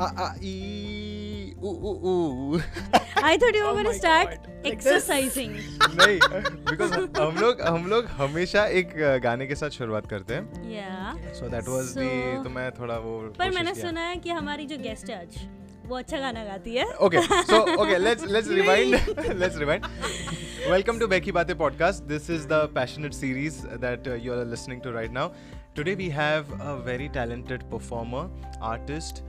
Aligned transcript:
Uh 0.00 0.06
uh 0.22 0.32
E 0.42 1.54
I 3.24 3.38
thought 3.38 3.56
you 3.56 3.64
were 3.66 3.92
start 3.92 4.66
exercising 4.66 5.54
नहीं 6.00 6.18
because 6.70 6.92
हम 7.18 7.36
लोग 7.40 7.60
हम 7.62 7.86
लोग 7.90 8.06
हमेशा 8.16 8.64
एक 8.80 8.94
गाने 9.22 9.46
के 9.46 9.54
साथ 9.54 9.78
शुरुआत 9.78 10.06
करते 10.06 10.34
हैं 10.34 10.70
या 10.70 11.32
सो 11.34 11.48
दैट 11.48 11.68
वाज 11.68 11.92
द 11.98 12.08
तो 12.44 12.50
मैं 12.50 12.70
थोड़ा 12.80 12.96
वो 13.04 13.18
पर 13.38 13.50
मैंने 13.50 13.74
सुना 13.74 14.08
है 14.08 14.16
कि 14.16 14.30
हमारी 14.30 14.66
जो 14.66 14.78
गेस्ट 14.78 15.10
है 15.10 15.20
आज 15.20 15.38
वो 15.86 15.96
अच्छा 15.96 16.18
गाना 16.18 16.44
गाती 16.44 16.74
है 16.74 16.86
okay 17.06 17.22
so 17.22 17.60
okay 17.82 17.98
let's 17.98 18.26
let's 18.28 18.48
rewind 18.50 18.94
let's 19.34 19.58
rewind 19.58 19.86
welcome 20.70 20.98
to 20.98 21.06
Baaki 21.08 21.32
Baatein 21.32 21.56
podcast 21.58 22.02
this 22.06 22.28
is 22.30 22.46
the 22.48 22.60
passionate 22.74 23.12
series 23.14 23.60
that 23.84 24.08
you 24.24 24.32
are 24.32 24.44
listening 24.46 24.80
to 24.82 24.92
right 24.92 25.12
now 25.12 25.28
today 25.76 25.94
we 25.94 26.08
have 26.10 26.52
a 26.54 26.74
very 26.86 27.08
talented 27.14 27.62
performer 27.70 28.58
artist 28.64 29.22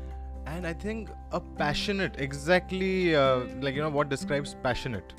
and 0.55 0.65
I 0.65 0.73
think 0.73 1.09
a 1.31 1.39
passionate, 1.39 2.15
exactly 2.19 3.15
uh, 3.15 3.45
like 3.61 3.75
you 3.75 3.81
know 3.81 3.89
what 3.89 4.09
describes 4.09 4.55
passionate, 4.63 5.13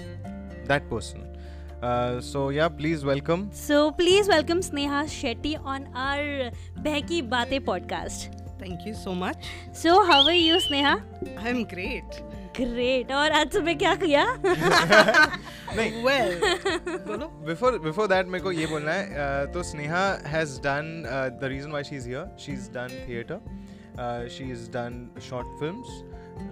that 0.67 0.89
person. 0.89 1.25
Uh, 1.83 2.21
so 2.21 2.49
yeah, 2.49 2.69
please 2.69 3.05
welcome. 3.05 3.51
So 3.53 3.93
please 3.93 4.29
welcome 4.29 4.61
Sneha 4.61 5.05
Shetty 5.17 5.55
on 5.65 5.89
our 5.95 6.51
Behki 6.87 7.29
Baatein 7.29 7.65
podcast. 7.65 8.35
Thank 8.59 8.85
you 8.87 8.95
so 8.95 9.15
much. 9.15 9.47
So 9.73 10.05
how 10.05 10.25
are 10.25 10.33
you, 10.33 10.57
Sneha? 10.57 11.03
I'm 11.39 11.65
great. 11.65 12.23
Great 12.59 13.11
और 13.13 13.33
आज 13.39 13.53
सुबह 13.53 13.75
क्या 13.79 13.95
किया 13.95 14.23
नहीं 14.45 16.03
well 16.05 16.41
बोलो 17.07 17.27
before 17.47 17.79
before 17.85 18.07
that 18.09 18.27
मेरे 18.27 18.45
को 18.45 18.53
ये 18.53 18.67
बोलना 18.67 18.93
है 18.93 19.05
uh, 19.47 19.53
तो 19.55 19.63
Sneha 19.63 20.03
has 20.27 20.59
done 20.65 20.91
the 21.41 21.49
reason 21.53 21.71
why 21.71 21.85
she 21.85 21.97
is 21.97 22.07
here 22.07 22.37
she 22.45 22.53
is 22.53 22.69
done 22.75 22.97
theatre 23.09 23.41
Uh, 23.99 24.29
she 24.29 24.45
has 24.49 24.69
done 24.69 25.11
short 25.29 25.47
films, 25.61 25.89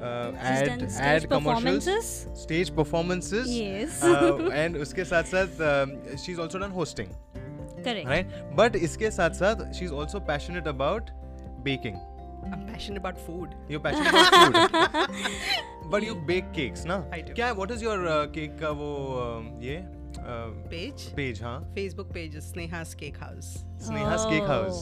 uh, 0.03 0.33
ad 0.53 0.83
ad 0.99 1.29
commercials, 1.29 2.09
stage 2.35 2.75
performances. 2.75 3.53
Yes. 3.57 4.03
uh, 4.03 4.51
and 4.63 4.77
उसके 4.87 5.05
साथ 5.05 5.31
साथ 5.35 5.63
um, 5.69 5.95
she's 6.25 6.41
also 6.47 6.59
done 6.59 6.75
hosting. 6.81 7.15
Correct. 7.85 8.07
Right. 8.07 8.35
But 8.61 8.75
इसके 8.89 9.11
साथ 9.19 9.41
साथ 9.43 9.65
she's 9.81 9.93
also 9.93 10.21
passionate 10.33 10.67
about 10.67 11.11
baking. 11.63 12.01
I'm 12.53 12.67
passionate 12.67 12.99
about 12.99 13.19
food. 13.27 13.55
You're 13.69 13.81
passionate 13.81 14.09
about 14.09 15.11
food. 15.13 15.31
but 15.91 16.03
you 16.03 16.15
bake 16.15 16.53
cakes, 16.53 16.85
na? 16.85 17.03
I 17.13 17.21
do. 17.21 17.35
क्या 17.35 17.55
what 17.57 17.77
is 17.77 17.83
your 17.83 17.99
uh, 18.07 18.27
cake 18.39 18.59
का 18.61 18.71
वो 18.81 18.91
um, 19.27 19.53
ये 19.63 19.85
page 20.71 21.03
page 21.17 21.43
हाँ 21.43 21.59
Facebook 21.75 22.13
page 22.13 22.37
Sneha's 22.45 22.95
cake 23.01 23.17
house 23.23 23.53
Sneha's 23.87 24.25
cake 24.31 24.43
house 24.51 24.79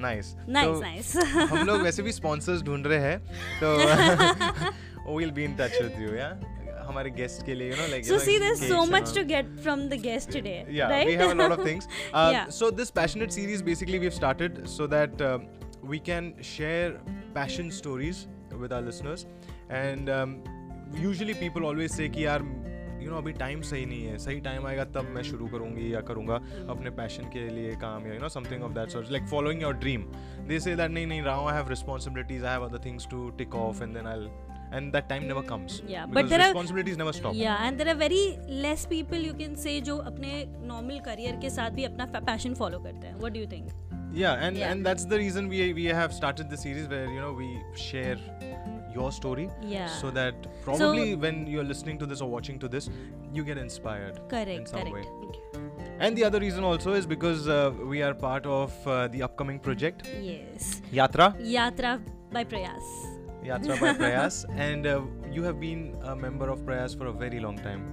nice 0.00 0.34
nice 0.48 0.80
nice 0.80 1.16
हम 1.50 1.66
लोग 1.66 1.82
वैसे 1.82 2.02
भी 2.02 2.12
sponsors 2.20 2.62
ढूंढ 2.62 2.86
रहे 2.86 2.98
हैं 3.00 3.18
तो 3.60 5.10
will 5.10 5.30
be 5.30 5.44
in 5.44 5.54
touch 5.56 5.80
with 5.82 6.00
you 6.02 6.14
या 6.14 6.28
हमारे 6.88 7.10
गेस्ट 7.16 7.44
के 7.46 7.54
लिए 7.54 7.70
you 7.70 7.76
know 7.76 7.86
like 7.90 8.04
so 8.04 8.18
see 8.18 8.38
there 8.38 8.54
so 8.58 8.84
much 8.92 9.14
to 9.14 9.24
get 9.26 9.56
from 9.62 9.88
the 9.88 10.00
guest 10.02 10.32
today 10.32 10.56
right 10.78 11.06
we 11.06 11.14
have 11.14 11.30
a 11.30 11.34
lot 11.34 11.52
of 11.52 11.66
things 11.66 11.88
so 12.58 12.70
this 12.80 12.90
passionate 12.98 13.30
series 13.30 13.64
basically 13.64 13.98
we 13.98 14.06
have 14.06 14.16
started 14.16 14.64
so 14.68 14.86
that 14.94 15.22
we 15.84 15.98
can 16.06 16.32
share 16.46 16.98
passion 17.34 17.70
stories 17.72 18.26
with 18.54 18.72
our 18.72 18.84
listeners 18.84 19.26
and 19.70 20.08
usually 20.96 21.34
people 21.34 21.64
always 21.64 21.90
say 21.90 22.08
कि 22.08 22.24
यार 22.24 22.42
you 23.02 23.10
know 23.10 23.16
अभी 23.18 23.32
time 23.44 23.62
सही 23.70 23.86
नहीं 23.86 24.04
है 24.04 24.18
सही 24.18 24.40
time 24.40 24.66
आएगा 24.66 24.84
तब 24.96 25.08
मैं 25.14 25.22
शुरू 25.30 25.46
करूँगी 25.54 25.92
या 25.94 26.00
करूँगा 26.10 26.34
अपने 26.74 26.90
पैशन 27.00 27.30
के 27.32 27.48
लिए 27.54 27.74
काम 27.86 28.06
या 28.06 28.14
you 28.14 28.20
know 28.20 28.28
something 28.38 28.62
of 28.64 28.72
that 28.78 28.90
sort 28.96 29.10
like 29.12 29.26
following 29.30 29.62
your 29.62 29.74
dream 29.86 30.04
they 30.48 30.60
say 30.60 30.76
that 30.76 30.90
नहीं 30.90 31.06
नहीं 31.06 31.22
Rao 31.22 31.48
I 31.48 31.56
have 31.56 31.68
responsibilities 31.68 32.44
I 32.44 32.52
have 32.52 32.64
other 32.68 32.84
things 32.84 33.06
to 33.10 33.28
tick 33.38 33.54
off 33.64 33.82
and 33.82 33.94
then 33.94 34.06
I 34.06 34.28
and 34.78 34.92
that 34.94 35.06
time 35.10 35.24
never 35.28 35.40
comes 35.46 35.76
Yeah, 35.92 36.02
but 36.16 36.28
there 36.32 36.38
are- 36.42 36.50
responsibilities 36.50 36.98
never 36.98 37.12
stop 37.14 37.32
Yeah, 37.38 37.62
and 37.68 37.80
there 37.80 37.88
are 37.92 37.94
very 38.02 38.20
less 38.66 38.84
people 38.92 39.24
you 39.28 39.32
can 39.40 39.56
say 39.62 39.72
जो 39.88 39.96
अपने 40.10 40.30
normal 40.68 41.00
career 41.08 41.32
के 41.44 41.50
साथ 41.50 41.70
भी 41.78 41.84
अपना 41.84 42.06
passion 42.28 42.54
follow 42.60 42.82
करते 42.84 43.06
हैं. 43.06 43.14
What 43.24 43.34
do 43.36 43.42
you 43.42 43.48
think? 43.54 43.72
yeah 44.20 44.44
and 44.44 44.60
Yeah. 44.60 44.70
and 44.74 44.86
that's 44.90 45.08
the 45.14 45.18
reason 45.22 45.48
we 45.54 45.64
we 45.80 45.88
have 45.96 46.14
started 46.20 46.54
the 46.54 46.60
series 46.62 46.86
where 46.92 47.10
you 47.16 47.24
know 47.24 47.32
we 47.40 47.50
share 47.88 48.16
your 48.94 49.10
story 49.12 49.48
Yeah. 49.62 49.86
so 49.86 50.10
that 50.10 50.34
probably 50.64 51.14
when 51.14 51.46
you're 51.46 51.64
listening 51.72 51.98
to 51.98 52.06
this 52.06 52.20
or 52.20 52.28
watching 52.30 52.58
to 52.58 52.68
this 52.68 52.88
you 53.32 53.44
get 53.44 53.58
inspired 53.58 54.16
in 54.18 54.28
Correct, 54.34 54.68
some 54.68 54.80
correct. 54.80 54.94
way 54.94 55.30
and 55.98 56.16
the 56.16 56.24
other 56.24 56.40
reason 56.40 56.64
also 56.64 56.92
is 56.94 57.06
because 57.06 57.48
uh, 57.48 57.72
we 57.92 58.02
are 58.02 58.14
part 58.14 58.46
of 58.46 58.72
uh, 58.86 59.08
the 59.08 59.22
upcoming 59.22 59.58
project 59.58 60.08
Yes. 60.20 60.82
yatra 60.92 61.28
Yatra 61.56 61.92
by 62.32 62.44
Prayas. 62.44 62.86
yatra 63.50 63.80
by 63.80 63.92
prayas 64.00 64.44
and 64.68 64.86
uh, 64.86 65.00
you 65.30 65.42
have 65.42 65.58
been 65.60 65.82
a 66.04 66.14
member 66.16 66.48
of 66.54 66.64
prayas 66.66 66.94
for 66.94 67.06
a 67.06 67.12
very 67.12 67.40
long 67.40 67.56
time 67.68 67.84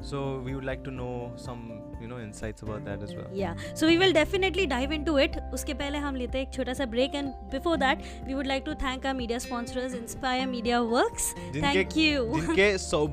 so 0.00 0.38
we 0.46 0.54
would 0.54 0.64
like 0.64 0.82
to 0.84 0.90
know 0.90 1.32
some 1.36 1.60
you 2.03 2.07
know 2.09 2.17
insights 2.25 2.63
about 2.65 2.85
that 2.89 3.01
as 3.07 3.13
well 3.15 3.25
Yeah. 3.39 3.55
So 3.79 3.87
we 3.87 3.97
will 4.01 4.13
definitely 4.17 4.65
dive 4.73 4.91
into 4.97 5.15
it. 5.23 5.37
उसके 5.53 5.73
पहले 5.81 5.97
हम 5.97 6.15
लेते 6.15 6.37
हैं 6.37 6.45
एक 6.47 6.53
छोटा 6.53 6.73
सा 6.73 6.85
break 6.93 7.15
and 7.21 7.33
before 7.55 7.77
that 7.85 8.05
we 8.27 8.35
would 8.39 8.51
like 8.51 8.65
to 8.69 8.75
thank 8.85 9.05
our 9.11 9.13
media 9.21 9.39
sponsors 9.47 9.97
Inspire 10.01 10.45
Media 10.53 10.83
Works. 10.93 11.33
Thank 11.59 11.95
you. 12.03 12.23
जिनके 12.35 12.77
सौ 12.85 13.05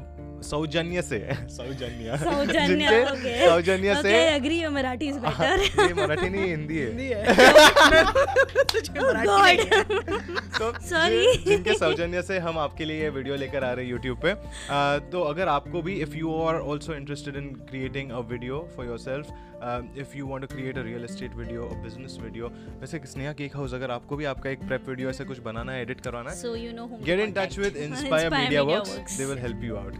सौजन्य 0.44 1.02
से। 1.02 1.20
सौजन्य। 1.50 2.18
सौजन्य 2.18 3.04
सौजन्य 3.48 3.96
से 4.02 4.14
your 4.62 4.72
Marathi 4.72 5.08
is 5.12 5.18
हाँ, 5.26 5.58
ये 5.58 5.94
मराठी 5.94 6.30
नहीं 6.30 6.48
हिंदी 6.50 6.78
है। 6.78 6.88
हिंदी 6.88 7.08
है. 7.08 7.22
मराठी. 9.02 9.64
तो 10.60 10.72
Sorry. 10.90 11.22
जि- 11.22 11.46
जिनके 11.48 11.74
सौजन्य 11.74 12.22
से 12.22 12.38
हम 12.40 12.58
आपके 12.60 12.86
लिए 12.86 13.02
ये 13.02 13.10
वीडियो 13.10 13.36
लेकर 13.36 13.64
आ 13.64 13.72
रहे 13.74 13.86
हैं 13.86 13.92
यूट्यूब 13.92 14.20
पे 14.26 14.34
तो 15.12 15.22
अगर 15.24 15.48
आपको 15.48 15.82
भी 15.82 15.94
if 16.02 16.16
you 16.16 16.34
are 16.42 16.56
also 16.56 16.94
interested 16.94 17.36
in 17.36 17.48
creating 17.70 18.12
a 18.12 18.20
video 18.32 18.68
for 18.76 18.86
yourself 19.00 19.28
if 19.98 20.18
you 20.18 20.28
want 20.28 20.42
to 20.42 20.56
create 20.56 20.78
a 20.78 20.82
real 20.82 21.04
estate 21.04 21.36
video 21.36 21.64
a 21.64 21.74
business 21.84 22.18
video 22.22 22.52
वैसे 22.82 23.02
स्नेहा 23.06 23.34
केक 23.34 23.56
हाउस 23.56 23.74
अगर 23.74 23.92
आपको 23.92 24.16
भी 24.16 24.26
आपका 24.26 24.50
एक 24.50 24.60
प्रेप 24.68 24.90
वीडियो 24.90 25.10
ऐसे 25.10 25.26
कुछ 25.26 25.40
बनाना 25.40 25.72
है 25.72 25.82
एडिट 25.82 26.02
करवाना 26.02 26.30
है 26.30 26.36
get 27.06 27.20
in 27.20 27.32
touch. 27.38 27.58
With 27.60 27.78
Inspire 27.78 28.30
Media 28.30 28.62
Works 28.64 29.18
they 29.18 29.26
will 29.26 29.38
help 29.38 29.64
you 29.64 29.76
out 29.76 29.96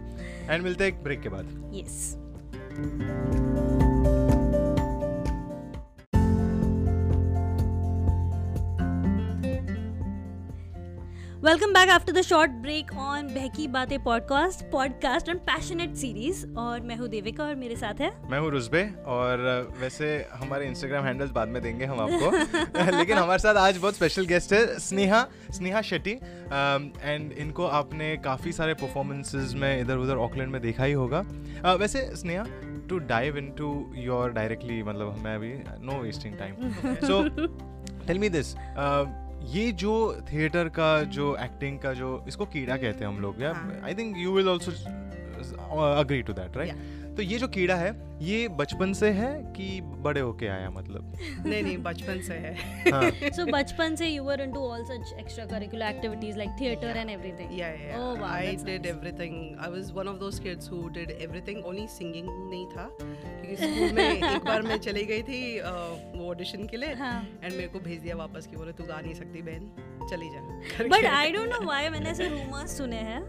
and 0.50 0.64
मिलते 0.64 0.84
हैं 0.84 0.92
एक 0.94 1.04
ब्रेक 1.04 1.22
के 1.22 1.30
बाद 1.30 1.72
yes 1.76 2.18
Yes. 2.74 4.31
Welcome 11.44 11.74
back 11.74 11.90
after 11.90 12.14
the 12.14 12.22
short 12.22 12.52
break 12.62 12.94
on 12.96 13.30
Behki 13.30 13.64
Baate 13.76 13.98
podcast, 14.04 14.60
podcast 14.72 15.30
on 15.30 15.40
passionate 15.48 15.96
series. 15.98 16.42
और 16.58 16.82
मैं 16.82 16.96
हूँ 16.96 17.08
देविका 17.08 17.44
और 17.44 17.56
मेरे 17.56 17.76
साथ 17.76 18.02
है। 18.02 18.10
मैं 18.32 18.40
हूँ 18.40 18.50
रुजबे 18.52 18.84
और 19.08 19.40
वैसे 19.80 20.10
हमारे 20.34 20.68
इंस्टाग्राम 20.68 21.06
हैंडल्स 21.06 21.32
बाद 21.32 21.48
में 21.48 21.62
देंगे 21.64 21.86
हम 21.86 22.00
आपको। 22.06 22.98
लेकिन 22.98 23.18
हमारे 23.18 23.40
साथ 23.40 23.56
आज 23.56 23.78
बहुत 23.78 23.96
स्पेशल 23.96 24.26
गेस्ट 24.26 24.54
है 24.54 24.80
स्नेहा 24.80 25.26
स्नेहा 25.52 25.82
शेट्टी। 25.82 26.12
एंड 26.12 27.32
इनको 27.32 27.66
आपने 27.82 28.16
काफ़ी 28.18 28.52
सारे 28.52 28.74
परफॉर्मेंसेज 28.74 29.54
में 29.56 29.82
इधर 29.82 29.98
उधर 29.98 30.18
ऑकलैंड 30.18 30.52
में 30.52 30.62
देखा 30.62 30.84
ही 30.84 30.94
होगा। 30.94 31.24
अ, 31.66 31.74
वैसे 31.74 32.10
Sneha 32.16 32.46
to 32.90 32.98
dive 32.98 33.38
into 33.58 33.74
your 33.96 34.32
directly 34.32 34.84
मतलब 34.84 35.18
मैं 35.24 35.36
अभी 35.36 35.54
no 35.86 36.02
wasting 36.02 36.38
time 36.38 36.56
so 37.08 37.24
tell 38.08 38.20
me 38.20 38.30
this 38.30 38.56
ये 39.44 39.72
जो 39.72 40.22
थिएटर 40.34 40.70
का 40.70 41.04
जो 41.04 41.36
एक्टिंग 41.36 41.80
का 41.80 41.94
जो 41.94 42.26
इसको 42.28 42.46
कीड़ा 42.46 42.78
कहते 42.78 43.06
हैं 43.06 43.08
हम 43.08 43.20
लोग 43.20 43.42
yeah. 43.42 43.52
I 43.84 43.96
think 43.96 44.18
you 44.18 44.32
will 44.32 44.50
also 44.50 44.72
agree 46.00 46.22
to 46.22 46.34
that 46.34 46.58
right 46.58 47.01
तो 47.16 47.22
ये 47.22 47.38
जो 47.38 47.48
कीड़ा 47.48 47.76
है 47.76 47.90
ये 48.22 48.48
बचपन 48.58 48.92
से 48.94 49.10
है 49.12 49.32
कि 49.56 49.66
बड़े 50.04 50.22
होके 50.22 50.48
आया 50.48 50.70
मतलब? 50.70 51.14
नहीं 51.46 51.62
नहीं 51.64 51.78
बचपन 51.84 52.20
से 52.22 52.34
है। 52.34 52.54
हाँ। 52.92 53.30
सो 53.36 53.46
बचपन 53.46 53.96
से 53.96 54.08
you 54.08 54.24
were 54.24 54.42
into 54.42 54.60
all 54.60 54.84
such 54.86 55.14
extracurricular 55.46 55.86
activities 55.86 56.38
like 56.38 56.50
theatre 56.62 56.98
and 56.98 57.10
everything 57.10 57.58
yeah 57.60 57.68
yeah 57.68 57.98
oh 58.00 58.20
wow 58.20 58.30
I 58.30 58.56
did 58.66 58.86
everything 58.86 59.36
I 59.60 59.72
was 59.72 59.92
one 59.92 60.08
of 60.08 60.18
those 60.18 60.40
kids 60.40 60.72
who 60.72 60.88
did 60.90 61.12
everything 61.22 61.66
only 61.66 61.88
singing 61.88 62.28
नहीं 62.30 62.66
था 62.68 62.88
क्योंकि 63.02 63.56
स्कूल 63.56 63.92
में 63.92 64.34
एक 64.34 64.46
बार 64.46 64.62
मैं 64.62 64.78
चली 64.80 65.04
गई 65.06 65.22
थी 65.24 65.42
वो 65.62 66.30
ऑडिशन 66.30 66.68
के 66.68 66.78
लिए 66.78 66.90
एंड 66.90 67.52
मेरे 67.54 67.68
को 67.68 67.80
भेज 67.80 68.00
दिया 68.02 68.16
वापस 68.16 68.48
कि 68.48 68.58
बोले 68.58 68.72
तू 68.72 68.84
गा 68.84 69.00
नहीं 69.02 69.14
सकती 69.14 69.42
बहन 69.42 69.72
चली 70.12 70.30
जा 70.30 70.88
but 70.88 71.06
I 71.06 71.32
don't 71.32 71.50
know 71.50 71.60
why 71.66 71.90
मैंने 71.90 72.10
ऐसे 72.10 72.28
रूमर्स 72.30 72.78
सुने 72.78 73.02
हैं। 73.10 73.22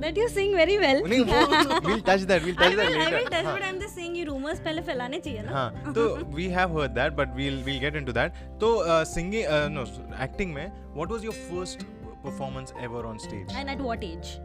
that 0.00 0.16
you 0.20 0.28
sing 0.28 0.54
very 0.60 0.76
well 0.84 0.98
नहीं 1.12 1.20
वो 1.28 1.40
we'll 1.88 2.02
touch 2.08 2.24
that 2.30 2.42
we'll 2.46 2.58
touch 2.62 2.72
I 2.72 2.76
that 2.80 2.88
will, 2.90 2.98
later 3.02 3.16
I 3.16 3.22
will 3.22 3.30
touch 3.34 3.46
but 3.50 3.64
I'm 3.68 3.78
just 3.82 3.94
saying 4.00 4.16
ये 4.16 4.24
rumors 4.30 4.60
पहले 4.66 4.82
फैलाने 4.88 5.20
चाहिए 5.26 5.42
ना 5.42 5.52
हाँ 5.52 5.92
तो 5.98 6.06
we 6.38 6.48
have 6.56 6.74
heard 6.78 6.94
that 7.00 7.16
but 7.20 7.34
we'll 7.40 7.60
we'll 7.68 7.80
get 7.86 7.96
into 8.02 8.16
that 8.20 8.40
तो 8.64 8.72
singing 9.14 9.46
uh, 9.46 9.68
no 9.76 9.86
acting 10.28 10.54
में 10.54 10.66
what 11.00 11.16
was 11.16 11.28
your 11.28 11.36
first 11.44 11.86
performance 12.26 12.74
ever 12.88 13.04
on 13.12 13.18
stage 13.26 13.56
and 13.62 13.74
at 13.76 13.84
what 13.88 14.04
age 14.12 14.38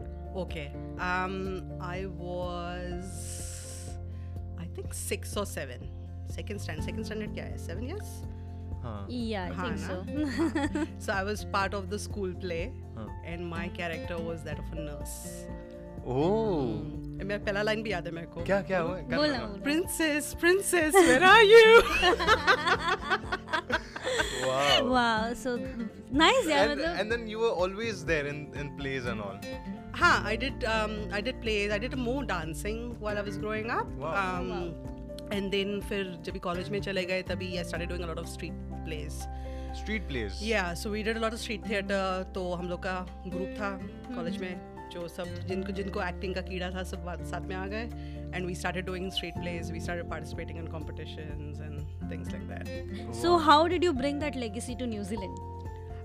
okay 0.44 0.66
um 1.10 1.38
I 1.92 2.06
was 2.24 3.16
I 4.58 4.66
think 4.76 4.94
six 4.94 5.36
or 5.36 5.46
seven 5.54 5.88
second 6.36 6.60
standard 6.66 6.84
second 6.90 7.10
standard 7.10 7.34
क्या 7.38 7.44
है 7.44 7.58
seven 7.66 7.88
years 7.92 8.12
हाँ 8.83 8.97
Yeah, 9.09 9.45
I 9.45 9.53
हाँ 9.53 9.65
think 9.67 9.79
ना? 9.81 9.87
so. 9.87 10.85
So 11.07 11.13
I 11.13 11.23
was 11.23 11.43
part 11.45 11.73
of 11.73 11.89
the 11.89 11.99
school 11.99 12.33
play, 12.45 12.71
हाँ 12.97 13.07
and 13.25 13.47
my 13.53 13.67
character 13.79 14.17
was 14.29 14.43
that 14.43 14.59
of 14.59 14.71
a 14.77 14.81
nurse. 14.89 15.17
Oh 16.07 17.19
And 17.19 17.23
मेरा 17.27 17.43
पहला 17.45 17.61
line 17.67 17.81
भी 17.83 17.91
याद 17.91 18.05
है 18.07 18.11
मेरे 18.13 18.27
को. 18.33 18.43
क्या 18.45 18.61
क्या 18.69 18.79
हुआ 18.79 18.97
क्या 19.07 19.17
बोलना, 19.17 19.37
हुआ? 19.37 19.47
बोलना। 19.47 19.63
Princess, 19.63 20.33
princess, 20.43 20.93
where 20.93 21.23
are 21.23 21.43
you? 21.43 21.81
Wow. 24.47 24.85
wow, 24.91 25.33
so 25.33 25.57
nice, 26.11 26.45
yeah. 26.47 26.61
And, 26.63 26.79
मतलब- 26.79 26.99
and 27.01 27.11
then 27.11 27.27
you 27.27 27.39
were 27.39 27.49
always 27.63 28.05
there 28.05 28.25
in, 28.27 28.47
in 28.55 28.69
plays 28.77 29.05
and 29.05 29.19
all. 29.21 29.39
हाँ, 30.01 30.23
I 30.25 30.35
did. 30.37 30.63
Um, 30.63 30.93
I 31.11 31.19
did 31.21 31.41
plays. 31.41 31.71
I 31.71 31.77
did 31.79 31.97
more 31.97 32.23
dancing 32.23 32.95
while 32.99 33.17
I 33.17 33.21
was 33.21 33.37
growing 33.37 33.69
and 35.32 35.50
then 35.50 35.80
फिर 35.80 36.16
जब 36.24 36.38
college 36.38 36.68
में 36.70 36.80
चले 36.80 37.04
गए 37.04 37.22
तभी 37.22 37.56
I 37.56 37.64
started 37.64 37.88
doing 37.88 38.04
a 38.04 38.06
lot 38.06 38.18
of 38.18 38.26
street 38.26 38.52
plays 38.84 39.22
street 39.76 40.06
plays 40.08 40.40
yeah 40.42 40.72
so 40.74 40.90
we 40.90 41.02
did 41.02 41.18
lot 41.18 41.32
of 41.32 41.40
street 41.40 41.68
theatre 41.68 42.30
तो 42.34 42.52
हम 42.52 42.68
लोग 42.68 42.82
का 42.82 42.98
ग्रुप 43.26 43.54
था 43.60 43.70
कॉलेज 44.14 44.40
में 44.40 44.70
जो 44.92 45.06
सब 45.08 45.24
जिनको 45.46 45.72
जिनको 45.72 46.02
एक्टिंग 46.02 46.34
का 46.34 46.40
कीड़ा 46.40 46.70
था 46.70 46.82
सब 46.82 47.06
साथ 47.24 47.40
में 47.40 47.54
आ 47.56 47.66
गए. 47.66 47.84
And 48.34 48.46
we 48.46 48.54
started 48.54 48.86
doing 48.86 49.10
street 49.12 49.34
plays 49.34 49.70
we 49.70 49.80
started 49.80 50.10
participating 50.10 50.58
in 50.58 50.66
competition 50.66 51.54
and 51.62 52.10
things 52.10 52.32
like 52.32 52.48
that 52.48 53.14
so 53.14 53.36
how 53.36 53.66
did 53.66 53.84
you 53.84 53.92
bring 53.92 54.20
that 54.20 54.36
legacy 54.36 54.74
to 54.74 54.86
New Zealand 54.86 55.61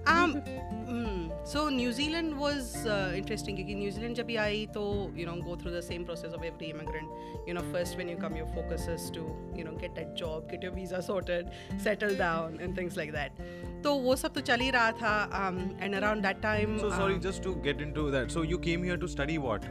Um, 0.06 0.42
mm, 0.88 1.46
so 1.46 1.68
New 1.68 1.92
Zealand 1.92 2.36
was 2.36 2.86
uh, 2.86 3.12
interesting 3.14 3.56
क्योंकि 3.56 3.76
New 3.76 3.90
Zealand 3.90 4.16
जब 4.16 4.26
भी 4.26 4.36
आई 4.36 4.66
तो 4.74 4.82
you 5.16 5.26
know 5.26 5.36
go 5.48 5.54
through 5.56 5.74
the 5.74 5.82
same 5.82 6.04
process 6.04 6.32
of 6.32 6.42
every 6.48 6.70
immigrant. 6.70 7.08
You 7.46 7.54
know 7.54 7.62
first 7.74 7.96
when 7.96 8.08
you 8.08 8.16
come 8.16 8.36
your 8.36 8.48
focus 8.56 8.88
is 8.88 9.10
to 9.18 9.26
you 9.54 9.64
know 9.64 9.76
get 9.84 9.94
that 9.94 10.16
job, 10.16 10.50
get 10.50 10.62
your 10.62 10.72
visa 10.72 11.02
sorted, 11.02 11.52
settle 11.78 12.16
down 12.16 12.58
and 12.60 12.74
things 12.74 12.96
like 12.96 13.12
that. 13.12 13.40
तो 13.84 13.94
वो 14.02 14.16
सब 14.16 14.32
तो 14.34 14.40
चल 14.50 14.60
ही 14.60 14.70
रहा 14.70 14.90
था 14.98 15.14
um, 15.44 15.62
and 15.80 16.02
around 16.02 16.28
that 16.30 16.42
time. 16.42 16.78
So 16.78 16.90
sorry, 16.90 17.14
um, 17.14 17.24
just 17.30 17.42
to 17.44 17.56
get 17.70 17.80
into 17.80 18.10
that. 18.10 18.30
So 18.30 18.42
you 18.42 18.58
came 18.58 18.82
here 18.82 18.96
to 18.96 19.08
study 19.16 19.38
what? 19.38 19.64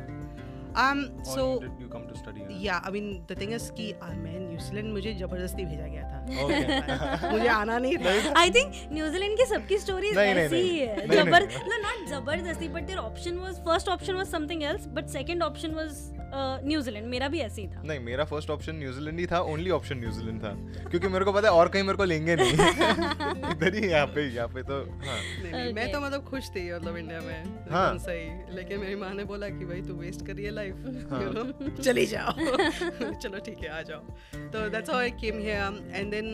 Um 0.85 0.99
Or 1.21 1.35
so 1.35 1.45
did 1.61 1.79
you 1.83 1.89
come 1.93 2.07
to 2.09 2.17
study? 2.23 2.41
here? 2.41 2.57
yeah 2.67 2.81
I 2.89 2.91
mean 2.97 3.07
the 3.29 3.37
thing 3.43 3.53
is 3.59 3.69
कि 3.79 3.87
uh, 3.93 4.11
मैं 4.25 4.35
New Zealand 4.41 4.93
मुझे 4.93 5.13
ज़बरदस्ती 5.21 5.65
भेजा 5.65 5.87
गया 5.87 6.03
था। 6.11 6.19
Okay. 6.45 7.31
मुझे 7.33 7.49
आना 7.49 7.79
नहीं 7.79 7.97
था। 8.05 8.35
I 8.43 8.49
think 8.57 8.83
न्यूजीलैंड 8.93 9.37
की 9.39 9.47
सबकी 9.55 9.79
स्टोरी 9.79 10.11
ऐसी 10.17 10.57
ही। 10.57 10.79
है 10.79 11.07
जबर 11.15 11.49
no 11.73 11.81
not 11.87 12.05
ज़बरदस्ती 12.11 12.69
but 12.77 12.87
their 12.93 13.01
option 13.07 13.41
was 13.47 13.63
first 13.71 13.89
option 13.97 14.21
was 14.23 14.37
something 14.37 14.65
else 14.73 14.87
but 14.99 15.11
second 15.17 15.49
option 15.49 15.75
was 15.81 16.05
uh, 16.27 16.59
New Zealand 16.69 17.07
मेरा 17.09 17.29
भी 17.35 17.41
ऐसे 17.41 17.63
ही 17.63 17.69
था। 17.69 17.83
नहीं 17.87 18.01
मेरा 18.07 18.25
फ़र्स्ट 18.31 18.51
ऑप्शन 18.51 18.77
न्यूजीलैंड 18.77 19.19
ही 19.21 19.27
था 19.27 19.41
ओनली 19.53 19.71
ऑप्शन 19.77 19.99
न्यूजीलैंड 19.99 20.43
था। 20.43 20.53
क्योंकि 20.91 21.09
मेरे 21.09 21.25
को 21.25 21.33
पता 21.33 21.49
है 21.49 21.55
और 21.55 21.69
कहीं 21.77 21.83
मेरे 21.83 21.97
को 21.97 22.05
लेंगे 22.05 22.37
नहीं। 22.37 22.53
इधर 23.53 23.75
ही 23.75 23.87
यहाँ 23.91 24.07
पे 24.15 24.27
यहाँ 24.29 24.49
पे 24.55 24.63
तो 24.71 24.79
हाँ। 25.07 25.19
नहीं, 25.43 25.53
नहीं, 25.53 25.73
मैं 25.75 25.91
तो 25.93 26.01
मतलब 26.01 26.25
खुश 26.31 26.49
थी 26.57 26.65
मतलब 26.75 26.97
इंडिया 26.97 27.21
में। 27.21 27.71
हाँ। 27.71 27.97
सही। 28.09 28.55
लेकिन 28.57 28.81
मेरी 28.81 28.95
माँ 29.05 29.13
ने 29.15 29.25
बोला 29.33 29.49
कि 29.59 29.65
भाई 29.65 29.81
तू 29.89 29.95
वेस्ट 30.01 30.27
कर 30.27 30.35
रही 30.35 30.45
है 30.45 30.51
लाइफ 30.69 31.11
हाँ। 31.11 31.23
यू 31.23 31.31
नो 31.33 31.83
चली 31.83 32.07
जाओ। 32.07 32.33
चलो 33.23 33.39
ठीक 33.39 33.59
है 33.59 33.69
आ 33.69 33.83
जाओ। 33.83 34.01
तो 34.35 34.69
that's 34.71 34.91
how 34.91 34.99
I 34.99 35.11
came 35.11 35.39
here 35.39 35.91
and 35.95 36.11
then 36.11 36.29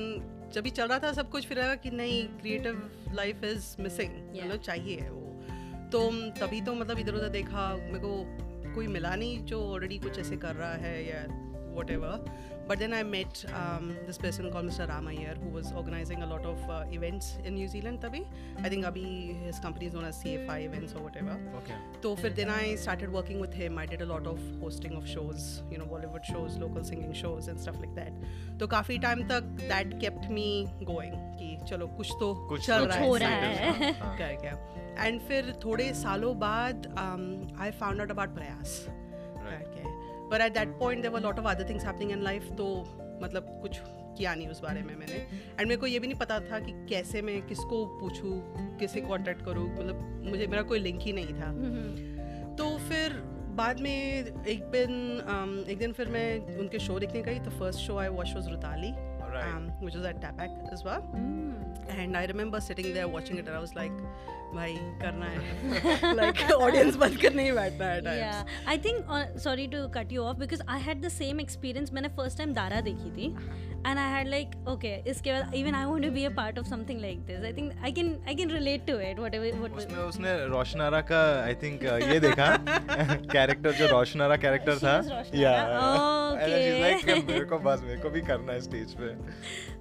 जब 0.55 0.63
भी 0.63 0.71
चल 0.71 0.87
रहा 0.89 0.99
था 0.99 1.13
सब 1.13 1.31
कुछ 1.31 1.47
फिर 1.47 1.61
आया 1.61 1.75
कि 1.75 1.91
नहीं 1.91 2.29
क्रिएटिव 2.29 2.91
लाइफ 3.15 3.45
इज़ 3.45 3.83
मिसिंग 3.83 4.11
मतलब 4.37 4.61
चाहिए 4.61 4.97
वो। 4.97 5.29
तो 5.93 6.11
तभी 6.41 6.61
तो 6.61 6.75
मतलब 6.75 6.99
इधर 6.99 7.15
उधर 7.15 7.29
देखा 7.29 7.77
मेरे 7.77 7.99
को 7.99 8.25
कोई 8.75 8.87
मिला 8.87 9.15
नहीं 9.15 9.45
जो 9.45 9.73
ऑलरेडी 9.73 9.99
कुछ 9.99 10.19
ऐसे 10.19 10.37
कर 10.37 10.55
रहा 10.55 10.75
है 10.75 11.09
या 11.09 11.23
whatever 11.91 12.25
But 12.69 12.79
then 12.79 12.93
I 12.95 13.03
met 13.03 13.45
um, 13.55 13.97
this 14.07 14.19
person 14.19 14.51
called 14.51 14.67
Mr. 14.67 14.89
Ram 14.89 15.09
Iyer, 15.09 15.35
who 15.43 15.49
was 15.51 15.73
organizing 15.73 16.23
a 16.23 16.27
lot 16.27 16.45
of 16.45 16.59
uh, 16.71 16.85
events 16.93 17.39
in 17.45 17.55
New 17.55 17.67
Zealand. 17.69 18.01
Tabhi, 18.01 18.25
I 18.63 18.69
think 18.69 18.85
abhi 18.85 19.05
his 19.45 19.59
company 19.59 19.87
is 19.87 19.95
known 19.95 20.05
as 20.05 20.23
CFI 20.23 20.59
events 20.67 20.95
or 20.95 21.03
whatever. 21.03 21.37
Okay 21.61 22.03
So 22.03 22.15
then 22.39 22.51
I 22.51 22.75
started 22.77 23.13
working 23.13 23.41
with 23.41 23.53
him. 23.53 23.79
I 23.79 23.87
did 23.87 24.03
a 24.03 24.07
lot 24.07 24.27
of 24.27 24.39
hosting 24.61 24.95
of 25.01 25.09
shows, 25.09 25.63
you 25.71 25.79
know, 25.79 25.85
Bollywood 25.85 26.25
shows, 26.25 26.57
local 26.59 26.85
singing 26.85 27.13
shows 27.13 27.49
and 27.49 27.61
stuff 27.67 27.81
like 27.81 27.95
that. 27.97 28.13
तो 28.61 28.67
काफ़ी 28.77 28.99
time 29.07 29.25
तक 29.33 29.69
that 29.69 29.99
kept 30.05 30.31
me 30.39 30.49
going 30.93 31.19
कि 31.41 31.51
चलो 31.69 31.87
कुछ 31.97 32.13
तो 32.21 32.33
कुछ 32.49 32.67
चल 32.67 32.81
तो 32.81 32.87
रहा 32.87 33.05
हो 33.05 33.15
है 33.15 33.35
है। 33.35 33.93
हाँ। 34.01 34.17
क्या 34.17 34.33
क्या 34.45 35.19
फिर 35.29 35.53
थोड़े 35.65 35.93
सालों 35.95 36.39
बाद 36.39 36.87
um, 37.05 37.23
I 37.67 37.71
found 37.83 38.01
out 38.05 38.11
about 38.17 38.35
प्रयास 38.39 38.75
Right. 39.45 39.71
करके 39.77 39.92
पर 40.33 40.41
at 40.41 40.53
that 40.55 40.79
point 40.79 41.03
there 41.03 41.21
lot 41.23 41.39
of 41.39 41.47
other 41.49 41.69
things 41.69 41.85
happening 41.85 42.13
in 42.13 42.23
life 42.23 42.51
तो 42.59 42.69
मतलब 43.23 43.59
कुछ 43.63 43.81
किया 44.17 44.35
नहीं 44.35 44.49
उस 44.49 44.61
बारे 44.61 44.83
में 44.83 44.95
मैंने 44.97 45.15
एंड 45.15 45.67
मेरे 45.67 45.77
को 45.77 45.87
ये 45.87 45.99
भी 45.99 46.07
नहीं 46.07 46.19
पता 46.19 46.39
था 46.51 46.59
कि 46.61 46.73
कैसे 46.89 47.23
मैं 47.23 47.41
किसको 47.47 47.85
पूछूँ 48.01 48.33
किसे 48.79 49.01
कांटेक्ट 49.03 49.45
करूँ 49.45 49.69
मतलब 49.77 50.25
मुझे 50.31 50.47
मेरा 50.47 50.63
कोई 50.73 50.79
लिंक 50.79 51.01
ही 51.03 51.13
नहीं 51.13 51.35
था 51.35 51.53
तो 52.57 52.77
फिर 52.89 53.21
बाद 53.57 53.81
में 53.81 53.91
एक 53.91 54.63
दिन 54.73 54.93
um, 55.23 55.69
एक 55.71 55.79
दिन 55.79 55.93
फिर 55.93 56.09
मैं 56.09 56.59
उनके 56.59 56.79
शो 56.79 56.99
देखने 56.99 57.23
गई 57.23 57.39
तो 57.39 57.51
first 57.59 57.81
show 57.81 57.97
I 57.99 58.09
watch 58.11 58.35
was 58.35 58.49
Rutali 58.51 58.93
Right. 59.33 59.69
which 59.81 59.95
was 59.95 60.05
at 60.05 60.21
Tapak 60.21 60.73
as 60.73 60.85
well. 60.85 61.05
Hmm. 61.13 61.99
And 61.99 62.17
I 62.17 62.27
remember 62.27 62.61
sitting 62.61 62.93
there 62.93 63.09
watching 63.09 63.39
it 63.39 63.47
and 63.47 63.57
I 63.57 63.61
was 63.61 63.75
like, 63.75 63.93
भाई 64.55 64.75
करना 65.03 65.27
है। 65.27 66.15
लाइक 66.17 66.51
ऑडियंस 66.53 66.97
बंद 66.97 67.17
कर 67.23 67.35
नहीं 67.35 67.53
बैठना 67.53 68.11
है 68.11 68.21
या 68.21 68.45
I 68.69 68.79
think 68.87 69.39
sorry 69.45 69.67
to 69.75 69.87
cut 69.97 70.13
you 70.13 70.23
off 70.23 70.37
because 70.39 70.63
I 70.69 70.81
had 70.81 71.05
the 71.05 71.09
same 71.11 71.41
experience 71.41 71.93
मैंने 71.93 72.09
फ़र्स्ट 72.17 72.39
टाइम 72.39 72.53
दारा 72.55 72.81
देखी 72.89 73.11
थी 73.17 73.35
and 73.87 73.99
I 73.99 74.11
had 74.11 74.29
like 74.29 74.51
okay 74.69 74.95
इसके 75.11 75.33
बाद 75.33 75.55
even 75.55 75.75
I 75.75 75.85
want 75.85 76.05
to 76.05 76.11
be 76.11 76.25
a 76.25 76.31
part 76.37 76.59
of 76.59 76.67
something 76.69 77.01
like 77.01 77.25
this 77.27 77.45
I 77.45 77.53
think 77.53 77.73
I 77.85 77.93
can 77.93 78.15
I 78.29 78.35
can 78.35 78.51
relate 78.51 78.87
to 78.87 78.99
it 79.01 79.19
whatever 79.19 79.59
what 79.59 79.77
उसमें 79.77 79.99
उसने 79.99 80.37
रोशनारा 80.47 81.01
का 81.13 81.23
I 81.45 81.55
think 81.63 81.81
uh, 81.83 82.01
ये 82.13 82.19
देखा। 82.21 82.47
Character 83.33 83.73
जो 83.73 83.87
Roshanara 83.89 84.37
character 84.45 84.79
था। 84.79 84.95
या 85.35 85.53
ओके 86.33 87.15
मेरे 87.23 87.45
को 87.45 87.59
बस 87.59 87.83
मेरे 87.87 88.01
को 88.03 88.11
भी 88.11 88.21
करना 88.31 88.53
है 88.53 88.61
स्टेज 88.61 88.95
पे. 89.01 89.11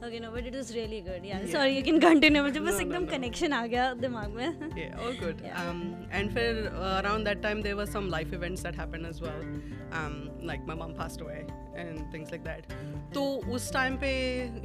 Okay 0.07 0.19
no 0.19 0.31
but 0.31 0.47
it 0.47 0.55
is 0.55 0.73
really 0.73 1.01
good 1.01 1.25
yeah 1.25 1.39
sorry 1.51 1.77
you 1.77 1.83
can 1.83 1.99
continue 1.99 2.43
मुझे 2.43 2.59
बस 2.59 2.79
एकदम 2.81 3.05
कनेक्शन 3.15 3.53
आ 3.53 3.65
गया 3.65 3.93
दिमाग 4.01 4.29
में। 4.35 4.60
Yeah, 4.75 4.97
all 4.99 5.13
good. 5.13 5.41
Yeah. 5.43 5.61
Um, 5.61 6.07
and 6.11 6.31
for 6.31 6.71
uh, 6.73 7.01
around 7.03 7.25
that 7.25 7.41
time, 7.41 7.61
there 7.61 7.75
were 7.75 7.85
some 7.85 8.09
life 8.09 8.33
events 8.33 8.61
that 8.63 8.75
happened 8.75 9.05
as 9.05 9.21
well. 9.21 9.41
Um, 9.91 10.29
like 10.41 10.65
my 10.65 10.75
mom 10.75 10.93
passed 10.93 11.21
away 11.21 11.45
and 11.75 12.11
things 12.11 12.31
like 12.31 12.43
that. 12.45 12.65
तो 13.13 13.23
उस 13.53 13.71
time 13.73 13.97
पे 13.97 14.11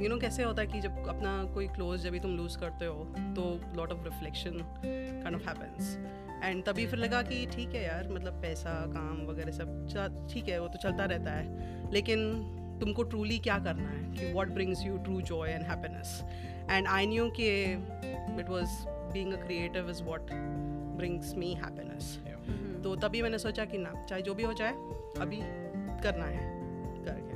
you 0.01 0.09
know 0.09 0.17
कैसे 0.17 0.43
होता 0.43 0.61
है 0.61 0.67
कि 0.67 0.79
जब 0.81 1.07
अपना 1.09 1.31
कोई 1.53 1.67
क्लोज 1.75 2.03
जब 2.03 2.11
भी 2.11 2.19
तुम 2.19 2.37
लूज 2.37 2.55
करते 2.55 2.85
हो 2.85 3.03
तो 3.35 3.43
lot 3.77 3.91
of 3.91 4.03
reflection 4.05 4.59
kind 4.85 5.35
of 5.35 5.49
happens 5.49 5.97
and 6.43 6.63
तभी 6.65 6.85
फिर 6.87 6.99
लगा 6.99 7.21
कि 7.29 7.45
ठीक 7.55 7.73
है 7.75 7.83
यार 7.83 8.09
मतलब 8.11 8.41
पैसा 8.41 8.73
काम 8.93 9.25
वगैरह 9.29 9.51
सब 9.51 9.87
ठीक 10.33 10.49
है 10.49 10.59
वो 10.59 10.67
तो 10.67 10.79
चलता 10.83 11.05
रहता 11.13 11.31
है 11.31 11.91
लेकिन 11.93 12.29
तुमको 12.81 13.03
ट्रूली 13.03 13.37
क्या 13.39 13.57
करना 13.59 13.89
है 13.89 14.03
कि 14.11 14.33
what 14.33 14.49
brings 14.53 14.85
you 14.85 14.97
true 15.07 15.21
joy 15.31 15.49
and 15.51 15.63
happiness 15.65 16.21
and 16.69 16.87
I 16.87 17.07
knew 17.07 17.29
कि 17.39 17.49
it 18.39 18.49
was 18.49 18.77
a 19.23 19.35
creative 19.45 19.89
is 19.89 20.03
what 20.03 20.31
brings 20.97 21.35
me 21.35 21.53
happiness 21.53 22.19
तो 22.83 22.95
तभी 22.95 23.21
मैंने 23.21 23.37
सोचा 23.39 23.65
कि 23.65 23.77
ना 23.77 24.05
चाहे 24.09 24.21
जो 24.21 24.33
भी 24.33 24.43
हो 24.43 24.53
जाए 24.53 24.71
अभी 25.21 25.39
करना 26.03 26.25
है 26.25 26.45
करके। 27.05 27.35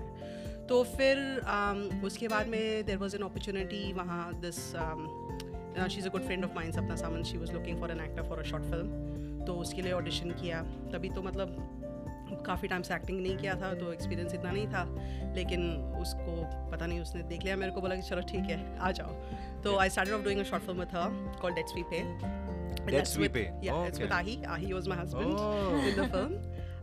तो 0.67 0.83
फिर 0.83 1.17
um, 1.41 2.03
उसके 2.05 2.27
बाद 2.27 2.47
में 2.47 2.85
देर 2.85 2.97
वॉज़ 2.97 3.15
एन 3.15 3.21
अपॉर्चुनिटी 3.21 3.93
वहाँ 3.93 4.39
this 4.41 4.59
she 5.89 5.99
is 5.99 6.07
a 6.07 6.11
good 6.11 6.21
friend 6.21 6.45
of 6.45 6.51
mind 6.55 6.73
Sapna 6.73 6.95
Saman 6.95 7.23
she 7.23 7.37
was 7.37 7.51
looking 7.51 7.79
for 7.79 7.91
an 7.91 7.99
actor 7.99 8.23
for 8.23 8.39
a 8.39 8.43
short 8.43 8.63
film 8.63 9.45
तो 9.45 9.53
उसके 9.53 9.81
लिए 9.81 9.91
ऑडिशन 9.91 10.31
किया। 10.31 10.61
तभी 10.93 11.09
तो 11.09 11.21
मतलब 11.21 11.80
काफ़ी 12.47 12.67
टाइम 12.67 12.81
से 12.81 12.93
एक्टिंग 12.95 13.19
नहीं 13.21 13.37
किया 13.37 13.55
था 13.61 13.73
तो 13.79 13.91
एक्सपीरियंस 13.93 14.33
इतना 14.33 14.51
नहीं 14.51 14.67
था 14.67 14.83
लेकिन 15.35 15.69
उसको 16.01 16.35
पता 16.71 16.85
नहीं 16.85 16.99
उसने 17.01 17.23
देख 17.33 17.43
लिया 17.43 17.55
मेरे 17.57 17.71
को 17.71 17.81
बोला 17.81 17.95
कि 17.95 18.01
चलो 18.09 18.21
ठीक 18.31 18.49
है 18.49 18.59
आ 18.79 18.91
जाओ 18.99 19.13
तो 19.63 19.77
I 19.79 19.89
started 19.89 20.13
off 20.15 20.23
doing 20.23 20.39
a 20.39 20.43
short 20.51 20.63
film 20.63 20.79
with 20.79 20.95
her 20.95 21.37
called 21.41 21.55
dates 21.55 21.75
we 21.75 21.83
pay 21.93 22.03
with 22.85 22.95
Okay. 23.95 24.07
Ahi. 24.09 24.33
Ahi 24.47 24.73
was 24.73 24.87
my 24.87 24.95
husband 24.95 25.33
Oh. 25.37 25.87
in 25.89 25.95
the 25.97 26.07
film. 26.07 26.31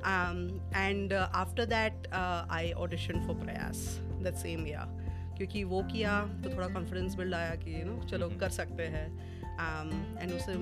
Um, 0.05 0.61
and 0.73 1.13
uh, 1.13 1.29
after 1.35 1.67
that, 1.67 2.07
uh, 2.13 2.45
I 2.49 2.73
auditioned 2.77 3.27
for 3.27 3.35
Prayas 3.35 3.81
that 4.23 4.39
same 4.39 4.67
year. 4.67 4.85
क्योंकि 5.39 5.63
वो 5.65 5.83
किया 5.83 6.13
तो 6.45 6.51
थोड़ा 6.51 6.67
confidence 6.69 7.15
build 7.15 7.35
आया 7.35 7.55
कि 7.57 7.81
you 7.81 7.85
no 7.87 7.97
चलो 8.11 8.29
कर 8.41 8.49
सकते 8.51 8.83
हैं 8.95 9.07
एंड 9.61 10.33
उससे 10.33 10.55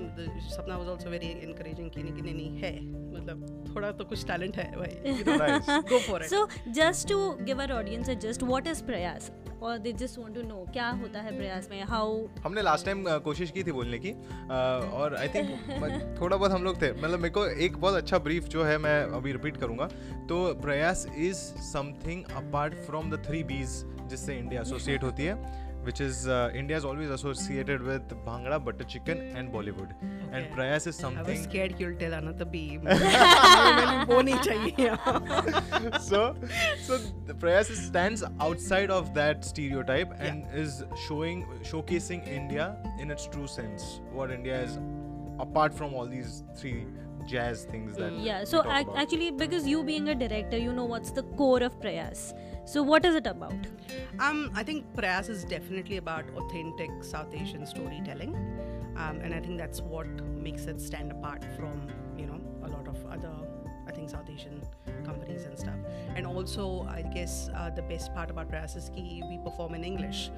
सपना 0.49 0.77
वाज 0.77 0.87
आल्सो 0.89 1.09
वेरी 1.09 1.27
इनकरेजिंग 1.27 1.89
कि 1.89 2.03
नहीं 2.03 2.33
नहीं 2.33 2.57
है। 2.57 2.73
मतलब 3.13 3.73
थोड़ा 3.75 3.91
तो 3.91 4.05
कुछ 4.05 4.25
टैलेंट 4.27 4.57
है 4.57 4.71
भाई। 4.77 5.13
No. 5.27 5.81
Go 5.89 5.99
for 5.99 6.23
it 6.23 6.29
So 6.29 6.39
just 6.79 7.07
to 7.11 7.19
give 7.49 7.59
our 7.59 7.75
audience 7.81 8.09
a 8.09 8.15
gist, 8.25 8.47
what 8.53 8.71
is 8.73 8.81
प्रयास? 8.81 9.31
Or 9.61 9.69
they 9.83 9.91
just 9.99 10.17
want 10.21 10.35
to 10.37 10.41
know 10.47 10.63
क्या 10.73 10.89
होता 10.89 11.21
है 11.21 11.35
प्रयास 11.37 11.67
में? 11.71 11.83
How? 11.85 12.07
हमने 12.45 12.61
लास्ट 12.61 12.85
टाइम 12.85 13.03
कोशिश 13.25 13.51
की 13.51 13.63
थी 13.63 13.71
बोलने 13.71 13.99
की 13.99 14.11
और 14.99 15.15
आई 15.15 15.27
थिंक 15.27 16.17
थोड़ा 16.21 16.37
बहुत 16.37 16.51
हम 16.51 16.63
लोग 16.63 16.81
थे। 16.81 16.91
मतलब 16.91 17.19
मेरे 17.19 17.29
को 17.29 17.45
एक 17.67 17.77
बहुत 17.77 17.95
अच्छा 17.95 18.17
ब्रीफ 18.27 18.47
जो 18.47 18.63
है 18.63 18.77
मैं 18.77 19.01
अभी 19.17 19.31
रिपीट 19.31 19.57
करूँगा। 19.57 19.85
तो 20.29 20.53
Prayas 20.61 21.05
is 21.17 21.37
something 21.71 22.23
apart 22.35 22.73
from 22.85 23.11
the 23.11 23.23
three 23.27 23.43
bees 23.43 23.83
जिससे 24.09 24.37
इंडिया 24.37 24.61
एसोसिएट 24.61 25.03
होती 25.03 25.23
है। 25.23 25.65
which 25.87 26.01
is 26.01 26.27
uh, 26.27 26.51
India 26.53 26.75
is 26.75 26.83
always 26.83 27.09
associated 27.09 27.81
with 27.81 28.09
bhangra, 28.25 28.63
butter 28.63 28.83
chicken, 28.83 29.21
and 29.37 29.51
Bollywood. 29.51 29.91
Okay. 29.91 30.33
And 30.33 30.53
Prayas 30.53 30.85
is 30.85 30.97
something. 30.97 31.25
I 31.25 31.29
was 31.29 31.43
scared 31.43 31.75
you'll 31.79 31.95
tell 31.95 32.13
another 32.13 32.43
beam. 32.43 32.81
so, 36.01 36.35
so 36.81 36.99
Prayas 37.39 37.69
stands 37.85 38.23
outside 38.41 38.91
of 38.91 39.13
that 39.13 39.45
stereotype 39.45 40.13
and 40.19 40.43
yeah. 40.43 40.63
is 40.63 40.83
showing, 41.07 41.45
showcasing 41.63 42.27
India 42.27 42.75
in 42.99 43.09
its 43.09 43.25
true 43.25 43.47
sense. 43.47 44.01
What 44.11 44.29
India 44.29 44.59
is, 44.59 44.77
apart 45.39 45.73
from 45.73 45.93
all 45.93 46.05
these 46.05 46.43
three 46.57 46.85
jazz 47.25 47.63
things 47.63 47.95
that. 47.95 48.11
Yeah. 48.11 48.43
So 48.43 48.69
ac- 48.69 48.89
actually, 48.95 49.31
because 49.31 49.65
you 49.65 49.85
being 49.85 50.09
a 50.09 50.15
director, 50.15 50.57
you 50.57 50.73
know 50.73 50.85
what's 50.85 51.11
the 51.11 51.23
core 51.23 51.63
of 51.63 51.79
Prayas 51.79 52.33
so, 52.67 52.83
what 52.83 53.05
is 53.05 53.15
it 53.15 53.25
about? 53.25 53.65
Um, 54.19 54.51
I 54.53 54.61
think 54.61 54.93
Prayas 54.93 55.29
is 55.29 55.45
definitely 55.45 55.95
about 55.95 56.25
authentic 56.35 56.89
South 57.01 57.33
Asian 57.33 57.65
storytelling, 57.65 58.35
um, 58.97 59.21
and 59.23 59.33
I 59.33 59.39
think 59.39 59.57
that's 59.57 59.79
what 59.79 60.07
makes 60.35 60.65
it 60.65 60.81
stand 60.81 61.13
apart 61.13 61.45
from 61.55 61.87
you 62.17 62.25
know 62.25 62.41
a 62.63 62.67
lot 62.67 62.89
of 62.89 63.05
other 63.05 63.31
I 63.87 63.91
think 63.91 64.09
South 64.09 64.29
Asian 64.29 64.61
companies 65.05 65.45
and 65.45 65.57
stuff. 65.57 65.75
And 66.15 66.27
also, 66.27 66.87
I 66.89 67.01
guess 67.01 67.49
uh, 67.55 67.69
the 67.69 67.81
best 67.81 68.13
part 68.13 68.29
about 68.29 68.49
Prayas 68.49 68.75
is 68.75 68.89
ki 68.95 69.23
we 69.29 69.37
perform 69.43 69.75
in 69.75 69.83
English. 69.83 70.29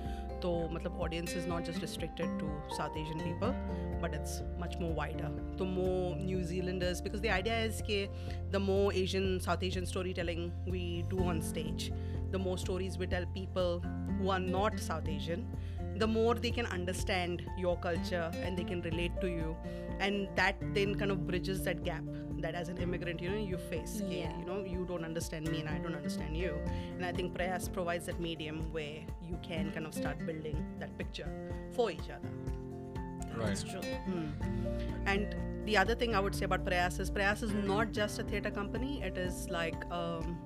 So, 0.41 0.51
matlab 0.74 1.00
audience 1.00 1.34
is 1.34 1.46
not 1.46 1.65
just 1.65 1.82
restricted 1.82 2.39
to 2.39 2.50
South 2.75 2.96
Asian 2.96 3.20
people, 3.20 3.53
but 4.01 4.13
it's 4.13 4.41
much 4.58 4.77
more 4.79 4.94
wider. 4.94 5.32
The 5.58 5.65
more 5.65 6.15
New 6.15 6.44
Zealanders, 6.44 7.01
because 7.01 7.20
the 7.20 7.29
idea 7.29 7.60
is 7.63 7.79
that 7.79 8.10
the 8.51 8.60
more 8.60 8.94
Asian, 8.94 9.41
South 9.41 9.63
Asian 9.63 9.86
storytelling 9.86 10.53
we 10.65 11.03
do 11.10 11.20
on 11.20 11.41
stage, 11.41 11.91
the 12.32 12.39
more 12.39 12.58
stories 12.58 12.98
we 12.98 13.08
tell 13.08 13.25
people 13.34 13.84
who 14.20 14.29
are 14.29 14.39
not 14.39 14.79
South 14.79 15.10
Asian, 15.10 15.46
the 15.98 16.08
more 16.08 16.36
they 16.36 16.51
can 16.51 16.65
understand 16.68 17.44
your 17.58 17.77
culture 17.77 18.32
and 18.41 18.58
they 18.58 18.63
can 18.63 18.82
relate 18.82 19.20
to 19.20 19.27
you. 19.27 19.58
And 20.00 20.29
that 20.36 20.56
then 20.74 20.96
kind 20.96 21.12
of 21.12 21.27
bridges 21.27 21.63
that 21.63 21.84
gap 21.84 22.03
that 22.41 22.55
as 22.55 22.69
an 22.69 22.77
immigrant, 22.77 23.22
you 23.22 23.29
know, 23.29 23.38
you 23.38 23.58
face. 23.58 24.01
कि, 24.01 24.19
Yeah. 24.19 24.38
You 24.39 24.46
know, 24.46 24.60
you 24.74 24.86
don't 24.86 25.05
understand 25.05 25.48
me 25.51 25.60
and 25.62 25.69
I 25.69 25.77
don't 25.79 25.96
understand 25.96 26.38
you. 26.38 26.53
And 26.96 27.05
I 27.05 27.12
think 27.12 27.34
Prayas 27.34 27.67
provides 27.79 28.05
that 28.05 28.19
medium 28.19 28.62
where 28.72 29.00
you 29.29 29.38
can 29.50 29.72
kind 29.72 29.86
of 29.86 29.93
start 29.93 30.25
building 30.25 30.65
that 30.79 30.98
picture 30.98 31.29
for 31.77 31.89
each 31.91 32.10
other. 32.17 32.34
That's 33.38 33.63
Right. 33.63 33.72
true. 33.72 33.91
Hmm. 34.05 35.08
And 35.13 35.36
the 35.65 35.77
other 35.77 35.96
thing 35.96 36.15
I 36.15 36.19
would 36.19 36.36
say 36.36 36.46
about 36.46 36.65
Prayas 36.65 37.00
is 37.00 37.10
Prayas 37.12 37.43
is 37.43 37.53
not 37.53 37.91
just 37.91 38.19
a 38.19 38.24
theatre 38.24 38.51
company. 38.51 39.01
It 39.10 39.17
is 39.17 39.50
like 39.50 39.86
um, 39.91 40.38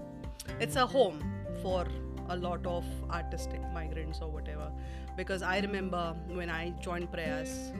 it's 0.59 0.75
a 0.75 0.85
home 0.85 1.21
for 1.61 1.85
a 2.29 2.35
lot 2.37 2.65
of 2.65 2.85
artistic 3.11 3.61
migrants 3.73 4.19
or 4.21 4.29
whatever 4.29 4.71
because 5.15 5.41
I 5.41 5.59
remember 5.59 6.15
when 6.27 6.49
I 6.49 6.71
joined 6.85 7.11
Prayas, 7.11 7.71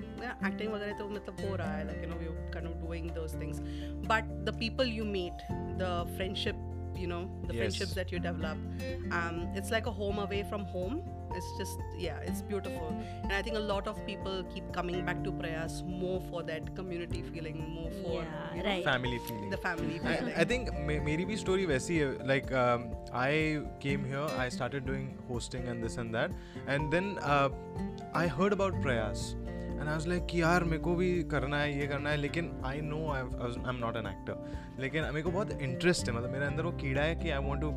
acting 0.42 0.70
वगैरह 0.74 0.98
तो 1.00 1.10
मतलब 1.10 1.42
हो 1.50 1.56
रहा 1.56 1.88
like 1.88 2.02
you 2.02 2.10
know 2.12 2.20
we 2.24 2.30
were 2.30 2.50
kind 2.52 2.68
of 2.68 2.80
doing 2.82 3.08
those 3.14 3.34
things, 3.34 3.62
but 4.14 4.30
the 4.46 4.54
people 4.54 4.86
you 4.86 5.06
meet, 5.06 5.34
the 5.78 5.94
friendship 6.18 6.56
you 6.96 7.08
know 7.08 7.30
the 7.48 7.54
yes. 7.54 7.62
friendships 7.62 7.94
that 7.94 8.12
you 8.12 8.20
develop. 8.20 8.58
Um, 9.12 9.48
it's 9.56 9.72
like 9.72 9.88
a 9.88 9.92
home 9.92 10.20
away 10.20 10.44
from 10.44 10.66
home. 10.66 11.02
It's 11.36 11.52
just 11.58 11.80
yeah 11.98 12.18
it's 12.20 12.42
beautiful. 12.42 12.90
And 13.24 13.34
i 13.34 13.42
think 13.42 13.56
a 13.56 13.60
lot 13.60 13.88
of 13.88 14.06
people 14.06 14.44
keep 14.54 14.72
coming 14.72 15.06
back 15.06 15.24
to 15.24 15.32
Prayas 15.32 15.84
more 15.86 16.22
for 16.30 16.44
that 16.44 16.76
community 16.76 17.24
feeling 17.24 17.58
more 17.70 17.92
for 18.04 18.22
yeah, 18.22 18.56
you 18.56 18.64
know, 18.64 18.70
right. 18.70 18.84
family 18.84 19.20
feeling. 19.28 19.50
the 19.50 19.58
family 19.58 20.00
feeling. 20.00 20.34
I, 20.36 20.42
I 20.42 20.44
think 20.44 20.74
maybe 20.80 21.26
my 21.26 21.36
story 21.36 21.66
वैसी 21.66 22.00
like 22.34 22.52
um, 22.64 22.90
i 23.14 23.62
came 23.80 24.06
here 24.06 24.28
i 24.46 24.50
started 24.50 24.86
doing 24.86 25.08
hosting 25.28 25.68
and 25.68 25.84
this 25.84 25.98
and 25.98 26.14
that. 26.14 26.32
And 26.68 26.92
then 26.92 27.18
uh, 27.22 27.50
i 28.14 28.28
heard 28.28 28.54
about 28.54 28.82
Prayas 28.82 29.36
and 29.84 29.90
I 29.90 29.96
was 29.96 30.08
like 30.08 30.28
यार, 30.36 30.64
मेरे 30.64 30.78
को 30.78 30.96
भी 30.96 31.08
करना 31.32 31.58
है, 31.58 31.80
ये 31.80 31.88
करना 31.88 32.10
है, 32.10 32.18
लेकिन 32.18 32.52
I 32.66 32.82
know 32.82 33.00
I 33.12 33.22
I 33.22 33.70
am 33.70 33.80
not 33.80 33.96
an 33.98 34.06
actor 34.08 34.82
लेकिन 34.82 35.04
मेरे 35.04 35.22
को 35.22 35.32
बहुत 35.32 35.52
इंटरेस्ट 35.62 36.10
है 36.10 36.16
मतलब 36.16 36.32
मेरे 36.32 36.46
अंदर 36.46 36.64
वो 36.64 36.72
कीड़ा 36.72 37.02
है 37.02 37.16
कि 37.16 37.30
I 37.30 37.44
want 37.46 37.62
to 37.62 37.70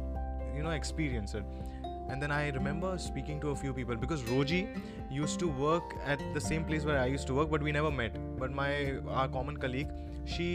you 0.57 0.63
know 0.65 0.73
experience 0.73 1.35
it 1.37 2.11
and 2.11 2.21
then 2.21 2.33
I 2.33 2.51
remember 2.51 2.97
speaking 3.07 3.41
to 3.41 3.51
a 3.51 3.55
few 3.55 3.73
people 3.73 3.97
because 3.97 4.25
Rosie 4.27 4.65
used 5.13 5.39
to 5.39 5.49
work 5.59 5.99
at 6.09 6.23
the 6.37 6.43
same 6.43 6.67
place 6.67 6.85
where 6.85 6.97
I 6.97 7.11
used 7.11 7.27
to 7.27 7.35
work 7.35 7.49
but 7.49 7.63
we 7.63 7.73
never 7.73 7.97
met 7.97 8.19
but 8.43 8.55
my 8.57 8.85
our 9.15 9.29
common 9.29 9.57
colleague 9.67 9.89
she 10.27 10.49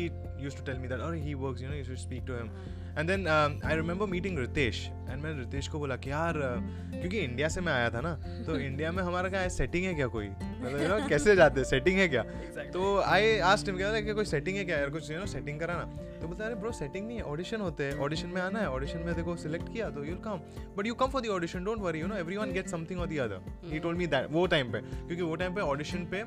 used 0.43 0.57
to 0.57 0.65
tell 0.65 0.79
me 0.79 0.87
that 0.87 1.01
और 1.01 1.15
he 1.15 1.33
work 1.43 1.61
you 1.61 1.69
know 1.69 1.75
you 1.75 1.83
should 1.83 1.97
speak 1.97 2.25
to 2.27 2.33
him 2.33 2.49
And 2.91 3.07
then 3.07 3.27
I 3.65 3.75
remember 3.75 4.05
meeting 4.05 4.39
Ritesh 4.39 4.87
and 4.87 5.21
मैंने 5.21 5.39
रितेश 5.39 5.67
को 5.67 5.79
बोला 5.79 5.95
कि 5.95 6.11
यार 6.11 6.33
uh, 6.33 6.99
क्योंकि 6.99 7.17
India 7.17 7.47
से 7.47 7.61
मैं 7.61 7.73
आया 7.73 7.89
था 7.89 8.01
ना 8.01 8.15
तो 8.15 8.59
इंडिया 8.69 8.91
में 8.91 9.03
हमारा 9.03 9.29
क्या 9.29 9.47
सेटिंग 9.47 9.85
है 9.85 9.93
क्या 9.93 10.07
कोई? 10.07 10.27
मतलब 10.27 10.89
you 10.89 10.97
know, 10.97 11.09
कैसे 11.09 11.35
जाते 11.35 11.63
सेटिंग 11.63 11.99
है 11.99 12.07
क्या? 12.07 12.23
तो 12.63 12.99
आई 12.99 13.39
आस्ट 13.39 13.67
हिम 13.67 13.77
क्या 13.77 14.01
कि 14.01 14.13
कोई 14.13 14.25
सेटिंग 14.25 14.57
है 14.57 14.65
क्या? 14.65 14.77
यार 14.77 14.89
कुछ 14.89 15.11
यू 15.11 15.19
नो 15.19 15.25
सेटिंग 15.25 15.59
कराना. 15.59 15.83
तो 16.21 16.27
बोलता 16.27 16.45
अरे 16.45 16.55
ब्रो 16.55 16.71
सेटिंग 16.71 17.07
नहीं 17.07 17.17
है 17.17 17.23
ऑडिशन 17.23 17.61
होते 17.61 17.83
हैं 17.83 17.97
ऑडिशन 17.99 18.27
में 18.27 18.41
आना 18.41 18.59
है 18.59 18.69
ऑडिशन 18.69 18.99
में 18.99 19.15
देखो 19.15 19.35
सिलेक्ट 19.35 19.73
किया 19.73 19.89
तो 19.89 20.03
you 20.03 20.15
come 20.15 20.41
but 20.77 20.87
you 20.87 20.93
come 20.93 21.07
for 21.07 21.21
the 21.21 21.27
audition 21.27 21.63
don't 21.63 21.79
worry 21.79 21.99
you 21.99 22.07
know 22.07 22.15
everyone 22.15 22.51
get 22.51 22.67
something 22.67 22.99
or 22.99 23.07
the 23.07 23.17
other 23.17 23.69
he 23.73 23.79
told 23.79 23.97
me 23.97 24.07
that 24.07 24.27
वो 24.31 24.47
टाइम 24.47 24.71
पे. 24.71 24.79
क्योंकि 24.81 25.21
वो 25.21 25.35
टाइम 25.35 25.55
पे 25.55 25.61
ऑडिशन 25.61 25.97
पे 25.97 26.17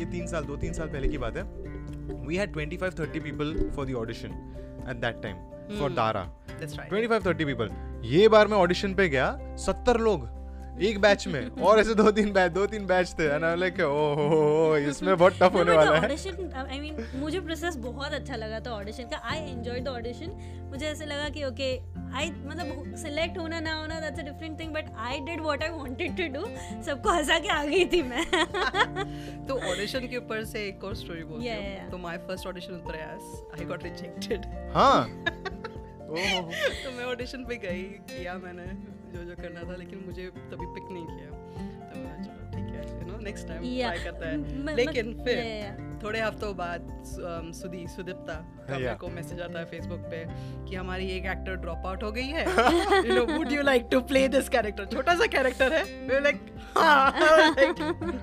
ये 0.00 0.04
तीन 0.04 0.26
साल 0.26 0.44
दो 0.44 0.56
तीन 0.56 0.72
साल 0.72 0.88
पहले 0.88 1.08
की 1.08 1.18
बात 1.18 1.36
है 1.36 1.42
we 2.26 2.36
had 2.36 2.52
25 2.52 3.00
30 3.00 3.20
people 3.20 3.70
for 3.76 3.86
the 3.86 3.94
audition 3.94 4.28
at 4.90 4.96
that 4.96 5.22
time 5.22 5.59
for 5.78 5.92
Dara 5.92 6.22
twenty 6.60 7.06
five 7.06 7.22
thirty 7.26 7.44
people 7.44 7.70
ये 8.04 8.28
बार 8.28 8.48
मैं 8.48 8.56
ऑडिशन 8.56 8.94
पे 8.94 9.08
गया 9.08 9.56
70 9.66 9.96
लोग। 9.96 10.39
एक 10.80 10.98
बैच 11.00 11.26
में। 11.28 11.62
और 11.62 11.78
ऐसे 11.78 11.94
दो 11.94 12.10
तीन 12.10 12.32
बैच 12.32 12.52
दो 12.52 12.66
तीन 12.66 12.86
बैच 12.86 13.14
थे। 13.18 13.24
एंड 13.24 13.44
आई 13.44 13.56
लाइक 13.56 13.80
ओ 13.80 14.76
इसमें 14.88 15.16
बहुत 15.16 15.38
टफ 15.42 15.54
होने 15.54 15.72
वाला 15.72 15.96
है। 15.96 16.02
ऑडिशन 16.04 16.52
आई 16.70 16.78
मीन 16.80 17.06
मुझे 17.20 17.40
प्रोसेस 17.40 17.76
बहुत 17.88 18.12
अच्छा 18.12 18.36
लगा 18.36 18.60
था 18.60 18.70
ऑडिशन 18.74 19.04
का। 19.04 19.20
आई 19.30 19.38
एंजॉय 19.40 19.80
द 19.80 19.88
ऑडिशन 19.88 20.30
मुझे 20.70 20.86
ऐसे 20.86 21.06
लगा 21.06 21.28
कि 21.28 21.44
ओके 21.44 21.70
आई 22.16 22.30
मतलब 22.46 22.94
सिलेक्ट 22.96 23.38
होना 23.38 23.60
ना 23.60 23.74
होना 23.74 23.98
that's 24.00 24.20
a 24.20 24.22
different 24.22 24.58
thing 24.60 24.72
but 24.74 24.90
I 24.98 25.18
did 25.26 25.40
what 25.40 25.62
I 25.62 25.70
wanted 25.70 26.16
to 26.16 26.26
do 26.34 26.46
सबको 26.86 27.10
हंसा 27.10 27.38
के 27.38 27.48
आ 27.48 27.62
गई 27.64 27.84
थी 27.92 28.02
मैं। 28.02 28.24
तो 29.48 29.58
ऑडिशन 29.70 30.08
के 30.08 30.16
ऊपर 30.16 30.44
से 30.44 30.66
एक 30.68 30.84
और 30.84 30.94
स्टोरी 30.96 31.24
बोलती 31.24 31.48
हूँ. 31.48 31.90
तो 31.90 31.98
माय 31.98 32.18
फ़र्स्ट 32.28 32.46
ऑडिशन 32.46 32.82
प्रयास 32.88 33.42
आई 33.54 33.66
गॉट 33.66 33.84
रिजेक्टेड 33.84 34.46
हाँ। 34.74 35.02
ओहो 35.02 35.68
तो 36.84 36.90
मैं 36.90 37.04
ऑडिशन 37.04 37.44
पे 37.44 37.56
गई 37.56 37.82
किया 37.82 38.34
मैंने 38.34 38.66
जो 39.12 39.24
जो 39.24 39.42
करना 39.42 39.62
था 39.62 39.76
लेकिन 39.76 40.02
मुझे 40.06 40.26
तभी 40.26 40.66
पिक 40.66 40.88
नहीं 40.92 41.06
किया। 41.06 41.30
तो 41.90 42.00
मैं 42.00 42.22
चलो 42.22 42.50
ठीक 42.50 42.74
है 42.74 43.00
you 43.00 43.12
know 43.12 43.18
next 43.18 43.48
time 43.48 43.62
try 43.78 43.98
करता 43.98 44.28
है। 44.28 44.76
लेकिन 44.76 45.14
फिर. 45.24 45.89
थोड़े 46.02 46.20
हफ्तों 46.20 46.54
बाद 46.56 46.86
सुदी 47.54 47.86
सुदीप्ता 47.88 48.34
का 48.68 48.76
मेरे. 48.76 48.94
को 48.94 49.08
मैसेज 49.10 49.40
आता 49.40 49.58
है 49.58 49.64
फेसबुक 49.66 50.00
पे 50.10 50.24
कि 50.68 50.76
हमारी 50.76 51.06
एक 51.10 51.26
एक्टर 51.28 51.56
ड्रॉप 51.62 51.86
आउट 51.86 52.02
हो 52.02 52.10
गई 52.12 52.28
है। 52.28 52.44
You 53.08 53.14
know 53.14 53.24
would 53.32 53.52
you 53.52 53.62
like 53.62 53.88
to 53.92 54.00
play 54.12 54.26
this 54.28 54.48
character 54.48 54.84
छोटा 54.92 55.14
सा 55.14 55.26
कैरेक्टर 55.34 55.72
है 55.72 55.82
we 56.08 56.20
like 56.22 56.38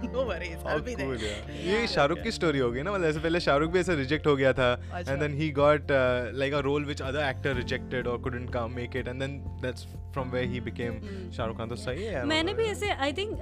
no 0.05 0.23
worries 0.25 0.65
I 0.67 0.79
be 0.81 0.95
there 0.95 1.51
ये 1.65 1.87
शाहरुख 1.87 2.21
की 2.23 2.31
स्टोरी 2.31 2.59
हो 2.59 2.71
गई 2.71 2.81
ना 2.81 2.91
मतलब 2.91 3.05
ऐसे 3.05 3.19
पहले 3.19 3.39
शाहरुख 3.39 3.71
भी 3.71 3.79
ऐसे 3.79 3.95
रिजेक्ट 3.95 4.27
हो 4.27 4.35
गया 4.35 4.53
था। 4.53 4.71
And 4.97 5.19
then 5.19 5.33
he 5.39 5.49
got 5.59 5.91
like 6.35 6.53
a 6.53 6.59
role 6.69 6.85
which 6.85 7.01
other 7.01 7.23
actor 7.25 7.55
rejected 7.55 8.07
or 8.07 8.17
couldn't 8.21 8.53
come 8.53 8.71
make 8.75 8.95
it 8.95 9.07
and 9.07 9.19
then 9.19 9.37
that's 9.61 9.85
from 10.13 10.29
where 10.31 10.47
he 10.49 10.59
became 10.61 11.01
Shahrukh 11.31 11.57
Khan 11.57 11.69
तो 11.69 11.75
सही 11.77 12.03
है 12.05 12.25
मैंने। 12.25 12.53
भी 12.53 12.65
ऐसे 12.65 12.91
I 12.91 13.13
think 13.13 13.37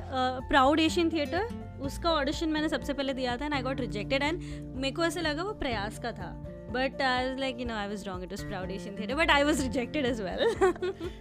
proud 0.49 0.79
Asian 0.79 1.09
theatre 1.09 1.47
उसका 1.87 2.11
ऑडिशन 2.11 2.49
मैंने 2.49 2.69
सबसे 2.69 2.93
पहले 2.93 3.13
दिया 3.13 3.37
था 3.37 3.45
and 3.45 3.53
I 3.53 3.61
got 3.61 3.79
rejected 3.81 4.23
and 4.23 4.41
मेरे 4.75 4.91
को 4.95 5.03
ऐसे 5.05 5.21
लगा 5.21 5.43
वो 5.43 5.53
प्रयास 5.63 5.99
का 6.03 6.11
था 6.19 6.31
but 6.75 7.01
I 7.01 7.27
was 7.27 7.39
like 7.39 7.59
you 7.59 7.65
know 7.65 7.73
I 7.73 7.87
was 7.87 8.07
wrong 8.07 8.23
it 8.23 8.31
was 8.31 8.43
proud 8.47 8.71
Asian 8.71 8.97
theatre 8.99 9.15
but 9.15 9.31
I 9.31 9.43
was 9.43 9.61
rejected 9.61 10.05
as 10.05 10.21
well 10.21 10.45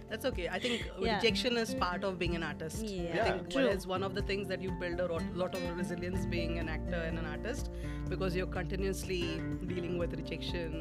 That's 0.09 0.27
okay. 0.29 0.45
I 0.55 0.59
think 0.63 0.81
Yeah. 1.03 1.15
rejection 1.15 1.57
is 1.61 1.71
part 1.83 2.03
of 2.09 2.17
being 2.21 2.35
an 2.39 2.43
artist. 2.49 2.83
Yeah. 2.89 3.15
I 3.15 3.25
think 3.27 3.49
True. 3.53 3.63
well, 3.63 3.69
it's 3.77 3.87
one 3.91 4.05
of 4.07 4.15
the 4.17 4.23
things 4.31 4.51
that 4.53 4.65
you 4.65 4.75
build 4.83 5.03
a 5.05 5.07
lot, 5.11 5.25
lot 5.41 5.55
of 5.59 5.65
resilience 5.81 6.25
being 6.33 6.53
an 6.63 6.69
actor 6.75 7.01
and 7.09 7.21
an 7.23 7.27
artist 7.31 7.71
because 8.13 8.37
you're 8.39 8.51
continuously 8.55 9.21
dealing 9.73 9.97
with 10.03 10.15
rejection, 10.21 10.75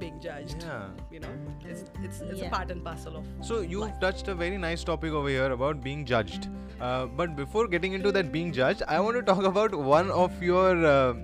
being 0.00 0.20
judged. 0.20 0.62
Yeah. 0.62 0.88
You 1.10 1.20
know, 1.20 1.28
it's 1.64 1.84
it's, 2.02 2.20
it's 2.20 2.40
Yeah. 2.40 2.46
a 2.46 2.50
part 2.50 2.70
and 2.70 2.84
parcel 2.84 3.16
of. 3.16 3.24
So 3.50 3.60
you've 3.60 3.94
touched 4.00 4.28
a 4.28 4.34
very 4.34 4.58
nice 4.58 4.84
topic 4.84 5.12
over 5.12 5.28
here 5.28 5.50
about 5.52 5.82
being 5.86 6.04
judged. 6.04 6.48
Uh, 6.80 7.06
but 7.06 7.34
before 7.36 7.66
getting 7.68 7.94
into 7.94 8.12
that 8.12 8.30
being 8.32 8.52
judged, 8.52 8.82
I 8.86 9.00
want 9.00 9.16
to 9.16 9.22
talk 9.22 9.44
about 9.44 9.74
one 9.74 10.10
of 10.10 10.42
your 10.42 10.84
uh, 10.84 11.14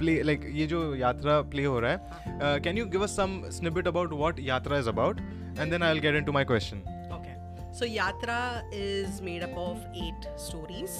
play, 0.00 0.22
like 0.22 0.44
ये 0.60 0.66
जो 0.72 0.80
यात्रा 0.96 1.36
play 1.54 1.64
हो 1.64 1.78
रहा 1.80 1.92
है. 1.92 2.40
Uh, 2.40 2.58
can 2.66 2.76
you 2.76 2.86
give 2.96 3.02
us 3.08 3.14
some 3.20 3.38
snippet 3.60 3.86
about 3.92 4.12
what 4.24 4.42
यात्रा 4.50 4.78
is 4.84 4.90
about, 4.94 5.20
and 5.58 5.72
then 5.72 5.82
I'll 5.90 6.02
get 6.08 6.14
into 6.22 6.32
my 6.32 6.44
question. 6.44 6.82
Okay. 7.12 7.36
So 7.72 7.86
Yatra 7.86 8.62
is 8.72 9.22
made 9.22 9.42
up 9.42 9.56
of 9.56 9.80
eight 9.94 10.28
stories, 10.36 10.98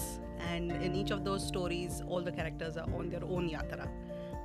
and 0.52 0.70
in 0.88 0.94
each 0.94 1.10
of 1.10 1.25
those 1.25 1.46
stories, 1.52 2.02
all 2.08 2.22
the 2.22 2.32
characters 2.40 2.76
are 2.76 2.88
on 3.02 3.10
their 3.10 3.25
own 3.25 3.48
Yatra. 3.56 3.88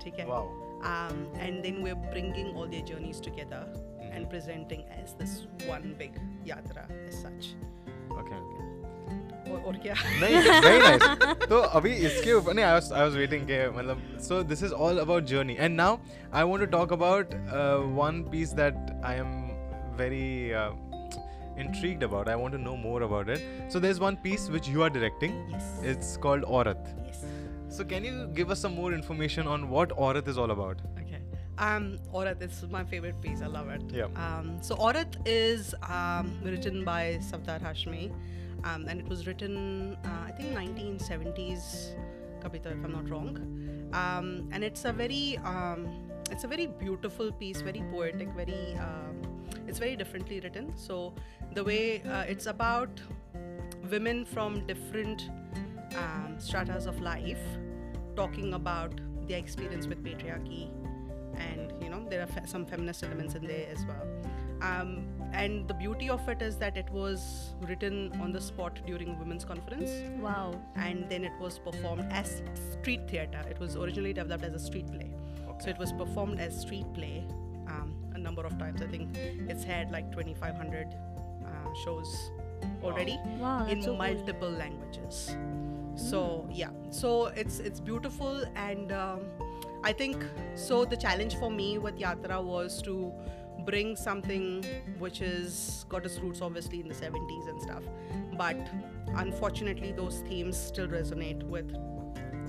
Okay. 0.07 0.25
Wow. 0.25 0.45
Um, 0.83 1.27
and 1.39 1.63
then 1.63 1.81
we're 1.81 2.01
bringing 2.11 2.55
all 2.55 2.67
their 2.67 2.81
journeys 2.81 3.21
together 3.21 3.65
and 4.11 4.29
presenting 4.29 4.83
as 5.01 5.13
this 5.13 5.47
one 5.65 5.95
big 5.97 6.19
Yatra 6.45 6.85
as 7.07 7.21
such. 7.21 7.55
Okay. 8.11 8.41
और, 9.51 9.59
और 9.67 9.77
क्या 9.83 9.93
नहीं 9.93 10.35
very 10.61 10.79
nice 10.79 11.47
तो 11.49 11.57
अभी 11.79 11.89
इसके 12.09 12.33
ऊपर 12.33 12.53
नहीं 12.53 12.65
I 12.65 12.73
was 12.73 12.91
I 12.93 13.01
was 13.01 13.15
waiting 13.17 13.45
के 13.47 13.69
मतलब 13.77 14.01
so 14.27 14.41
this 14.51 14.63
is 14.63 14.71
all 14.85 14.97
about 14.99 15.23
journey 15.31 15.55
and 15.59 15.75
now 15.75 15.97
I 16.33 16.43
want 16.43 16.59
to 16.59 16.69
talk 16.77 16.93
about 16.93 17.33
one 17.99 18.23
piece 18.31 18.53
that 18.61 19.01
I 19.05 19.17
am 19.17 19.35
very 19.97 20.23
intrigued 21.61 22.03
about 22.05 22.29
i 22.29 22.35
want 22.35 22.55
to 22.55 22.59
know 22.61 22.71
more 22.83 22.99
about 23.07 23.27
it 23.33 23.41
so 23.73 23.79
there's 23.81 23.99
one 24.03 24.15
piece 24.21 24.45
which 24.53 24.69
you 24.75 24.85
are 24.85 24.89
directing 24.93 25.35
yes 25.51 25.67
it's 25.91 26.07
called 26.23 26.47
aurat 26.59 26.87
yes 27.09 27.19
so 27.68 27.84
can 27.84 28.04
you 28.04 28.28
give 28.34 28.50
us 28.50 28.60
some 28.60 28.74
more 28.74 28.92
information 28.92 29.46
on 29.46 29.68
what 29.68 29.92
aurat 29.92 30.26
is 30.28 30.38
all 30.38 30.50
about 30.50 30.80
Okay. 31.00 31.20
Um, 31.58 31.98
Aurat 32.12 32.40
is 32.40 32.64
my 32.70 32.84
favorite 32.84 33.20
piece. 33.20 33.42
I 33.42 33.46
love 33.46 33.68
it. 33.68 33.82
Yeah. 33.90 34.04
Um, 34.14 34.58
so 34.62 34.76
Aurat 34.76 35.16
is 35.26 35.74
um, 35.88 36.38
written 36.44 36.84
by 36.84 37.18
Safdar 37.20 37.60
Hashmi, 37.60 38.12
um, 38.64 38.86
and 38.88 39.00
it 39.00 39.08
was 39.08 39.26
written, 39.26 39.96
uh, 40.04 40.28
I 40.28 40.30
think, 40.30 40.54
1970s, 40.54 41.94
Kapita, 42.40 42.66
if 42.66 42.84
I'm 42.84 42.92
not 42.92 43.10
wrong. 43.10 43.88
Um, 43.92 44.48
and 44.52 44.62
it's 44.62 44.84
a 44.84 44.92
very, 44.92 45.38
um, 45.38 45.88
it's 46.30 46.44
a 46.44 46.48
very 46.48 46.66
beautiful 46.66 47.32
piece, 47.32 47.60
very 47.60 47.82
poetic, 47.90 48.28
very, 48.36 48.76
um, 48.78 49.20
it's 49.66 49.80
very 49.80 49.96
differently 49.96 50.38
written. 50.38 50.76
So 50.76 51.12
the 51.54 51.64
way 51.64 52.02
uh, 52.02 52.22
it's 52.22 52.46
about 52.46 53.00
women 53.90 54.24
from 54.24 54.64
different 54.66 55.28
um, 55.96 56.34
stratas 56.38 56.86
of 56.86 57.00
life 57.00 57.40
talking 58.16 58.54
about 58.54 58.92
their 59.28 59.38
experience 59.38 59.86
with 59.86 60.02
patriarchy 60.02 60.70
and 61.36 61.72
you 61.82 61.88
know 61.88 62.04
there 62.08 62.22
are 62.22 62.26
fe- 62.26 62.42
some 62.46 62.64
feminist 62.66 63.04
elements 63.04 63.34
in 63.34 63.46
there 63.46 63.66
as 63.70 63.84
well. 63.86 64.06
Um, 64.60 65.06
and 65.32 65.68
the 65.68 65.74
beauty 65.74 66.10
of 66.10 66.28
it 66.28 66.42
is 66.42 66.56
that 66.56 66.76
it 66.76 66.90
was 66.90 67.54
written 67.60 68.10
on 68.20 68.32
the 68.32 68.40
spot 68.40 68.80
during 68.86 69.10
a 69.14 69.18
women's 69.18 69.44
conference. 69.44 69.90
Wow. 70.20 70.60
and 70.74 71.08
then 71.08 71.22
it 71.24 71.32
was 71.40 71.58
performed 71.60 72.06
as 72.10 72.42
street 72.72 73.08
theater. 73.08 73.40
It 73.48 73.60
was 73.60 73.76
originally 73.76 74.12
developed 74.12 74.44
as 74.44 74.54
a 74.54 74.58
street 74.58 74.86
play. 74.90 75.10
So 75.60 75.68
it 75.70 75.78
was 75.78 75.92
performed 75.92 76.40
as 76.40 76.60
street 76.60 76.86
play 76.94 77.24
um, 77.68 77.92
a 78.14 78.18
number 78.18 78.42
of 78.44 78.56
times. 78.58 78.80
I 78.82 78.86
think 78.86 79.16
it's 79.16 79.62
had 79.64 79.90
like 79.92 80.10
2500 80.12 80.86
uh, 81.44 81.74
shows 81.84 82.30
already 82.82 83.18
Wow, 83.38 83.66
in 83.66 83.74
that's 83.74 83.84
so 83.84 83.90
cool. 83.92 83.98
multiple 83.98 84.50
languages 84.50 85.36
so 85.98 86.48
yeah. 86.50 86.70
So 86.90 87.26
it's 87.26 87.58
it's 87.58 87.80
beautiful 87.80 88.42
and 88.56 88.92
um, 88.92 89.20
i 89.84 89.92
think 89.92 90.24
so 90.54 90.84
the 90.84 90.96
challenge 90.96 91.36
for 91.36 91.50
me 91.50 91.78
with 91.78 91.96
yatra 91.98 92.42
was 92.42 92.82
to 92.82 93.12
bring 93.64 93.94
something 93.96 94.64
which 94.98 95.20
is 95.20 95.84
got 95.88 96.04
its 96.04 96.18
roots 96.18 96.40
obviously 96.40 96.80
in 96.80 96.88
the 96.88 96.94
70s 96.94 97.48
and 97.48 97.60
stuff. 97.60 97.82
But 98.36 98.56
unfortunately 99.16 99.92
those 99.92 100.20
themes 100.28 100.56
still 100.56 100.88
resonate 100.88 101.42
with 101.42 101.68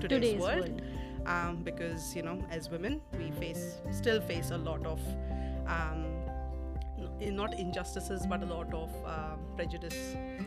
Today's 0.00 0.40
world, 0.40 0.60
world. 0.60 0.82
Um, 1.26 1.62
because 1.62 2.16
you 2.16 2.22
know 2.22 2.42
as 2.50 2.70
women 2.70 3.02
we 3.18 3.30
face 3.32 3.76
still 3.90 4.20
face 4.20 4.50
a 4.50 4.56
lot 4.58 4.86
of 4.86 5.00
um, 5.66 6.06
not 7.39 7.53
injustices 7.63 8.25
but 8.27 8.43
a 8.43 8.45
lot 8.45 8.73
of 8.73 8.89
uh, 9.05 9.35
prejudice 9.55 9.97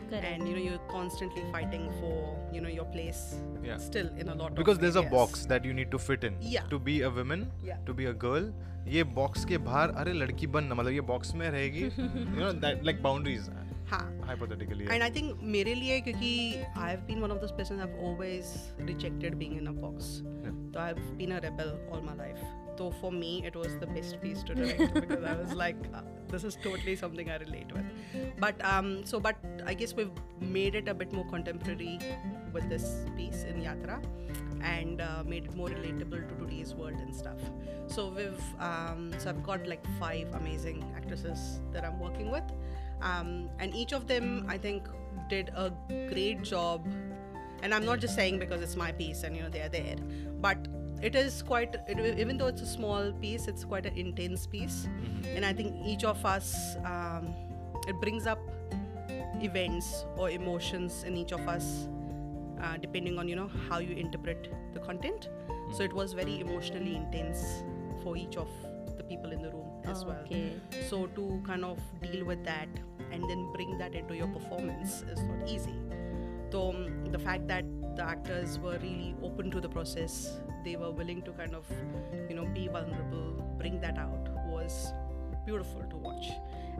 Correct. 0.09 0.25
and 0.31 0.47
you 0.47 0.55
know 0.55 0.63
you're 0.63 0.85
constantly 0.91 1.43
fighting 1.51 1.85
for 1.99 2.15
you 2.53 2.61
know 2.61 2.69
your 2.77 2.85
place 2.95 3.21
Yeah. 3.63 3.77
still 3.77 4.09
in 4.23 4.29
a 4.29 4.35
lot 4.41 4.55
because 4.55 4.77
of 4.77 4.81
there's 4.81 4.95
a 4.95 5.05
areas. 5.05 5.13
box 5.13 5.45
that 5.53 5.65
you 5.65 5.73
need 5.73 5.91
to 5.91 5.99
fit 6.07 6.23
in 6.31 6.37
Yeah. 6.41 6.67
to 6.73 6.79
be 6.89 7.01
a 7.01 7.09
woman 7.09 7.47
Yeah. 7.69 7.77
to 7.91 7.93
be 8.01 8.09
a 8.15 8.17
girl 8.25 8.51
ये 8.87 9.03
box 9.15 9.43
के 9.45 9.57
बाहर 9.65 9.89
अरे 10.01 10.13
लड़की 10.13 10.47
बनना 10.57 10.75
मतलब 10.75 10.91
ये 10.93 11.01
box 11.09 11.33
में 11.35 11.49
रहेगी 11.49 11.81
you 11.83 12.39
know 12.43 12.51
that 12.65 12.83
like 12.85 13.01
boundaries 13.03 13.49
हाँ 13.89 13.99
hypothetically 14.29 14.87
and 14.95 15.03
I 15.03 15.09
think 15.17 15.41
मेरे 15.55 15.73
लिए 15.75 15.99
क्योंकि 16.07 16.31
I've 16.87 17.05
been 17.09 17.21
one 17.25 17.31
of 17.35 17.39
those 17.43 17.53
persons 17.59 17.83
I've 17.85 17.95
always 18.07 18.51
rejected 18.89 19.37
being 19.43 19.55
in 19.61 19.67
a 19.71 19.73
box 19.83 20.09
Yeah. 20.25 20.57
so 20.73 20.81
I've 20.87 21.01
been 21.21 21.31
a 21.37 21.39
rebel 21.45 21.71
all 21.91 22.03
my 22.09 22.15
life 22.23 22.43
so 22.76 22.90
for 23.00 23.12
me 23.12 23.44
it 23.44 23.54
was 23.54 23.76
the 23.78 23.86
best 23.86 24.20
piece 24.20 24.42
to 24.44 24.54
direct 24.54 24.94
because 25.02 25.24
I 25.24 25.34
was 25.34 25.52
like 25.52 25.76
uh, 25.94 26.00
this 26.28 26.44
is 26.44 26.56
totally 26.62 26.96
something 26.96 27.30
I 27.30 27.36
relate 27.36 27.72
with. 27.72 27.84
But 28.38 28.64
um 28.64 29.04
so 29.04 29.20
but 29.20 29.36
I 29.66 29.74
guess 29.74 29.94
we've 29.94 30.10
made 30.40 30.74
it 30.74 30.88
a 30.88 30.94
bit 30.94 31.12
more 31.12 31.26
contemporary 31.26 31.98
with 32.52 32.68
this 32.68 33.04
piece 33.16 33.44
in 33.44 33.62
Yatra 33.62 34.02
and 34.62 35.00
uh, 35.00 35.22
made 35.26 35.44
it 35.44 35.54
more 35.54 35.68
relatable 35.68 36.26
to 36.28 36.34
today's 36.44 36.74
world 36.74 36.98
and 36.98 37.14
stuff. 37.14 37.38
So 37.86 38.08
we've 38.08 38.42
um, 38.58 39.12
so 39.18 39.28
I've 39.30 39.42
got 39.42 39.66
like 39.66 39.84
five 39.98 40.32
amazing 40.34 40.84
actresses 40.96 41.60
that 41.72 41.84
I'm 41.84 42.00
working 42.00 42.30
with. 42.30 42.44
Um, 43.02 43.50
and 43.58 43.74
each 43.74 43.92
of 43.92 44.06
them 44.06 44.46
I 44.48 44.56
think 44.56 44.86
did 45.28 45.50
a 45.54 45.72
great 46.08 46.42
job. 46.42 46.86
And 47.62 47.74
I'm 47.74 47.84
not 47.84 47.98
just 47.98 48.14
saying 48.14 48.38
because 48.38 48.62
it's 48.62 48.76
my 48.76 48.92
piece 48.92 49.22
and 49.22 49.36
you 49.36 49.42
know 49.42 49.48
they're 49.48 49.68
there 49.68 49.96
but 50.40 50.68
it 51.02 51.14
is 51.14 51.42
quite 51.42 51.76
it, 51.86 52.18
even 52.18 52.38
though 52.38 52.46
it's 52.46 52.62
a 52.62 52.66
small 52.66 53.12
piece 53.12 53.46
it's 53.46 53.64
quite 53.64 53.86
an 53.86 53.96
intense 53.96 54.46
piece. 54.46 54.88
And 55.34 55.44
I 55.44 55.52
think 55.52 55.74
each 55.84 56.04
of 56.04 56.24
us 56.24 56.76
um, 56.84 57.34
it 57.86 58.00
brings 58.00 58.26
up 58.26 58.38
events 59.42 60.04
or 60.16 60.30
emotions 60.30 61.02
in 61.04 61.16
each 61.16 61.32
of 61.32 61.48
us 61.48 61.88
uh, 62.62 62.76
depending 62.78 63.18
on 63.18 63.28
you 63.28 63.36
know 63.36 63.50
how 63.68 63.78
you 63.78 63.94
interpret 63.94 64.48
the 64.72 64.80
content. 64.80 65.28
So 65.72 65.82
it 65.82 65.92
was 65.92 66.12
very 66.12 66.40
emotionally 66.40 66.96
intense 66.96 67.64
for 68.02 68.16
each 68.16 68.36
of 68.36 68.48
the 68.96 69.02
people 69.02 69.32
in 69.32 69.42
the 69.42 69.50
room 69.50 69.64
as 69.84 70.04
well. 70.04 70.18
Okay. 70.24 70.52
so 70.88 71.06
to 71.06 71.42
kind 71.46 71.64
of 71.64 71.78
deal 72.02 72.24
with 72.24 72.44
that 72.44 72.68
and 73.12 73.28
then 73.28 73.52
bring 73.52 73.76
that 73.78 73.94
into 73.94 74.16
your 74.16 74.26
performance 74.28 75.02
is 75.10 75.22
not 75.22 75.48
easy 75.48 75.74
so 76.54 76.62
the 77.16 77.18
fact 77.28 77.46
that 77.52 77.64
the 78.00 78.04
actors 78.14 78.58
were 78.64 78.78
really 78.82 79.14
open 79.28 79.50
to 79.54 79.60
the 79.68 79.68
process 79.76 80.18
they 80.66 80.74
were 80.82 80.90
willing 81.00 81.22
to 81.28 81.32
kind 81.40 81.54
of 81.60 81.66
you 82.28 82.36
know 82.40 82.46
be 82.58 82.66
vulnerable 82.76 83.30
bring 83.62 83.80
that 83.86 83.98
out 84.04 84.28
was 84.56 84.76
beautiful 85.48 85.82
to 85.92 85.96
watch 86.08 86.28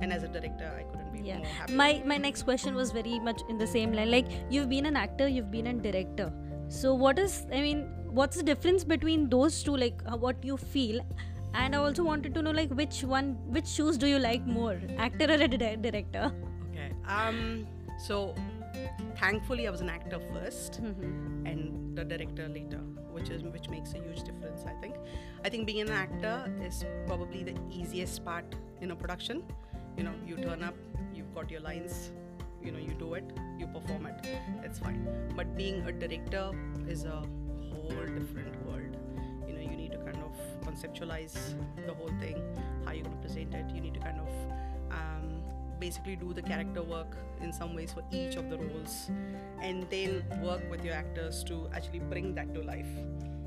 and 0.00 0.12
as 0.18 0.22
a 0.28 0.28
director 0.36 0.68
i 0.80 0.84
couldn't 0.90 1.12
be 1.16 1.20
Yeah. 1.30 1.38
more 1.42 1.50
happy 1.58 1.74
My 1.80 1.88
my 2.12 2.16
next 2.26 2.46
question 2.50 2.78
was 2.82 2.92
very 2.98 3.18
much 3.26 3.42
in 3.52 3.58
the 3.64 3.66
same 3.72 3.92
line. 3.98 4.10
Like 4.14 4.32
you've 4.54 4.68
been 4.72 4.86
an 4.90 4.96
actor, 5.02 5.26
you've 5.34 5.50
been 5.52 5.68
a 5.72 5.74
director. 5.86 6.26
So 6.78 6.94
what 7.02 7.20
is 7.24 7.36
I 7.58 7.60
mean, 7.66 7.82
what's 8.20 8.40
the 8.40 8.46
difference 8.48 8.84
between 8.94 9.28
those 9.34 9.58
two? 9.68 9.76
Like 9.82 10.02
uh, 10.12 10.16
what 10.24 10.44
you 10.50 10.56
feel, 10.74 10.98
and 11.62 11.76
I 11.78 11.82
also 11.84 12.04
wanted 12.08 12.34
to 12.38 12.42
know 12.48 12.54
like 12.58 12.74
which 12.80 12.98
one, 13.12 13.30
which 13.58 13.70
shoes 13.76 14.00
do 14.04 14.10
you 14.14 14.18
like 14.24 14.46
more, 14.58 14.74
actor 15.08 15.30
or 15.36 15.38
a 15.48 15.48
di- 15.54 15.76
director? 15.86 16.26
okay 16.70 16.90
um 17.18 17.40
so 18.08 18.20
thankfully 19.20 19.66
i 19.68 19.70
was 19.70 19.80
an 19.80 19.90
actor 19.90 20.18
1st 20.32 20.80
Mhm. 20.82 21.50
and 21.50 21.96
the 21.98 22.04
director 22.04 22.48
later 22.48 22.80
which 23.16 23.30
is 23.30 23.42
which 23.56 23.68
makes 23.74 23.92
a 23.94 23.98
huge 24.06 24.22
difference 24.24 24.64
i 24.66 24.74
think. 24.80 24.96
I 25.46 25.50
think 25.52 25.66
being 25.66 25.80
an 25.82 25.90
actor 25.90 26.36
is 26.66 26.76
probably 27.06 27.40
the 27.44 27.54
easiest 27.70 28.24
part 28.24 28.54
in 28.80 28.90
a 28.92 28.96
production. 28.96 29.42
You 29.98 30.04
know 30.04 30.14
you 30.28 30.36
turn 30.44 30.62
up 30.68 30.74
you've 31.16 31.32
got 31.34 31.50
your 31.54 31.60
lines 31.66 31.98
you 32.62 32.72
know 32.72 32.78
you 32.84 32.94
do 33.02 33.08
it 33.18 33.32
you 33.58 33.66
perform 33.74 34.06
it 34.06 34.26
it's 34.68 34.78
fine. 34.78 35.02
But 35.40 35.54
being 35.58 35.82
a 35.90 35.92
director 36.04 36.46
is 36.94 37.04
a 37.04 37.18
whole 37.72 38.06
different 38.20 38.56
world. 38.66 38.96
You 39.46 39.54
know 39.54 39.60
you 39.70 39.76
need 39.82 39.92
to 39.92 39.98
kind 39.98 40.22
of 40.28 40.32
conceptualize 40.68 41.36
the 41.90 41.92
whole 42.00 42.14
thing 42.24 42.40
how 42.86 42.92
you're 42.92 43.04
going 43.04 43.16
to 43.18 43.22
present 43.28 43.54
it. 43.54 43.66
You 43.74 43.82
need 43.82 43.94
to 44.00 44.00
kind 44.00 44.18
of 44.18 44.28
basically 45.80 46.16
do 46.16 46.32
the 46.32 46.42
character 46.42 46.82
work 46.82 47.16
in 47.40 47.52
some 47.52 47.74
ways 47.74 47.92
for 47.92 48.02
each 48.10 48.36
of 48.36 48.50
the 48.50 48.58
roles. 48.58 49.10
And 49.60 49.88
then 49.90 50.24
work 50.42 50.62
with 50.70 50.84
your 50.84 50.94
actors 50.94 51.44
to 51.44 51.68
actually 51.74 52.00
bring 52.00 52.34
that 52.34 52.54
to 52.54 52.62
life. 52.62 52.88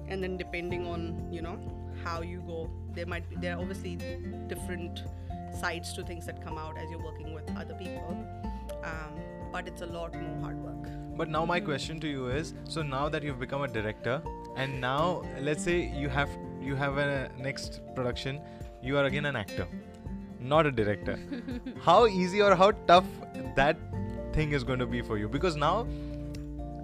And 0.08 0.24
then 0.24 0.38
depending 0.38 0.88
on 0.88 1.28
you 1.32 1.42
know 1.42 1.60
how 2.04 2.22
you 2.22 2.42
go 2.48 2.70
there 2.94 3.06
might 3.06 3.30
be 3.30 3.36
there 3.36 3.56
are 3.56 3.60
obviously 3.60 3.98
different 4.48 5.04
sides 5.60 5.94
to 5.94 6.04
things 6.04 6.26
that 6.26 6.44
come 6.44 6.58
out 6.58 6.78
as 6.78 6.90
you're 6.90 7.04
working 7.04 7.34
with 7.34 7.44
other 7.58 7.74
people. 7.74 8.26
Um, 8.84 9.20
but 9.52 9.68
it's 9.68 9.82
a 9.82 9.86
lot 9.86 10.13
more 10.13 10.40
hard 10.42 10.58
work. 10.58 10.90
But 11.18 11.30
now 11.30 11.46
my 11.46 11.60
question 11.60 12.00
to 12.02 12.08
you 12.08 12.28
is: 12.28 12.54
so 12.66 12.82
now 12.82 13.10
that 13.10 13.24
you've 13.24 13.40
become 13.40 13.63
a 13.63 13.68
director, 13.68 14.22
and 14.56 14.80
now 14.80 15.24
let's 15.42 15.63
say 15.63 15.92
you 15.96 16.10
have 16.10 16.30
you 16.62 16.76
have 16.76 16.98
a 16.98 17.30
next 17.38 17.82
production, 17.96 18.40
you 18.82 18.98
are 18.98 19.06
again 19.06 19.26
an 19.26 19.36
actor, 19.36 19.68
not 20.39 20.65
a 20.65 20.71
director. 20.71 21.19
how 21.82 22.08
easy 22.08 22.41
or 22.41 22.56
how 22.56 22.71
tough 22.88 23.06
that 23.56 23.78
thing 24.34 24.52
is 24.52 24.63
going 24.63 24.80
to 24.80 24.86
be 24.86 25.02
for 25.02 25.17
you? 25.17 25.28
Because 25.28 25.56
now, 25.56 25.88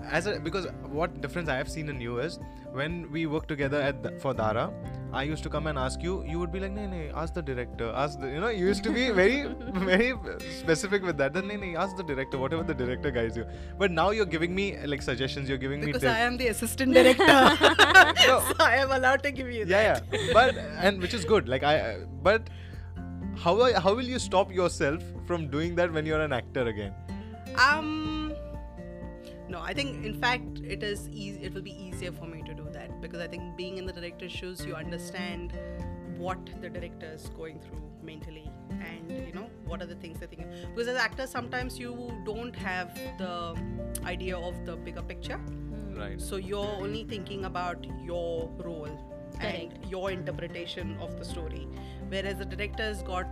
as 0.09 0.27
a 0.27 0.39
because 0.39 0.67
what 0.89 1.21
difference 1.21 1.49
I 1.49 1.55
have 1.55 1.69
seen 1.69 1.89
in 1.89 2.01
you 2.01 2.19
is 2.19 2.39
when 2.71 3.11
we 3.11 3.25
work 3.25 3.47
together 3.47 3.81
at 3.81 4.21
for 4.21 4.33
Dara. 4.33 4.71
I 5.13 5.21
used 5.21 5.43
to 5.43 5.49
come 5.49 5.67
and 5.67 5.77
ask 5.77 6.01
you. 6.01 6.13
You 6.27 6.39
would 6.39 6.51
be 6.51 6.59
like, 6.59 6.71
"Nee, 6.71 6.87
nee, 6.87 7.09
ask 7.23 7.35
the 7.35 7.41
director. 7.49 7.89
Ask 8.03 8.19
the, 8.19 8.29
you 8.35 8.39
know." 8.43 8.49
You 8.49 8.65
used 8.69 8.83
to 8.85 8.93
be 8.95 9.03
very, 9.11 9.43
very 9.89 10.13
specific 10.59 11.03
with 11.03 11.17
that. 11.17 11.33
Then, 11.33 11.47
nee, 11.47 11.57
nee, 11.63 11.75
ask 11.75 11.95
the 11.95 12.05
director. 12.11 12.39
Whatever 12.39 12.63
the 12.63 12.73
director 12.73 13.11
guides 13.11 13.37
you. 13.37 13.45
But 13.77 13.91
now 13.91 14.09
you're 14.09 14.31
giving 14.33 14.55
me 14.55 14.65
like 14.93 15.03
suggestions. 15.03 15.47
You're 15.47 15.61
giving 15.65 15.81
me 15.81 15.91
because 15.91 16.01
me 16.01 16.09
i 16.09 16.17
am 16.29 16.37
the 16.37 16.47
assistant 16.47 16.95
director 16.95 17.27
No. 18.27 18.39
so 18.47 18.55
i 18.71 18.75
am 18.77 18.91
allowed 18.91 19.21
to 19.27 19.31
give 19.31 19.51
you 19.51 19.65
that 19.65 20.03
yeah, 20.11 20.19
yeah. 20.19 20.33
But 20.33 20.57
and 20.87 20.99
which 20.99 21.13
is 21.13 21.25
good. 21.25 21.47
Like 21.47 21.61
I, 21.61 21.97
but 22.29 22.49
how 23.37 23.61
I- 23.61 23.79
how 23.79 23.93
will 23.95 24.07
you 24.15 24.19
stop 24.19 24.51
yourself 24.53 25.03
from 25.25 25.47
doing 25.49 25.75
that 25.75 25.91
when 25.91 26.05
you're 26.05 26.21
an 26.21 26.33
actor 26.33 26.67
again? 26.67 26.93
um 27.63 28.33
no 29.47 29.59
i 29.61 29.73
think 29.73 30.03
in 30.05 30.13
fact 30.21 30.59
it 30.75 30.81
is 30.81 31.07
easy 31.09 31.43
it 31.43 31.53
will 31.53 31.61
be 31.61 31.73
easier 31.87 32.11
for 32.11 32.25
me 32.25 32.41
to 32.47 32.53
do 32.53 32.65
that 32.71 32.99
because 33.01 33.21
i 33.21 33.27
think 33.27 33.55
being 33.55 33.77
in 33.77 33.85
the 33.85 33.93
director's 33.93 34.31
shoes 34.31 34.65
you 34.65 34.73
understand 34.73 35.53
what 36.17 36.39
the 36.61 36.69
director 36.69 37.11
is 37.17 37.29
going 37.37 37.59
through 37.59 37.81
mentally 38.01 38.49
and 38.87 39.11
you 39.11 39.33
know 39.33 39.47
what 39.65 39.81
are 39.83 39.85
the 39.85 39.95
things 39.95 40.17
they're 40.19 40.27
thinking 40.27 40.49
because 40.73 40.87
as 40.87 40.97
actors 40.97 41.29
sometimes 41.29 41.77
you 41.77 41.93
don't 42.25 42.55
have 42.55 42.95
the 43.19 43.55
idea 44.15 44.35
of 44.37 44.65
the 44.65 44.75
bigger 44.77 45.03
picture 45.03 45.39
Right. 45.95 46.19
so 46.19 46.37
you're 46.37 46.75
only 46.83 47.03
thinking 47.03 47.45
about 47.45 47.85
your 48.03 48.49
role 48.65 48.89
Correct. 49.39 49.73
and 49.73 49.91
your 49.91 50.09
interpretation 50.09 50.97
of 50.99 51.19
the 51.19 51.25
story 51.25 51.67
whereas 52.13 52.37
the 52.37 52.45
director's 52.45 53.01
got 53.03 53.27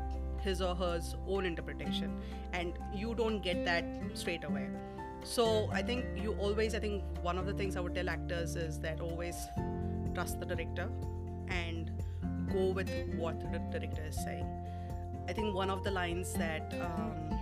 his 0.46 0.62
or 0.68 0.76
her 0.76 1.00
own 1.28 1.46
interpretation 1.46 2.16
and 2.54 2.74
you 3.02 3.14
don't 3.16 3.42
get 3.48 3.64
that 3.66 3.86
straight 4.14 4.44
away 4.44 4.68
so 5.24 5.70
i 5.80 5.82
think 5.90 6.06
you 6.24 6.34
always 6.46 6.74
i 6.80 6.80
think 6.80 7.04
one 7.30 7.38
of 7.38 7.46
the 7.46 7.54
things 7.54 7.78
i 7.78 7.80
would 7.88 7.94
tell 8.00 8.10
actors 8.10 8.56
is 8.56 8.80
that 8.80 9.00
always 9.10 9.36
trust 10.16 10.40
the 10.40 10.46
director 10.54 10.90
and 11.50 11.92
go 12.52 12.66
with 12.80 12.90
what 13.18 13.40
the 13.52 13.60
director 13.76 14.04
is 14.14 14.16
saying 14.24 14.48
i 15.30 15.34
think 15.34 15.54
one 15.64 15.70
of 15.70 15.84
the 15.84 15.92
lines 15.92 16.34
that 16.34 16.74
um, 16.88 17.38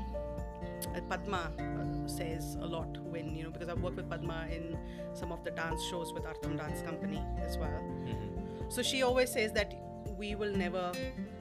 Padma 1.09 1.51
uh, 1.59 2.07
says 2.07 2.55
a 2.61 2.65
lot 2.65 2.97
when 3.13 3.35
you 3.35 3.43
know 3.43 3.49
because 3.51 3.69
I've 3.69 3.81
worked 3.81 3.97
with 3.97 4.09
Padma 4.09 4.47
in 4.51 4.77
some 5.13 5.31
of 5.31 5.43
the 5.43 5.51
dance 5.51 5.83
shows 5.89 6.13
with 6.13 6.23
Artham 6.23 6.55
Dance 6.57 6.81
Company 6.81 7.21
as 7.45 7.57
well. 7.57 7.81
Mhm. 8.05 8.71
So 8.71 8.83
she 8.83 9.01
always 9.01 9.31
says 9.31 9.51
that 9.53 9.73
we 10.19 10.35
will 10.35 10.51
never 10.51 10.91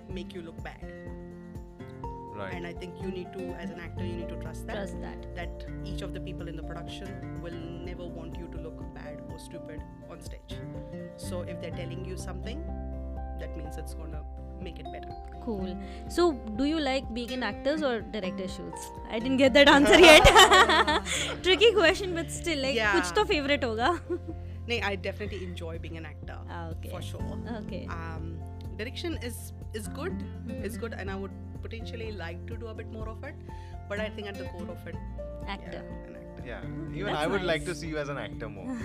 make 0.08 0.32
you 0.32 0.42
look 0.42 0.62
bad. 0.62 0.80
Right. 2.34 2.54
And 2.54 2.64
I 2.64 2.72
think 2.72 2.94
you 3.02 3.10
need 3.10 3.32
to, 3.32 3.40
as 3.60 3.70
an 3.70 3.80
actor, 3.80 4.04
you 4.04 4.14
need 4.14 4.28
to 4.28 4.36
trust 4.36 4.68
that. 4.68 4.76
Trust 4.76 5.00
that. 5.00 5.34
That 5.34 5.66
each 5.84 6.02
of 6.02 6.14
the 6.14 6.20
people 6.20 6.46
in 6.46 6.56
the 6.56 6.62
production 6.62 7.42
will 7.42 7.58
never 7.84 8.06
want 8.06 8.38
you 8.38 8.46
to 8.52 8.58
look 8.58 8.78
bad 8.94 9.20
or 9.28 9.38
stupid 9.40 9.82
on 10.08 10.20
stage. 10.20 10.54
So 11.16 11.40
if 11.40 11.60
they're 11.60 11.72
telling 11.72 12.04
you 12.04 12.16
something, 12.16 12.62
that 13.40 13.56
means 13.56 13.76
it's 13.76 13.94
gonna 13.94 14.22
make 14.60 14.78
it 14.78 14.86
better. 14.92 15.10
Cool. 15.44 15.76
So, 16.08 16.32
do 16.56 16.64
you 16.64 16.78
like 16.78 17.12
being 17.12 17.30
in 17.30 17.42
actors 17.42 17.82
or 17.82 18.00
director 18.00 18.46
shoots? 18.46 18.90
I 19.10 19.18
didn't 19.18 19.38
get 19.38 19.54
that 19.54 19.68
answer 19.68 19.98
yet. 19.98 20.24
Tricky 21.42 21.72
question, 21.72 22.14
but 22.14 22.30
still, 22.30 22.58
like, 22.58 22.74
yeah. 22.74 22.94
which 22.94 23.10
to 23.12 23.24
favorite 23.24 23.62
hoga? 23.62 24.00
nee, 24.66 24.80
I 24.82 24.94
definitely 24.96 25.44
enjoy 25.44 25.78
being 25.78 25.96
an 25.96 26.06
actor. 26.06 26.38
Ah, 26.50 26.68
okay. 26.70 26.90
For 26.90 27.00
sure. 27.00 27.40
Okay. 27.64 27.86
Um, 27.88 28.38
direction 28.78 29.18
is 29.30 29.52
is 29.80 29.88
good 30.00 30.24
it's 30.68 30.76
good 30.84 30.94
and 31.02 31.10
i 31.10 31.16
would 31.22 31.36
potentially 31.62 32.12
like 32.12 32.44
to 32.50 32.56
do 32.56 32.68
a 32.72 32.74
bit 32.74 32.92
more 32.98 33.08
of 33.14 33.24
it 33.30 33.34
but 33.88 34.00
i 34.00 34.08
think 34.08 34.28
at 34.32 34.38
the 34.42 34.48
core 34.56 34.70
of 34.76 34.86
it 34.86 34.96
Actor. 35.48 35.70
yeah, 35.72 36.08
an 36.08 36.16
actor 36.16 36.42
Yeah, 36.46 36.64
even 36.94 37.06
That's 37.12 37.24
I 37.24 37.26
would 37.26 37.42
like 37.42 37.64
to 37.64 37.74
see 37.74 37.88
you 37.92 37.98
as 37.98 38.10
an 38.12 38.18
actor 38.18 38.48
more. 38.48 38.76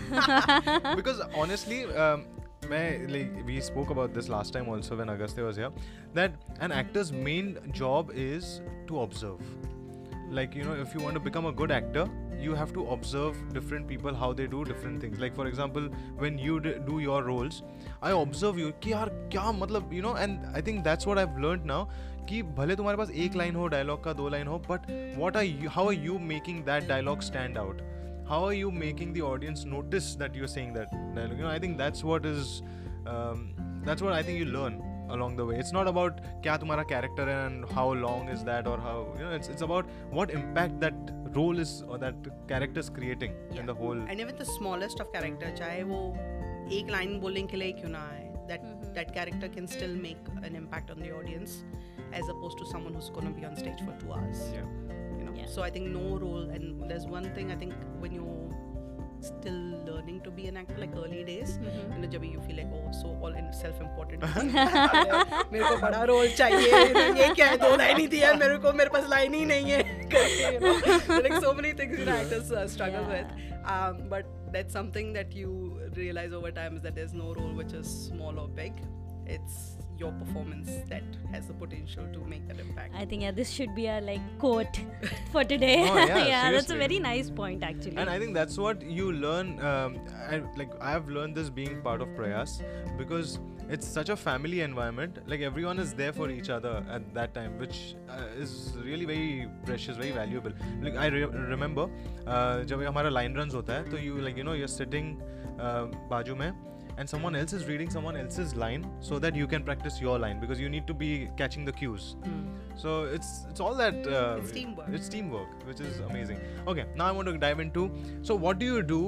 because 0.99 1.19
honestly, 1.41 1.77
um, 2.06 2.25
मैं 2.71 3.12
like 3.13 3.34
we 3.49 3.60
spoke 3.67 3.89
about 3.95 4.13
this 4.17 4.29
last 4.34 4.53
time 4.58 4.69
also 4.73 4.97
when 5.01 5.12
Agastya 5.13 5.45
was 5.47 5.60
here 5.62 5.71
that 6.19 6.38
an 6.67 6.75
actor's 6.79 7.12
main 7.27 7.51
job 7.79 8.12
is 8.25 8.49
to 8.91 9.01
observe. 9.01 9.41
Like 10.39 10.56
you 10.60 10.63
know, 10.69 10.77
if 10.86 10.93
you 10.95 11.03
want 11.08 11.19
to 11.19 11.23
become 11.29 11.49
a 11.51 11.53
good 11.63 11.75
actor, 11.79 12.06
you 12.42 12.54
have 12.54 12.72
to 12.72 12.87
observe 12.90 13.38
different 13.52 13.88
people 13.88 14.14
how 14.14 14.33
they 14.33 14.46
do 14.46 14.64
different 14.64 15.00
things. 15.00 15.18
Like 15.18 15.35
for 15.35 15.46
example, 15.46 15.88
when 16.18 16.38
you 16.38 16.61
d- 16.61 16.74
do 16.87 17.00
your 17.00 17.22
roles, 17.24 17.62
I 18.02 18.12
observe 18.12 18.59
you 18.59 18.72
कि 18.83 18.92
यार 18.92 19.09
क्या 19.33 19.50
मतलब 19.59 19.92
you 19.92 20.02
know, 20.02 20.14
and 20.14 20.46
I 20.54 20.61
think 20.61 20.85
that's 20.85 21.07
what 21.07 21.18
I've 21.18 21.38
learned 21.46 21.66
now 21.72 21.83
कि 22.28 22.42
भले 22.57 22.76
तुम्हारे 22.76 22.96
पास 22.96 23.11
एक 23.11 23.37
line 23.37 23.54
हो 23.57 23.66
dialogue 23.74 24.02
का 24.04 24.12
दो 24.12 24.28
लाइन 24.28 24.46
हो 24.46 24.59
but 24.70 24.87
what 25.20 25.37
are 25.40 25.44
you 25.44 25.70
how 25.76 25.85
are 25.90 25.98
you 26.07 26.18
making 26.33 26.59
that 26.64 26.88
dialogue 26.88 27.22
stand 27.28 27.61
out 27.61 27.81
how 28.31 28.40
are 28.48 28.57
you 28.57 28.70
making 28.81 29.14
the 29.14 29.22
audience 29.28 29.64
notice 29.74 30.09
that 30.22 30.35
you're 30.38 30.50
saying 30.54 30.74
that 30.74 30.90
dialogue 31.14 31.38
you 31.38 31.46
know 31.46 31.52
i 31.52 31.59
think 31.64 31.78
that's 31.78 32.04
what 32.09 32.26
is 32.31 32.50
um, 33.12 33.40
that's 33.87 34.02
what 34.07 34.12
i 34.12 34.22
think 34.22 34.38
you 34.38 34.48
learn 34.57 34.76
along 35.16 35.37
the 35.40 35.44
way 35.48 35.57
it's 35.62 35.72
not 35.78 35.88
about 35.92 36.20
kya 36.46 36.54
tumhara 36.62 36.85
character 36.94 37.24
hai 37.31 37.37
and 37.50 37.70
how 37.78 37.87
long 38.07 38.28
is 38.35 38.42
that 38.50 38.66
or 38.72 38.78
how 38.88 38.96
you 39.18 39.24
know 39.26 39.33
it's, 39.38 39.48
it's 39.54 39.64
about 39.68 39.87
what 40.18 40.31
impact 40.40 40.74
that 40.87 40.98
role 41.38 41.59
is 41.66 41.72
or 41.88 41.98
that 42.04 42.28
character 42.52 42.81
is 42.87 42.90
creating 42.98 43.33
in 43.62 43.66
the 43.72 43.76
whole 43.83 44.00
and 44.12 44.20
even 44.26 44.37
the 44.44 44.48
smallest 44.57 45.00
of 45.04 45.12
character 45.16 45.50
चाहे 45.62 45.83
वो 45.92 46.00
एक 46.78 46.90
line 46.96 47.18
बोलने 47.20 47.42
के 47.52 47.57
लिए 47.62 47.72
क्यों 47.81 47.90
ना 47.96 48.02
आए 48.14 48.24
that 48.50 48.62
Mhm. 48.68 48.92
that 48.98 49.11
character 49.18 49.48
can 49.57 49.66
still 49.76 49.94
make 50.04 50.28
an 50.50 50.54
impact 50.62 50.92
on 50.96 51.00
the 51.07 51.11
audience 51.20 51.57
as 52.20 52.28
opposed 52.35 52.59
to 52.61 52.66
someone 52.74 52.94
who's 52.98 53.11
going 53.16 53.26
to 53.31 53.35
be 53.40 53.44
on 53.48 53.57
stage 53.62 53.81
for 53.88 53.96
2 54.04 54.12
hours 54.18 54.38
yeah 54.59 54.68
you 55.18 55.24
know 55.26 55.35
Yeah. 55.40 55.48
so 55.54 55.64
i 55.66 55.70
think 55.74 55.90
no 55.96 56.04
role 56.22 56.46
and 56.59 56.87
there's 56.92 57.07
one 57.16 57.26
thing 57.38 57.52
i 57.57 57.59
think 57.64 57.74
when 58.04 58.14
you're 58.18 58.41
still 59.22 59.59
learning 59.87 60.20
to 60.26 60.31
be 60.31 60.46
an 60.50 60.57
actor 60.62 60.76
like 60.83 60.94
early 61.02 61.22
days 61.28 61.52
Mhm. 61.59 61.94
you 61.94 62.00
know 62.02 62.11
जब 62.14 62.24
you 62.28 62.40
feel 62.46 62.57
like 62.61 62.72
oh 62.81 62.92
so 63.00 63.12
all 63.22 63.35
in 63.42 63.48
self 63.61 63.81
important 63.87 64.22
मेरे 65.52 65.64
को 65.64 65.76
बड़ा 65.87 66.02
role 66.12 66.28
चाहिए 66.40 66.70
you 66.70 66.94
know, 66.94 67.16
ये 67.20 67.28
क्या 67.35 67.46
है 67.52 67.57
दो 67.64 67.74
line 67.76 67.96
ही 67.98 68.07
दिया 68.14 68.28
है 68.28 68.38
मेरे 68.44 68.59
को 68.66 68.72
मेरे 68.83 68.90
पास 68.96 69.09
लाइन 69.11 69.35
ही 69.35 69.44
नहीं 69.52 69.70
है 69.70 69.83
करके, 70.14 70.52
you 70.54 70.61
know. 70.61 70.74
There 70.87 71.18
are 71.18 71.22
like 71.28 71.38
so 71.46 71.52
many 71.61 71.72
things 71.83 71.98
you 71.98 72.07
know 72.11 72.16
actors 72.22 72.52
uh, 72.52 72.66
struggle 72.76 73.09
Yeah. 73.09 73.14
with 73.14 73.28
um, 73.74 73.98
but 74.14 74.31
that's 74.52 74.72
something 74.81 75.12
that 75.18 75.35
you 75.40 75.50
realize 75.96 76.33
over 76.40 76.50
time 76.61 76.76
is 76.81 76.83
that 76.88 76.94
there's 77.00 77.14
no 77.22 77.35
role 77.40 77.52
which 77.62 77.74
is 77.81 77.90
small 78.07 78.38
or 78.44 78.48
big 78.61 78.78
it's 79.37 79.59
your 79.98 80.12
performance 80.12 80.70
that 80.88 81.02
has 81.33 81.46
the 81.48 81.54
potential 81.54 82.04
to 82.12 82.20
make 82.33 82.46
that 82.48 82.59
impact 82.64 82.94
I 82.94 83.04
think 83.04 83.22
yeah, 83.22 83.33
this 83.33 83.50
should 83.50 83.74
be 83.74 83.87
a 83.88 84.00
like 84.00 84.20
quote 84.38 84.81
for 85.33 85.42
today. 85.44 85.76
Oh, 85.90 85.96
yeah, 85.96 86.50
that's 86.52 86.66
a 86.66 86.68
seriously. 86.68 86.78
very 86.78 86.98
nice 87.00 87.31
point 87.31 87.62
actually. 87.64 87.96
and 87.96 88.09
i 88.11 88.18
think 88.18 88.35
that's 88.35 88.59
what 88.64 88.83
you 88.98 89.12
learn 89.12 89.59
um, 89.70 89.98
I, 90.31 90.42
like 90.57 90.70
i 90.81 90.90
have 90.90 91.09
learned 91.09 91.35
this 91.35 91.50
being 91.50 91.81
part 91.83 92.00
of 92.00 92.14
prayas 92.20 92.61
because 92.98 93.38
it's 93.76 93.87
such 93.87 94.09
a 94.09 94.16
family 94.16 94.61
environment 94.66 95.18
like 95.26 95.40
everyone 95.48 95.78
is 95.78 95.92
there 95.94 96.12
for 96.12 96.31
each 96.31 96.48
other 96.48 96.72
at 96.90 97.12
that 97.18 97.35
time 97.35 97.59
which 97.59 97.96
uh, 98.09 98.42
is 98.44 98.54
really 98.85 99.04
very 99.04 99.48
precious 99.66 99.96
very 99.96 100.12
valuable 100.12 100.52
like 100.87 100.96
i 100.96 101.07
re- 101.16 101.33
remember 101.54 101.85
uh, 102.26 102.64
जब 102.70 102.87
हमारा 102.90 103.11
line 103.18 103.37
runs 103.40 103.54
होता 103.54 103.74
है 103.74 103.90
तो 103.90 104.00
you 104.07 104.22
like 104.28 104.38
you 104.42 104.46
know 104.50 104.57
you're 104.61 104.74
sitting 104.76 105.12
uh, 105.66 105.85
बाजू 106.14 106.37
में 106.42 106.50
and 106.97 107.10
someone 107.10 107.36
else 107.36 107.53
is 107.53 107.65
reading 107.65 107.89
someone 107.89 108.15
else's 108.15 108.56
line 108.56 108.86
so 108.99 109.19
that 109.19 109.36
you 109.36 109.47
can 109.47 109.63
practice 109.63 109.99
your 109.99 110.17
line 110.19 110.39
because 110.39 110.60
you 110.60 110.69
need 110.69 110.86
to 110.88 110.93
be 110.93 111.29
catching 111.38 111.65
the 111.65 111.71
cues. 111.71 112.15
So 112.75 113.03
it's 113.06 113.45
it's 113.49 113.60
all 113.60 113.75
that 113.75 113.95
uh, 114.08 114.38
It's 114.41 114.51
teamwork. 114.51 114.88
it's 114.89 115.10
teamwork 115.10 115.67
which 115.67 115.79
is 115.79 115.99
amazing. 116.10 116.39
Okay 116.67 116.86
now 116.95 117.06
i 117.06 117.12
want 117.12 117.27
to 117.27 117.38
dive 117.38 117.60
into 117.60 117.89
so 118.21 118.36
what 118.36 118.60
do 118.60 118.65
you 118.65 118.84
do 118.84 119.01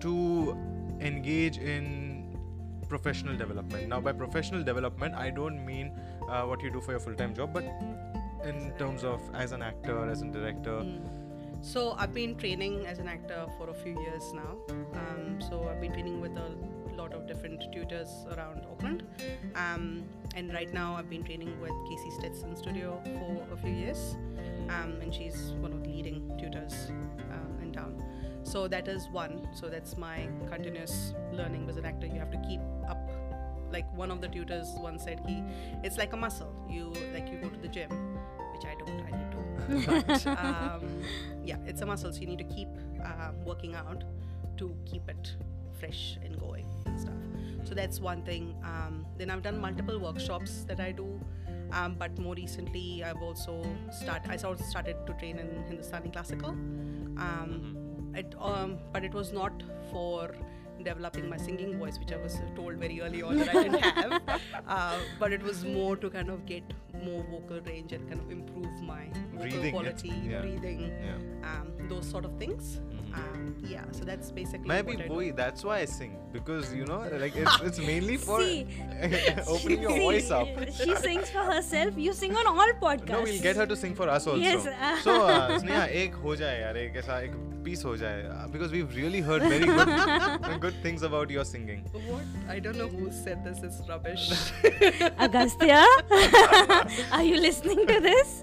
to 0.00 0.56
engage 1.00 1.58
in 1.58 2.36
professional 2.88 3.36
development? 3.36 3.88
Now 3.88 4.00
by 4.00 4.12
professional 4.12 4.62
development 4.62 5.14
i 5.14 5.30
don't 5.30 5.64
mean 5.64 5.92
uh, 6.28 6.42
what 6.44 6.62
you 6.62 6.70
do 6.70 6.80
for 6.80 6.92
your 6.92 7.00
full-time 7.00 7.34
job 7.34 7.52
but 7.52 7.64
in 8.44 8.72
terms 8.78 9.04
of 9.04 9.20
as 9.34 9.52
an 9.52 9.62
actor 9.62 10.08
as 10.10 10.22
a 10.22 10.26
director. 10.26 10.84
So 11.60 11.94
I've 11.98 12.14
been 12.14 12.36
training 12.36 12.86
as 12.86 12.98
an 13.00 13.08
actor 13.08 13.46
for 13.58 13.68
a 13.70 13.74
few 13.74 14.00
years 14.00 14.32
now. 14.32 14.56
Um, 14.94 15.40
so 15.40 15.68
I've 15.68 15.80
been 15.80 15.92
training 15.92 16.20
with 16.20 16.36
a 16.36 16.54
lot 16.98 17.12
of 17.12 17.26
different 17.26 17.62
tutors 17.72 18.08
around 18.36 18.62
Auckland. 18.70 19.04
Um, 19.54 20.04
and 20.34 20.52
right 20.52 20.72
now 20.74 20.94
I've 20.94 21.08
been 21.08 21.22
training 21.22 21.60
with 21.60 21.70
Kacie 21.70 22.12
Stetson 22.18 22.56
Studio 22.56 23.00
for 23.04 23.54
a 23.54 23.56
few 23.56 23.72
years. 23.72 24.16
Um, 24.68 24.98
and 25.00 25.14
she's 25.14 25.52
one 25.60 25.72
of 25.72 25.82
the 25.82 25.88
leading 25.90 26.36
tutors 26.38 26.90
um, 27.32 27.58
in 27.62 27.72
town. 27.72 28.02
So 28.42 28.68
that 28.68 28.88
is 28.88 29.08
one. 29.08 29.48
So 29.54 29.68
that's 29.68 29.96
my 29.96 30.28
continuous 30.50 31.14
learning 31.32 31.68
as 31.68 31.76
an 31.76 31.84
actor. 31.84 32.06
You 32.06 32.18
have 32.18 32.30
to 32.32 32.38
keep 32.48 32.60
up. 32.88 32.98
Like 33.70 33.86
one 33.94 34.10
of 34.10 34.20
the 34.20 34.28
tutors 34.28 34.68
once 34.78 35.04
said, 35.04 35.20
he, 35.26 35.42
it's 35.84 35.98
like 35.98 36.14
a 36.14 36.16
muscle. 36.16 36.52
You 36.68 36.92
like 37.12 37.28
you 37.30 37.38
go 37.38 37.48
to 37.50 37.60
the 37.60 37.68
gym, 37.68 37.90
which 38.54 38.64
I 38.64 38.74
don't. 38.78 39.00
I 39.06 39.10
need 39.18 39.30
to. 39.32 40.02
But, 40.06 40.26
um, 40.44 41.02
yeah, 41.44 41.56
it's 41.66 41.82
a 41.82 41.86
muscle. 41.86 42.10
So 42.10 42.20
you 42.20 42.26
need 42.26 42.38
to 42.38 42.44
keep 42.44 42.68
uh, 43.04 43.32
working 43.44 43.74
out 43.74 44.04
to 44.56 44.74
keep 44.86 45.06
it 45.08 45.36
fresh 45.78 46.18
and 46.24 46.38
going 46.38 46.66
and 46.86 46.98
stuff. 46.98 47.14
So 47.64 47.74
that's 47.74 48.00
one 48.00 48.22
thing. 48.22 48.54
Um, 48.64 49.04
then 49.18 49.30
I've 49.30 49.42
done 49.42 49.60
multiple 49.60 49.98
workshops 49.98 50.64
that 50.68 50.80
I 50.80 50.92
do. 50.92 51.20
Um, 51.70 51.96
but 51.98 52.18
more 52.18 52.34
recently, 52.34 53.04
I've 53.04 53.22
also 53.22 53.62
start. 53.90 54.22
I 54.28 54.36
sort 54.36 54.58
of 54.60 54.66
started 54.66 54.96
to 55.06 55.12
train 55.14 55.38
in 55.38 55.62
Hindustani 55.68 56.10
classical. 56.10 56.50
Um, 56.50 58.12
it, 58.14 58.34
um, 58.40 58.78
but 58.92 59.04
it 59.04 59.12
was 59.12 59.32
not 59.32 59.62
for 59.90 60.30
developing 60.82 61.28
my 61.28 61.36
singing 61.36 61.76
voice, 61.78 61.98
which 61.98 62.12
I 62.12 62.16
was 62.16 62.38
told 62.56 62.74
very 62.76 63.00
early 63.02 63.20
on 63.20 63.36
that 63.38 63.54
I 63.54 63.62
didn't 63.64 63.80
have. 63.82 64.22
Uh, 64.66 64.98
but 65.18 65.32
it 65.32 65.42
was 65.42 65.64
more 65.64 65.96
to 65.96 66.08
kind 66.08 66.30
of 66.30 66.46
get 66.46 66.62
more 67.04 67.22
vocal 67.30 67.60
range 67.66 67.92
and 67.92 68.08
kind 68.08 68.20
of 68.20 68.30
improve 68.30 68.80
my 68.80 69.04
vocal 69.34 69.40
Breathing, 69.50 69.72
quality, 69.72 70.12
yeah. 70.26 70.40
breathing, 70.40 70.92
yeah 71.04 71.50
um, 71.50 71.72
those 71.88 72.08
sort 72.08 72.24
of 72.24 72.36
things. 72.38 72.78
Mhm. 72.78 72.97
Um, 73.21 73.41
yeah, 73.71 73.81
so 73.95 74.05
that's 74.05 74.31
basically 74.35 74.67
मैं 74.69 74.77
what 74.83 74.87
भी 74.87 74.93
I 75.03 75.07
do. 75.07 75.13
वही 75.13 75.27
that's 75.39 75.63
why 75.69 75.75
I 75.81 75.85
sing 75.89 76.13
because 76.35 76.71
you 76.77 76.85
know 76.91 76.95
like 77.23 77.35
it's, 77.41 77.57
it's 77.67 77.81
mainly 77.89 78.15
for 78.23 78.37
See, 78.41 78.65
opening 79.55 79.83
your 79.87 79.91
See, 79.97 79.99
voice 80.05 80.31
up 80.37 80.47
She 80.79 80.95
sings 81.03 81.29
for 81.35 81.43
herself. 81.49 81.99
You 82.05 82.13
sing 82.21 82.35
on 82.43 82.47
all 82.53 82.71
podcasts. 82.81 83.17
No, 83.17 83.21
we'll 83.27 83.43
get 83.43 83.55
her 83.61 83.67
to 83.73 83.77
sing 83.81 83.93
for 83.99 84.07
us 84.15 84.25
also. 84.25 84.41
Yes. 84.45 84.65
so, 85.03 85.17
uh, 85.25 85.59
Sneha, 85.59 85.83
एक 86.03 86.15
हो 86.23 86.35
जाए 86.41 86.59
यार 86.61 86.77
एक 86.85 86.95
ऐसा 87.03 87.19
एक 87.27 87.35
piece 87.65 87.83
हो 87.85 87.95
जाए 87.97 88.23
because 88.53 88.71
we 88.71 88.81
really 88.95 89.19
heard 89.27 89.43
very 89.51 89.67
good 89.67 90.59
good 90.61 90.83
things 90.85 91.03
about 91.09 91.31
your 91.31 91.45
singing 91.51 91.83
What? 92.07 92.33
I 92.55 92.57
don't 92.65 92.81
know 92.83 92.87
who 92.95 93.11
said 93.19 93.45
this 93.49 93.61
is 93.67 93.77
rubbish. 93.91 94.25
Agastya 95.27 95.77
are 97.17 97.23
you 97.25 97.35
listening 97.45 97.87
to 97.91 97.99
this 98.07 98.33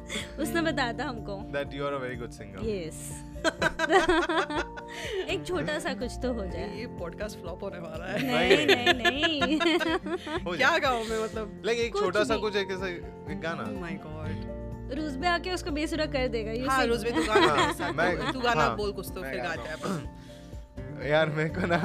उसने 0.47 0.63
बताया 0.71 0.93
था 0.99 1.09
हमको 1.09 1.37
that 1.59 1.75
you 1.75 1.87
are 1.87 1.93
a 1.93 1.99
very 2.07 2.17
good 2.23 2.31
singer 2.39 2.69
yes 2.69 3.03
एक 5.28 5.44
छोटा 5.48 5.80
सा 5.80 5.94
कुछ 5.94 6.12
तो 6.22 6.34
हो 6.34 6.46
जाए। 6.46 6.80
ये 6.80 6.88
पॉडकास्ट 6.88 7.40
फ्लॉप 7.40 7.64
होने 7.64 7.78
वाला 7.80 8.06
है। 8.06 8.24
नहीं 8.24 8.68
नहीं। 8.68 8.96
नहीं 8.96 9.60
क्या 10.58 10.78
गाऊं 10.78 11.06
मैं 11.06 11.24
मतलब? 11.24 11.62
लाइक 11.66 11.80
एक 11.80 11.94
कुछ 11.94 12.04
छोटा 12.04 12.24
सा 12.24 12.38
कुछ 12.38 12.56
एक 12.56 12.72
ऐसा 12.72 12.88
एक 12.88 13.42
गाना। 13.42 13.64
Oh 13.64 13.84
my 13.84 13.94
god. 13.94 14.66
रूस 14.98 15.14
पे 15.22 15.28
आके 15.28 15.52
उसको 15.52 15.72
बेसुरा 15.72 16.06
कर 16.06 16.28
देगा 16.28 16.52
you 16.52 16.70
हाँ. 16.70 16.86
में 16.88 17.16
तू 17.16 17.34
गाना 17.34 17.54
हाँ, 17.84 17.94
मैं- 17.94 18.34
तू- 18.34 18.44
गाना 18.44 18.62
हाँ, 18.62 18.78
बोल 18.78 18.92
कुछ 18.92 19.08
तो 19.16 19.22
फिर 19.24 19.42
गाता 19.42 19.62
हैं 19.62 19.74
अपन। 19.74 21.08
यार 21.08 21.30
मेरे 21.30 21.50
को 21.50 21.62
ना 21.66 21.76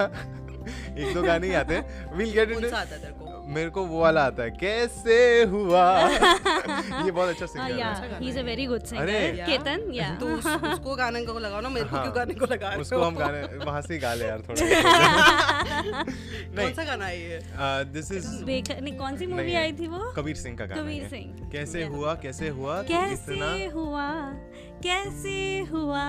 एक 0.99 1.15
दो 1.15 1.23
गाने 1.23 1.47
ही 1.47 1.53
आते 1.53 1.75
हैं। 1.75 2.17
विल 2.17 2.33
गेट 2.33 2.51
इनटू 2.51 2.69
को? 3.11 3.20
मेरे 3.51 3.71
को 3.71 3.83
वो 3.85 4.01
वाला 4.01 4.23
आता 4.23 4.43
है 4.43 4.51
कैसे 4.51 5.17
हुआ? 5.51 5.85
ये 7.05 7.11
बहुत 7.11 7.29
अच्छा 7.29 7.47
हाँ 7.59 7.69
सिंगर 7.69 7.85
है। 7.85 8.19
He 8.21 8.29
is 8.29 8.39
a 8.39 8.43
very 8.43 8.67
good 8.67 8.81
अरे। 8.81 8.87
सिंगर 8.89 9.45
केतन 9.47 9.91
या 9.95 10.09
तो 10.21 10.27
उसको 10.71 10.95
गाने 10.97 11.25
को 11.25 11.39
लगाओ 11.39 11.61
ना 11.61 11.69
मेरे 11.69 11.87
को 11.89 11.97
हाँ, 11.97 12.03
क्यों 12.05 12.15
गाने 12.17 12.35
को 12.35 12.47
लगा 12.47 12.69
रहे 12.69 12.81
उसको 12.81 13.01
हम 13.03 13.17
गाने 13.17 13.43
वहाँ 13.65 13.81
से 13.83 13.95
ही 13.95 14.01
गा 14.01 14.15
ले 14.15 14.27
यार 14.27 14.43
थोड़ा। 14.49 14.61
कौन 16.57 16.73
सा 16.75 16.85
गाना 16.85 17.07
है 17.07 17.19
ये? 17.21 17.41
दिस 17.93 18.13
इज़ 18.13 18.29
नहीं 18.45 18.97
कौन 18.99 19.17
सी 19.17 19.27
मूवी 19.27 19.55
आई 19.55 19.73
थी 19.73 19.87
वो? 19.87 20.13
कबीर 20.17 20.37
सिंह 20.37 20.57
का 20.57 20.67
गाना 20.67 20.83
कबीर 20.83 21.09
सिंह। 21.09 21.49
कैसे 21.53 21.85
हुआ 21.87 22.15
कैसे 22.23 22.49
हुआ 22.49 22.81
कैसे 22.83 23.67
हुआ? 23.75 24.09
कैसे 24.83 25.37
हुआ? 25.71 26.05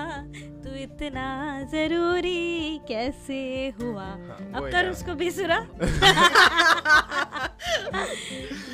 तू 0.63 0.73
इतना 0.81 1.25
ज़रूरी 1.71 2.77
कैसे 2.87 3.39
हुआ? 3.81 4.03
हाँ, 4.03 4.37
अब 4.55 4.69
कर 4.71 4.89
उसको 4.89 5.15
बेसुरा। 5.15 5.59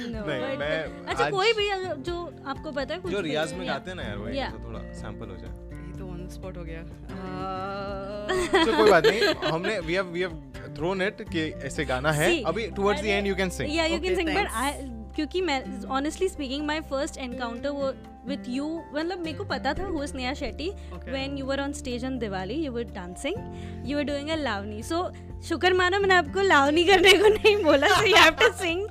No, 0.07 0.19
नहीं, 0.27 0.41
but- 0.41 0.59
मैं 0.59 1.05
अच्छा 1.05 1.29
कोई 1.29 1.53
भी 1.53 1.67
जो 2.03 2.15
आपको 2.47 2.71
पता 2.71 2.93
है 2.93 2.99
कुछ 3.01 3.11
जो 3.11 3.19
रियाज 3.21 3.53
में 3.53 3.67
गाते 3.67 3.89
हैं 3.91 3.97
ना 3.97 4.03
यार 4.03 4.17
वो 4.17 4.27
Yeah. 4.27 4.51
तो 4.51 4.63
थोड़ा 4.67 4.79
सैंपल 5.01 5.29
हो 5.29 5.35
जाए। 5.37 5.53
तो 5.99 6.07
ऑन 6.11 6.27
स्पॉट 6.33 6.57
हो 6.57 6.63
गया। 6.63 6.81
तो 8.65 8.77
कोई 8.77 8.89
बात 8.91 9.05
नहीं 9.07 9.21
हमने 9.51 9.79
we 9.79 9.93
have 9.93 10.05
we 10.13 10.19
have 10.19 10.31
thrown 10.77 11.01
it 11.01 11.21
कि 11.29 11.41
ऐसे 11.67 11.85
गाना 11.85 12.11
है। 12.11 12.29
See, 12.31 12.45
अभी 12.47 12.67
towards 12.71 13.01
the 13.01 13.05
end 13.05 13.27
you 13.27 13.35
can 13.35 13.49
sing 13.49 13.69
Yeah, 13.69 13.87
you 13.93 13.99
Okay, 13.99 14.09
can 14.09 14.19
sing, 14.21 14.29
but 14.29 14.47
thanks. 14.47 14.53
I 14.63 14.96
क्योंकि 15.17 15.41
मैं 15.41 15.61
honestly 15.97 16.27
speaking 16.29 16.65
my 16.65 16.79
first 16.89 17.17
encounter 17.17 17.69
वो 17.69 17.91
विथ 18.27 18.49
यू 18.49 18.65
मतलब 18.93 19.19
मेरे 19.19 19.37
को 19.37 19.43
पता 19.51 19.73
था 19.73 19.85
who 19.85 20.03
is 20.03 20.15
Neha 20.15 20.33
Shetty 20.41 20.69
when 21.11 21.37
you 21.37 21.49
are 21.51 21.61
on 21.61 21.73
stage 21.73 22.05
on 22.05 22.17
Diwali 22.19 22.55
you 22.65 22.71
were 22.71 22.83
dancing 22.95 23.87
you 23.89 23.97
are 23.97 24.03
doing 24.11 24.29
a 24.29 24.35
Lavani 24.41 24.81
so 24.83 24.99
शुक्र 25.47 25.73
माना 25.73 25.99
मैंने 25.99 26.15
आपको 26.15 26.41
लावनी 26.41 26.83
करने 26.85 27.13
को 27.17 27.29
नहीं 27.35 27.55
बोला 27.63 27.87
so 27.95 28.05
you 28.07 28.15
have 28.15 28.35
to 28.41 28.51
sing 28.63 28.87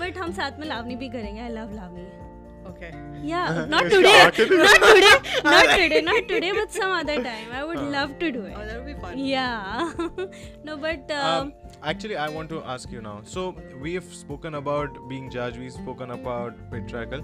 but 0.00 0.18
हम 0.18 0.32
साथ 0.32 0.58
में 0.60 0.66
लावनी 0.66 0.96
भी 0.96 1.08
करेंगे 1.08 1.40
I 1.40 1.48
love 1.48 1.74
Lavani 1.74 2.08
Okay. 2.70 2.90
Yeah, 3.22 3.66
not 3.68 3.84
today, 3.84 4.12
not 4.24 4.34
today, 4.34 4.50
not 5.44 5.70
today, 5.70 6.00
not 6.02 6.28
today, 6.28 6.52
but 6.52 6.72
some 6.72 6.92
other 6.92 7.16
time. 7.16 7.48
I 7.52 7.64
would 7.64 7.78
uh, 7.78 7.90
love 7.94 8.18
to 8.20 8.30
do 8.32 8.42
it. 8.42 8.54
Oh, 8.56 8.64
that 8.64 8.76
would 8.76 8.86
be 8.86 8.94
fun. 9.00 9.18
Yeah. 9.18 9.92
no, 10.64 10.76
but. 10.76 11.10
Uh, 11.10 11.22
um, 11.22 11.40
um, 11.40 11.69
actually, 11.82 12.16
I 12.16 12.28
want 12.28 12.48
to 12.50 12.62
ask 12.62 12.90
you 12.90 13.00
now. 13.00 13.20
So 13.24 13.56
we 13.80 13.94
have 13.94 14.04
spoken 14.04 14.54
about 14.54 15.08
being 15.08 15.30
judged. 15.30 15.58
We've 15.58 15.72
spoken 15.72 16.10
about 16.10 16.54
patriarchal. 16.70 17.20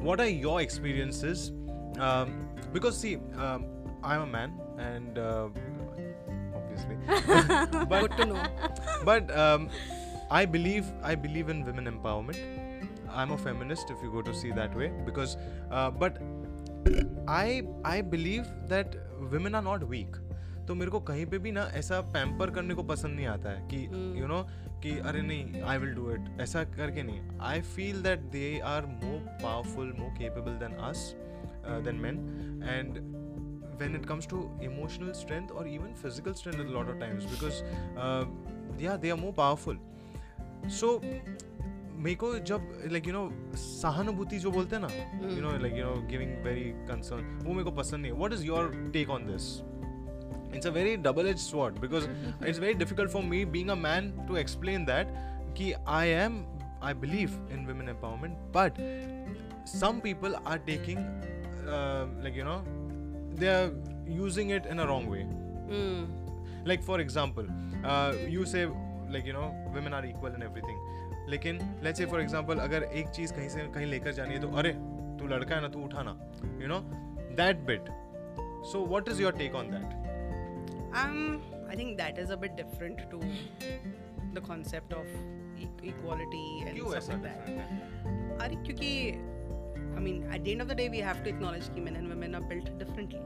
What 0.00 0.20
are 0.20 0.28
your 0.28 0.60
experiences? 0.60 1.52
Um, 1.98 2.48
because 2.72 2.96
see, 2.98 3.16
um, 3.36 3.66
I'm 4.02 4.22
a 4.22 4.26
man, 4.26 4.58
and 4.78 5.18
uh, 5.18 5.48
obviously, 6.54 6.96
but 7.88 8.00
Good 8.08 8.16
to 8.18 8.24
know. 8.26 8.42
but 9.04 9.36
um, 9.36 9.68
I 10.30 10.44
believe 10.46 10.86
I 11.02 11.14
believe 11.14 11.48
in 11.48 11.64
women 11.64 11.86
empowerment. 11.86 12.38
I'm 13.12 13.32
a 13.32 13.38
feminist, 13.38 13.90
if 13.90 14.00
you 14.02 14.10
go 14.10 14.22
to 14.22 14.32
see 14.32 14.52
that 14.52 14.74
way, 14.76 14.92
because 15.04 15.36
uh, 15.70 15.90
but 15.90 16.18
I 17.28 17.62
I 17.84 18.00
believe 18.00 18.46
that 18.68 18.96
women 19.30 19.54
are 19.54 19.62
not 19.62 19.86
weak. 19.86 20.14
तो 20.68 20.74
मेरे 20.74 20.90
को 20.90 21.00
कहीं 21.00 21.26
पे 21.26 21.38
भी 21.38 21.52
ना 21.52 21.62
ऐसा 21.74 22.00
pamper 22.00 22.50
करने 22.50 22.74
को 22.74 22.82
पसंद 22.82 23.16
नहीं 23.16 23.26
आता 23.26 23.50
है 23.50 23.68
कि 23.68 23.84
यू 24.20 24.26
नो 24.26 24.42
कि 24.82 24.98
अरे 24.98 25.22
नहीं 25.22 25.62
आई 25.62 25.78
विल 25.78 25.94
डू 25.94 26.10
इट 26.10 26.40
ऐसा 26.40 26.64
करके 26.64 27.02
नहीं। 27.02 27.38
I 27.40 27.60
feel 27.60 28.02
that 28.02 28.18
they 28.18 28.58
are 28.60 28.86
more 28.86 29.18
powerful 29.42 29.94
more 29.98 30.10
capable 30.10 30.52
than 30.52 30.76
us 30.88 31.14
than 31.84 31.94
men 31.94 32.16
and 32.64 33.20
when 33.80 33.94
it 33.96 34.06
comes 34.08 34.26
to 34.30 34.38
emotional 34.64 35.12
strength 35.18 35.52
or 35.58 35.60
even 35.66 35.92
physical 36.00 36.34
strength 36.34 36.60
a 36.60 36.72
lot 36.72 36.88
of 36.94 36.98
times 37.00 37.24
because 37.24 37.60
uh, 37.98 38.24
yeah 38.78 38.98
they 39.04 39.10
are 39.10 39.20
more 39.20 39.32
powerful. 39.32 39.78
So 40.80 40.90
मेरे 42.02 42.14
को 42.14 42.38
जब 42.38 42.82
like 42.92 43.06
you 43.06 43.12
no 43.12 43.28
सहानुभूति 43.56 44.38
जो 44.38 44.50
बोलते 44.50 44.76
हैं 44.76 44.82
ना 44.82 44.88
you 45.34 45.40
know 45.42 45.50
like 45.58 45.74
you 45.74 45.84
know 45.84 45.94
giving 46.08 46.32
very 46.44 46.64
concern 46.86 47.38
वो 47.46 47.52
मेरे 47.52 47.64
को 47.64 47.70
पसंद 47.70 48.02
नहीं 48.02 48.12
what 48.12 48.32
is 48.32 48.44
your 48.44 48.90
take 48.92 49.10
on 49.10 49.26
this 49.26 49.48
it's 50.53 50.65
a 50.71 50.71
very 50.71 50.95
double-edged 51.05 51.39
sword 51.45 51.79
because 51.85 52.07
it's 52.41 52.57
very 52.65 52.73
difficult 52.83 53.11
for 53.15 53.21
me 53.31 53.43
being 53.55 53.71
a 53.71 53.75
man 53.75 54.11
to 54.27 54.35
explain 54.43 54.85
that 54.91 55.07
ki 55.59 55.67
i 55.85 56.05
am 56.25 56.37
i 56.91 56.93
believe 57.05 57.33
in 57.55 57.65
women 57.71 57.91
empowerment 57.95 58.37
but 58.59 58.79
some 59.73 59.99
people 60.07 60.35
are 60.45 60.57
taking 60.69 60.99
uh, 60.99 62.05
like 62.23 62.35
you 62.41 62.45
know 62.49 62.57
they 63.41 63.49
are 63.57 63.71
using 64.07 64.51
it 64.59 64.65
in 64.75 64.79
a 64.79 64.87
wrong 64.91 65.09
way 65.15 65.25
Mm. 65.75 66.01
like 66.69 66.83
for 66.87 66.99
example 67.03 67.47
uh, 67.91 68.11
you 68.33 68.43
say 68.49 68.65
like 69.13 69.25
you 69.29 69.33
know 69.37 69.47
women 69.77 69.95
are 69.99 70.05
equal 70.09 70.35
in 70.39 70.43
everything 70.47 70.77
लेकिन 71.33 71.61
let's 71.87 72.01
say 72.01 72.05
for 72.11 72.19
example 72.25 72.59
अगर 72.65 72.83
एक 73.01 73.07
चीज 73.15 73.31
कहीं 73.37 73.49
से 73.49 73.65
कहीं 73.77 73.85
लेकर 73.93 74.11
जानी 74.19 74.33
है 74.33 74.41
तो 74.41 74.49
अरे 74.61 74.73
तू 75.19 75.27
लड़का 75.33 75.55
है 75.55 75.61
ना 75.61 75.67
तू 75.75 75.79
उठाना 75.85 76.13
you 76.63 76.69
know 76.73 76.79
that 77.41 77.65
bit 77.71 77.89
so 78.73 78.83
what 78.93 79.09
is 79.15 79.23
your 79.25 79.31
take 79.41 79.57
on 79.61 79.71
that 79.75 79.95
Um, 81.03 81.41
I 81.69 81.75
think 81.75 81.97
that 81.97 82.17
is 82.25 82.29
a 82.29 82.37
bit 82.37 82.55
different 82.55 82.99
to 83.13 83.19
the 84.33 84.41
concept 84.41 84.93
of 84.93 85.07
e- 85.65 85.69
equality 85.91 86.45
and 86.65 86.77
क्यों 86.77 86.91
stuff 86.91 86.97
ऐसा 86.97 87.13
like 87.13 87.23
that. 87.23 87.45
different 87.47 87.69
है 87.71 88.37
अरे 88.47 88.55
क्योंकि 88.67 88.91
I 89.97 90.01
mean, 90.05 90.23
at 90.35 90.43
the 90.45 90.51
end 90.51 90.61
of 90.61 90.67
the 90.67 90.75
day, 90.75 90.85
we 90.93 91.01
have 91.07 91.19
to 91.25 91.29
acknowledge 91.29 91.67
that 91.73 91.83
men 91.83 91.95
and 91.99 92.09
women 92.13 92.35
are 92.39 92.45
built 92.53 92.71
differently. 92.83 93.21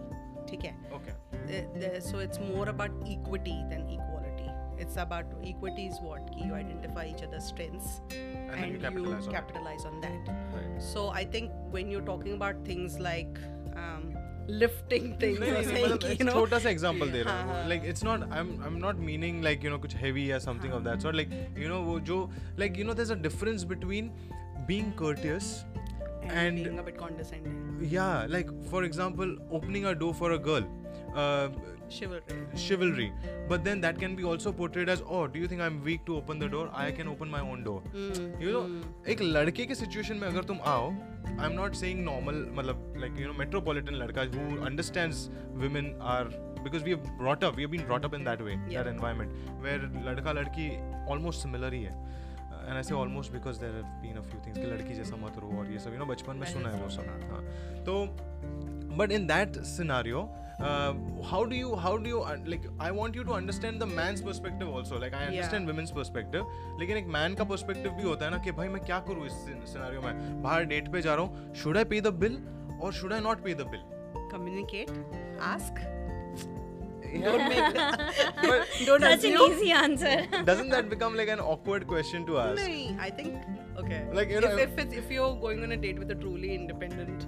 ठीक 0.52 0.64
है 0.66 0.74
okay 0.98 1.16
The- 1.50 1.66
the- 1.82 2.02
so 2.10 2.20
it's 2.26 2.40
more 2.50 2.66
about 2.74 3.00
equity 3.16 3.56
than 3.74 3.88
equality. 3.96 4.48
It's 4.84 4.98
about 5.04 5.32
equity 5.52 5.86
is 5.94 5.98
what 6.08 6.28
ki 6.34 6.46
you 6.50 6.54
identify 6.60 7.06
each 7.14 7.24
other's 7.28 7.48
strengths 7.54 7.90
and, 8.18 8.60
then 8.60 8.74
you 8.76 8.80
capitalize 8.86 9.28
on 9.28 9.34
it. 9.34 9.38
capitalize 9.38 9.86
on 9.92 9.98
that. 10.06 10.30
Right. 10.58 10.78
So 10.92 11.04
I 11.22 11.24
think 11.36 11.52
when 11.78 11.92
you're 11.96 12.06
talking 12.12 12.36
about 12.40 12.62
things 12.70 12.98
like 13.08 13.42
um, 13.86 14.06
lifting 14.62 15.08
things, 15.22 15.40
नहीं 15.40 15.52
or 15.52 15.56
नहीं 15.56 15.66
saying, 15.66 15.86
मतलब 15.86 16.04
you 16.04 16.12
एक 16.12 16.22
know, 16.22 16.34
छोटा 16.34 16.60
सा 16.60 16.70
example 16.70 17.10
दे 17.12 17.22
रहा 17.22 17.34
हाँ, 17.34 17.44
हूँ 17.44 17.54
हाँ. 17.54 17.68
Like 17.70 17.84
it's 17.86 18.04
not 18.04 18.24
I 18.34 18.40
am 18.40 18.50
I 18.62 18.68
am 18.68 18.78
not 18.86 18.96
meaning 19.10 19.44
like 19.44 19.66
you 19.66 19.72
know 19.72 19.78
कुछ 19.80 19.96
हेवी 19.96 20.30
या 20.32 20.40
something 20.40 20.74
of 20.74 20.82
that 20.84 21.02
sort 21.02 21.16
like 21.16 21.30
you 21.58 21.70
know 21.70 21.80
वो 21.82 22.00
जो 22.12 22.18
like 22.60 22.80
you 22.80 22.86
no 22.86 22.94
there 22.94 23.06
is 23.06 23.12
a 23.12 23.22
difference 23.22 23.64
between 23.74 24.12
being 24.68 24.94
courteous 25.02 25.46
and, 26.24 26.40
and 26.40 26.58
being 26.64 26.80
a 26.80 26.84
bit 26.84 26.98
condescending. 26.98 27.60
yeah 27.92 28.26
like 28.36 28.50
for 28.72 28.84
example 28.84 29.36
opening 29.60 29.86
a 29.92 29.94
door 29.96 30.14
for 30.14 30.32
a 30.32 30.40
girl 30.48 30.66
uh, 31.16 31.48
Chivalry. 31.97 32.37
chivalry 32.63 33.07
but 33.51 33.65
then 33.69 33.81
that 33.85 33.99
can 34.03 34.15
be 34.21 34.25
also 34.31 34.53
portrayed 34.61 34.91
as 34.95 35.03
oh 35.17 35.21
do 35.35 35.43
you 35.43 35.49
think 35.53 35.65
i'm 35.67 35.77
weak 35.89 36.05
to 36.09 36.17
open 36.21 36.41
the 36.45 36.49
door 36.55 36.63
i 36.85 36.87
can 37.01 37.11
open 37.15 37.31
my 37.35 37.43
own 37.51 37.65
door 37.69 37.77
Mm, 37.97 38.25
you 38.45 38.55
know 38.57 38.63
एक 39.15 39.23
लड़के 39.37 39.67
के 39.67 39.75
situation 39.81 40.17
में 40.23 40.27
अगर 40.29 40.45
तुम 40.51 40.59
आओ 40.75 40.91
I 40.91 41.47
am 41.47 41.53
not 41.61 41.75
saying 41.83 42.05
normal 42.05 42.45
मतलब 42.59 42.95
like 43.05 43.21
you 43.21 43.27
know 43.27 43.39
metropolitan 43.39 43.95
लड़का 44.03 44.23
who 44.37 44.65
understands 44.67 45.29
women 45.65 45.91
are 46.15 46.25
because 46.67 46.85
we 46.89 46.93
have 46.97 47.09
brought 47.23 47.47
up 47.49 47.59
we 47.61 47.65
have 47.67 47.73
been 47.77 47.87
brought 47.89 48.07
up 48.11 48.15
in 48.21 48.29
that 48.31 48.45
way 48.49 48.59
Yeah. 48.59 48.77
that 48.79 48.93
environment 48.95 49.41
where 49.67 49.89
लड़का 50.11 50.33
लड़की 50.41 50.69
almost 51.15 51.47
similar 51.47 51.73
ही 51.79 51.83
है 51.89 51.97
and 52.67 52.77
I 52.77 52.83
say 52.83 52.95
almost 52.95 53.33
because 53.33 53.59
there 53.61 53.75
have 53.75 53.85
been 54.03 54.17
a 54.17 54.21
few 54.29 54.41
things 54.47 54.59
कि 54.59 54.67
लड़की 54.67 54.95
जैसा 54.95 55.17
मत 55.25 55.35
रहो 55.39 55.59
और 55.61 55.71
ये 55.73 55.79
सब 55.87 55.93
यू 55.93 55.99
नो 55.99 56.07
बचपन 56.15 56.37
में 56.37 56.47
सुना 56.53 56.69
है 56.75 56.83
वो 56.83 56.89
सब। 56.97 57.29
हाँ 57.33 57.43
तो 57.89 57.97
but 59.01 59.13
in 59.19 59.27
that 59.33 59.57
scenario 59.75 60.21
uh, 60.23 60.44
how 61.31 61.45
do 61.45 61.57
you 61.57 61.75
how 61.77 61.97
do 61.97 62.09
you 62.09 62.21
uh, 62.21 62.37
like 62.47 62.67
i 62.81 62.91
want 62.91 63.15
you 63.15 63.25
to 63.25 63.33
understand 63.33 63.81
the 63.81 63.87
man's 63.87 64.21
perspective 64.21 64.69
also 64.69 64.99
like 64.99 65.15
i 65.15 65.25
understand 65.27 65.67
women's 65.67 65.93
perspective 66.01 66.45
लेकिन 66.81 66.97
एक 66.97 67.07
मैन 67.17 67.35
का 67.35 67.45
पर्सपेक्टिव 67.45 67.93
भी 67.93 68.03
होता 68.03 68.25
है 68.25 68.31
ना 68.31 68.39
कि 68.45 68.53
भाई 68.61 68.69
मैं 68.69 68.83
क्या 68.85 68.99
करूँ 69.09 69.27
इस 69.27 69.33
सिनारियो 69.73 70.03
में 70.03 70.43
बाहर 70.43 70.65
डेट 70.75 70.93
पे 70.93 71.03
जा 71.03 71.15
रहा 71.15 71.25
हूँ 71.25 71.55
should 71.63 71.77
I 71.79 71.85
pay 71.95 72.01
the 72.01 72.15
bill 72.23 72.39
or 72.83 72.93
should 73.01 73.13
I 73.13 73.21
not 73.21 73.45
pay 73.45 73.55
the 73.55 73.67
bill 73.75 73.93
Communicate. 74.35 74.91
Ask. 75.41 75.77
Don't 77.25 77.49
make. 77.49 77.75
but 77.75 78.71
don't 78.87 79.01
such 79.01 79.25
an 79.25 79.37
easy 79.43 79.71
answer 79.71 80.27
doesn't 80.45 80.71
that 80.71 80.89
become 80.91 81.17
like 81.17 81.29
an 81.29 81.39
awkward 81.39 81.87
question 81.87 82.25
to 82.27 82.39
ask 82.45 82.61
Nahi, 82.61 82.99
I 82.99 83.11
think 83.11 83.45
okay. 83.79 84.01
Like, 84.13 84.31
you 84.31 84.41
know, 84.41 84.51
if, 84.57 84.73
if 84.73 84.79
it's 84.85 84.95
if 85.03 85.13
you're 85.17 85.37
going 85.37 85.63
on 85.63 85.71
a 85.73 85.77
date 85.77 86.01
with 86.01 86.11
a 86.11 86.17
truly 86.17 86.55
independent 86.57 87.27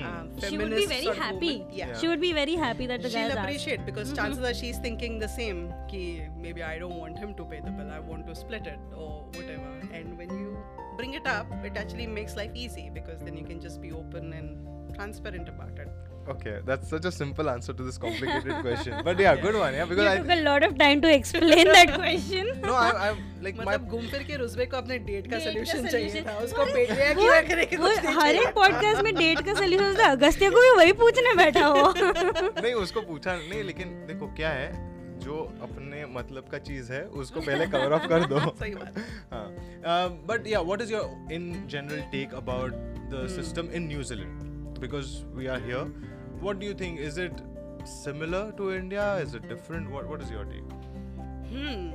uh, 0.00 0.24
She 0.48 0.58
would 0.58 0.70
be 0.74 0.86
very 0.86 1.04
sort 1.04 1.16
of 1.16 1.22
happy. 1.22 1.58
woman. 1.60 1.74
Yeah. 1.74 1.96
She 1.98 2.08
would 2.08 2.20
be 2.20 2.32
very 2.32 2.54
happy 2.54 2.86
that 2.86 3.02
the 3.02 3.08
guy 3.08 3.22
She'll 3.22 3.28
is 3.30 3.34
asked. 3.36 3.44
appreciate 3.48 3.86
because 3.86 4.12
chances 4.12 4.42
are 4.44 4.54
she's 4.54 4.78
thinking 4.78 5.18
the 5.18 5.28
same. 5.28 5.72
Ki 5.88 6.22
maybe 6.38 6.62
I 6.62 6.78
don't 6.78 6.96
want 6.96 7.18
him 7.18 7.34
to 7.34 7.44
pay 7.44 7.60
the 7.60 7.70
bill. 7.70 7.90
I 7.90 8.00
want 8.00 8.26
to 8.26 8.34
split 8.34 8.66
it 8.66 8.78
or 8.96 9.24
whatever. 9.34 9.70
And 9.92 10.16
when 10.18 10.30
you 10.38 10.56
bring 10.96 11.14
it 11.14 11.26
up, 11.26 11.46
it 11.64 11.76
actually 11.76 12.06
makes 12.06 12.36
life 12.36 12.50
easy 12.54 12.90
because 12.92 13.20
then 13.20 13.36
you 13.36 13.44
can 13.44 13.60
just 13.60 13.80
be 13.80 13.92
open 13.92 14.32
and 14.32 14.94
transparent 14.94 15.48
about 15.48 15.78
it. 15.78 15.88
Okay, 16.26 16.60
that's 16.64 16.88
such 16.88 17.04
a 17.04 17.12
simple 17.12 17.50
answer 17.50 17.74
to 17.74 17.82
this 17.82 17.98
complicated 17.98 18.60
question. 18.66 18.94
But 19.04 19.18
yeah, 19.18 19.36
good 19.36 19.56
one. 19.56 19.74
Yeah, 19.74 19.84
because 19.84 20.04
You 20.04 20.10
I 20.10 20.16
took 20.18 20.30
a 20.30 20.42
lot 20.42 20.62
of 20.62 20.78
time 20.78 21.02
to 21.02 21.10
explain 21.14 21.66
that 21.68 21.92
question. 21.94 22.46
no, 22.62 22.74
I, 22.74 23.08
I'm 23.08 23.18
like 23.46 23.58
my 23.58 23.64
मतलब 23.64 23.88
घूम 23.88 24.06
फिर 24.12 24.22
के 24.28 24.36
रुस्बे 24.36 24.66
को 24.66 24.76
अपने 24.76 24.98
date 25.08 25.26
का 25.30 25.36
का 25.36 25.44
solution 25.44 25.86
चाहिए 25.88 26.22
था 26.28 26.36
उसको 26.44 26.64
पेटिया 26.64 27.12
किया 27.14 27.40
करे 27.48 27.66
के 27.66 27.76
कुछ 27.76 28.04
नहीं 28.04 28.14
हर 28.16 28.34
एक 28.36 28.54
पॉडकास्ट 28.54 29.02
में 29.04 29.14
डेट 29.14 29.40
का 29.46 29.54
सोल्यूशन 29.54 29.84
होता 29.84 30.06
है। 30.06 30.10
अगस्त्य 30.16 30.50
को 30.50 30.62
भी 30.62 30.70
वही 30.78 30.92
पूछने 31.02 31.34
बैठा 31.42 31.66
हो। 31.66 31.92
नहीं 32.62 32.72
उसको 32.86 33.00
पूछा 33.10 33.36
नहीं 33.36 33.62
लेकिन 33.62 33.94
देखो 34.06 34.26
क्या 34.36 34.50
है 34.50 34.72
जो 35.26 35.36
अपने 35.62 36.04
मतलब 36.14 36.48
का 36.52 36.58
चीज़ 36.70 36.92
है 36.92 37.02
उसको 37.24 37.40
पहले 37.40 37.66
कवर 37.76 37.92
ऑफ़ 37.92 38.06
कर 38.08 38.24
दो। 38.32 38.40
सही 38.62 38.74
बात। 38.74 38.98
हाँ 39.32 40.08
but 40.32 40.46
yeah 40.46 40.60
what 40.70 40.82
is 40.82 40.92
your 40.92 41.32
in 41.32 41.52
general 41.76 42.00
take 42.16 42.34
about 42.34 42.72
the 43.12 43.26
system 43.36 43.70
in 43.74 43.88
New Zealand 43.88 44.52
because 44.80 45.14
we 45.36 45.46
are 45.46 45.62
here 45.64 46.13
what 46.44 46.58
do 46.60 46.66
you 46.66 46.74
think? 46.74 47.00
Is 47.00 47.16
it 47.16 47.40
similar 47.84 48.52
to 48.58 48.72
India? 48.72 49.16
Is 49.16 49.34
it 49.34 49.48
different? 49.48 49.90
What 49.90 50.06
What 50.06 50.20
is 50.24 50.30
your 50.30 50.44
take? 50.44 50.72
Hmm. 51.52 51.92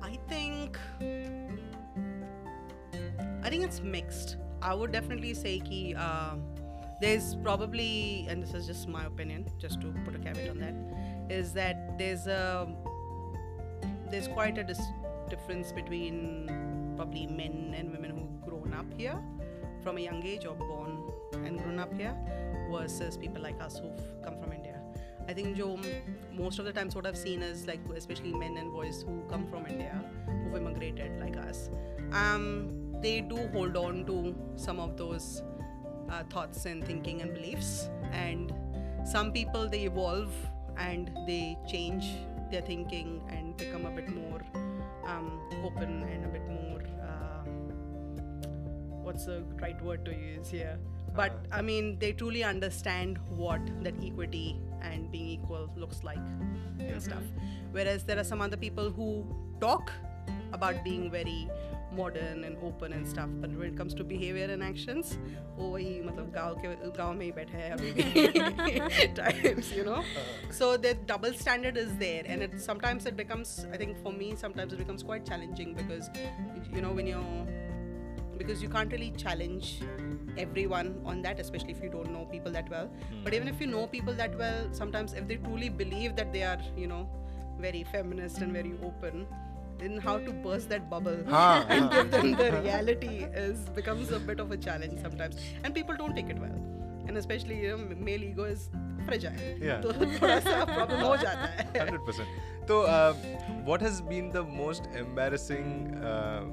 I 0.00 0.18
think. 0.28 0.78
I 3.42 3.50
think 3.50 3.64
it's 3.64 3.80
mixed. 3.80 4.36
I 4.62 4.74
would 4.74 4.92
definitely 4.92 5.34
say 5.34 5.58
that 5.58 6.00
uh, 6.00 6.36
there's 7.00 7.34
probably, 7.42 8.26
and 8.28 8.42
this 8.42 8.54
is 8.54 8.66
just 8.66 8.88
my 8.88 9.04
opinion, 9.04 9.46
just 9.58 9.80
to 9.80 9.92
put 10.04 10.14
a 10.14 10.18
caveat 10.18 10.50
on 10.50 10.58
that, 10.60 10.74
is 11.40 11.52
that 11.52 11.98
there's 11.98 12.26
a 12.26 12.68
there's 14.10 14.28
quite 14.28 14.56
a 14.58 14.64
dis- 14.64 14.92
difference 15.28 15.72
between 15.72 16.48
probably 16.96 17.26
men 17.26 17.74
and 17.76 17.90
women 17.90 18.10
who've 18.16 18.40
grown 18.48 18.72
up 18.72 18.86
here 18.96 19.18
from 19.82 19.98
a 19.98 20.00
young 20.00 20.24
age 20.24 20.46
or 20.46 20.54
born 20.54 21.05
and 21.44 21.58
grown 21.62 21.78
up 21.78 21.92
here 21.94 22.14
versus 22.70 23.16
people 23.16 23.42
like 23.42 23.60
us 23.60 23.78
who've 23.78 24.22
come 24.22 24.38
from 24.40 24.52
India. 24.52 24.80
I 25.28 25.32
think 25.32 25.56
jo, 25.56 25.78
most 26.32 26.58
of 26.58 26.64
the 26.64 26.72
times 26.72 26.94
what 26.94 27.06
I've 27.06 27.16
seen 27.16 27.42
is 27.42 27.66
like 27.66 27.80
especially 27.96 28.32
men 28.32 28.56
and 28.56 28.72
boys 28.72 29.02
who 29.02 29.22
come 29.28 29.46
from 29.48 29.66
India 29.66 30.04
who've 30.26 30.56
immigrated 30.56 31.18
like 31.20 31.36
us. 31.36 31.70
Um, 32.12 32.94
they 33.02 33.20
do 33.20 33.36
hold 33.52 33.76
on 33.76 34.04
to 34.06 34.34
some 34.56 34.78
of 34.78 34.96
those 34.96 35.42
uh, 36.10 36.22
thoughts 36.30 36.66
and 36.66 36.84
thinking 36.84 37.22
and 37.22 37.34
beliefs, 37.34 37.88
and 38.12 38.54
some 39.04 39.32
people 39.32 39.68
they 39.68 39.82
evolve 39.82 40.32
and 40.78 41.10
they 41.26 41.58
change 41.68 42.06
their 42.50 42.62
thinking 42.62 43.22
and 43.28 43.56
become 43.56 43.86
a 43.86 43.90
bit 43.90 44.08
more 44.08 44.40
um, 45.06 45.40
open 45.64 46.02
and 46.04 46.24
a 46.24 46.28
bit 46.28 46.46
more. 46.46 46.80
Uh, 47.02 47.42
what's 49.02 49.24
the 49.24 49.42
right 49.60 49.80
word 49.82 50.04
to 50.04 50.12
use 50.12 50.48
here? 50.48 50.78
but 51.16 51.32
uh, 51.32 51.56
I 51.56 51.62
mean, 51.62 51.98
they 51.98 52.12
truly 52.12 52.44
understand 52.44 53.18
what 53.28 53.60
that 53.82 53.94
equity 54.02 54.60
and 54.82 55.10
being 55.10 55.28
equal 55.28 55.70
looks 55.76 56.04
like 56.04 56.18
mm-hmm. 56.18 56.80
and 56.80 57.02
stuff. 57.02 57.22
Whereas 57.72 58.04
there 58.04 58.18
are 58.18 58.24
some 58.24 58.40
other 58.40 58.56
people 58.56 58.90
who 58.90 59.26
talk 59.60 59.90
about 60.52 60.84
being 60.84 61.10
very 61.10 61.48
modern 61.92 62.44
and 62.44 62.56
open 62.62 62.92
and 62.92 63.08
stuff 63.08 63.28
but 63.40 63.50
when 63.50 63.68
it 63.68 63.76
comes 63.76 63.94
to 63.94 64.04
behavior 64.04 64.44
and 64.44 64.62
actions 64.62 65.18
oh 65.58 65.74
he 65.76 66.00
matlab 66.06 66.32
gaon 66.34 66.56
ke 66.62 66.90
gaon 66.98 67.16
mein 67.16 67.32
times 69.20 69.72
you 69.72 69.84
know 69.84 70.00
uh. 70.02 70.24
so 70.50 70.76
the 70.76 70.94
double 71.12 71.32
standard 71.32 71.76
is 71.84 71.94
there 72.02 72.22
and 72.26 72.42
it 72.42 72.58
sometimes 72.60 73.06
it 73.06 73.16
becomes 73.16 73.66
i 73.72 73.76
think 73.76 74.02
for 74.02 74.12
me 74.12 74.34
sometimes 74.44 74.72
it 74.72 74.82
becomes 74.84 75.06
quite 75.12 75.24
challenging 75.24 75.72
because 75.74 76.10
you 76.74 76.82
know 76.86 76.92
when 76.92 77.06
you're 77.06 77.46
because 78.37 78.61
you 78.61 78.69
can't 78.69 78.91
really 78.91 79.11
challenge 79.11 79.81
everyone 80.37 80.99
on 81.05 81.21
that, 81.21 81.39
especially 81.39 81.71
if 81.71 81.83
you 81.83 81.89
don't 81.89 82.11
know 82.11 82.25
people 82.25 82.51
that 82.51 82.69
well. 82.69 82.89
But 83.23 83.33
even 83.33 83.47
if 83.47 83.61
you 83.61 83.67
know 83.67 83.87
people 83.87 84.13
that 84.15 84.37
well, 84.37 84.67
sometimes 84.71 85.13
if 85.13 85.27
they 85.27 85.35
truly 85.37 85.69
believe 85.69 86.15
that 86.15 86.33
they 86.33 86.43
are, 86.43 86.59
you 86.75 86.87
know, 86.87 87.09
very 87.59 87.83
feminist 87.83 88.39
and 88.39 88.51
very 88.51 88.73
open, 88.83 89.27
then 89.77 89.97
how 89.97 90.17
to 90.17 90.31
burst 90.31 90.69
that 90.69 90.89
bubble 90.89 91.17
हाँ, 91.27 91.65
and 91.69 91.85
हाँ. 91.85 91.91
give 91.91 92.11
them 92.11 92.31
the 92.33 92.51
reality 92.61 93.25
is 93.33 93.59
becomes 93.69 94.11
a 94.11 94.19
bit 94.19 94.39
of 94.39 94.51
a 94.51 94.57
challenge 94.57 95.01
sometimes, 95.01 95.37
and 95.63 95.73
people 95.73 95.95
don't 95.95 96.15
take 96.15 96.29
it 96.29 96.39
well. 96.39 96.59
And 97.07 97.17
especially 97.17 97.59
you 97.61 97.77
know, 97.77 97.95
male 97.95 98.23
ego 98.23 98.43
is 98.43 98.69
fragile. 99.05 99.33
Yeah. 99.59 99.81
तो 99.81 99.93
थोड़ा 99.93 100.39
सा 100.39 100.65
problem 100.73 101.01
हो 101.03 101.15
जाता 101.17 101.47
है. 101.59 101.87
100% 101.89 102.25
so 102.67 102.81
uh, 102.83 103.13
what 103.65 103.81
has 103.81 104.01
been 104.01 104.29
the 104.31 104.43
most 104.43 104.87
embarrassing 104.95 105.95
uh, 106.11 106.43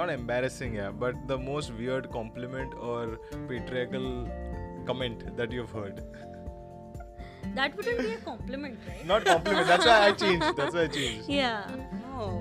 not 0.00 0.10
embarrassing 0.10 0.74
yeah 0.80 0.90
but 1.04 1.14
the 1.32 1.38
most 1.38 1.72
weird 1.80 2.10
compliment 2.18 2.74
or 2.90 3.18
patriarchal 3.48 4.06
comment 4.90 5.24
that 5.40 5.52
you've 5.52 5.70
heard 5.80 6.00
that 7.56 7.76
wouldn't 7.76 7.98
be 8.00 8.12
a 8.14 8.18
compliment 8.18 8.78
right 8.88 9.06
not 9.06 9.24
compliment 9.24 9.66
that's 9.66 9.86
why 9.86 9.98
i 10.08 10.12
changed 10.12 10.46
that's 10.60 10.74
why 10.74 10.84
i 10.84 10.92
changed 11.00 11.28
yeah 11.28 11.66
Oh. 12.22 12.40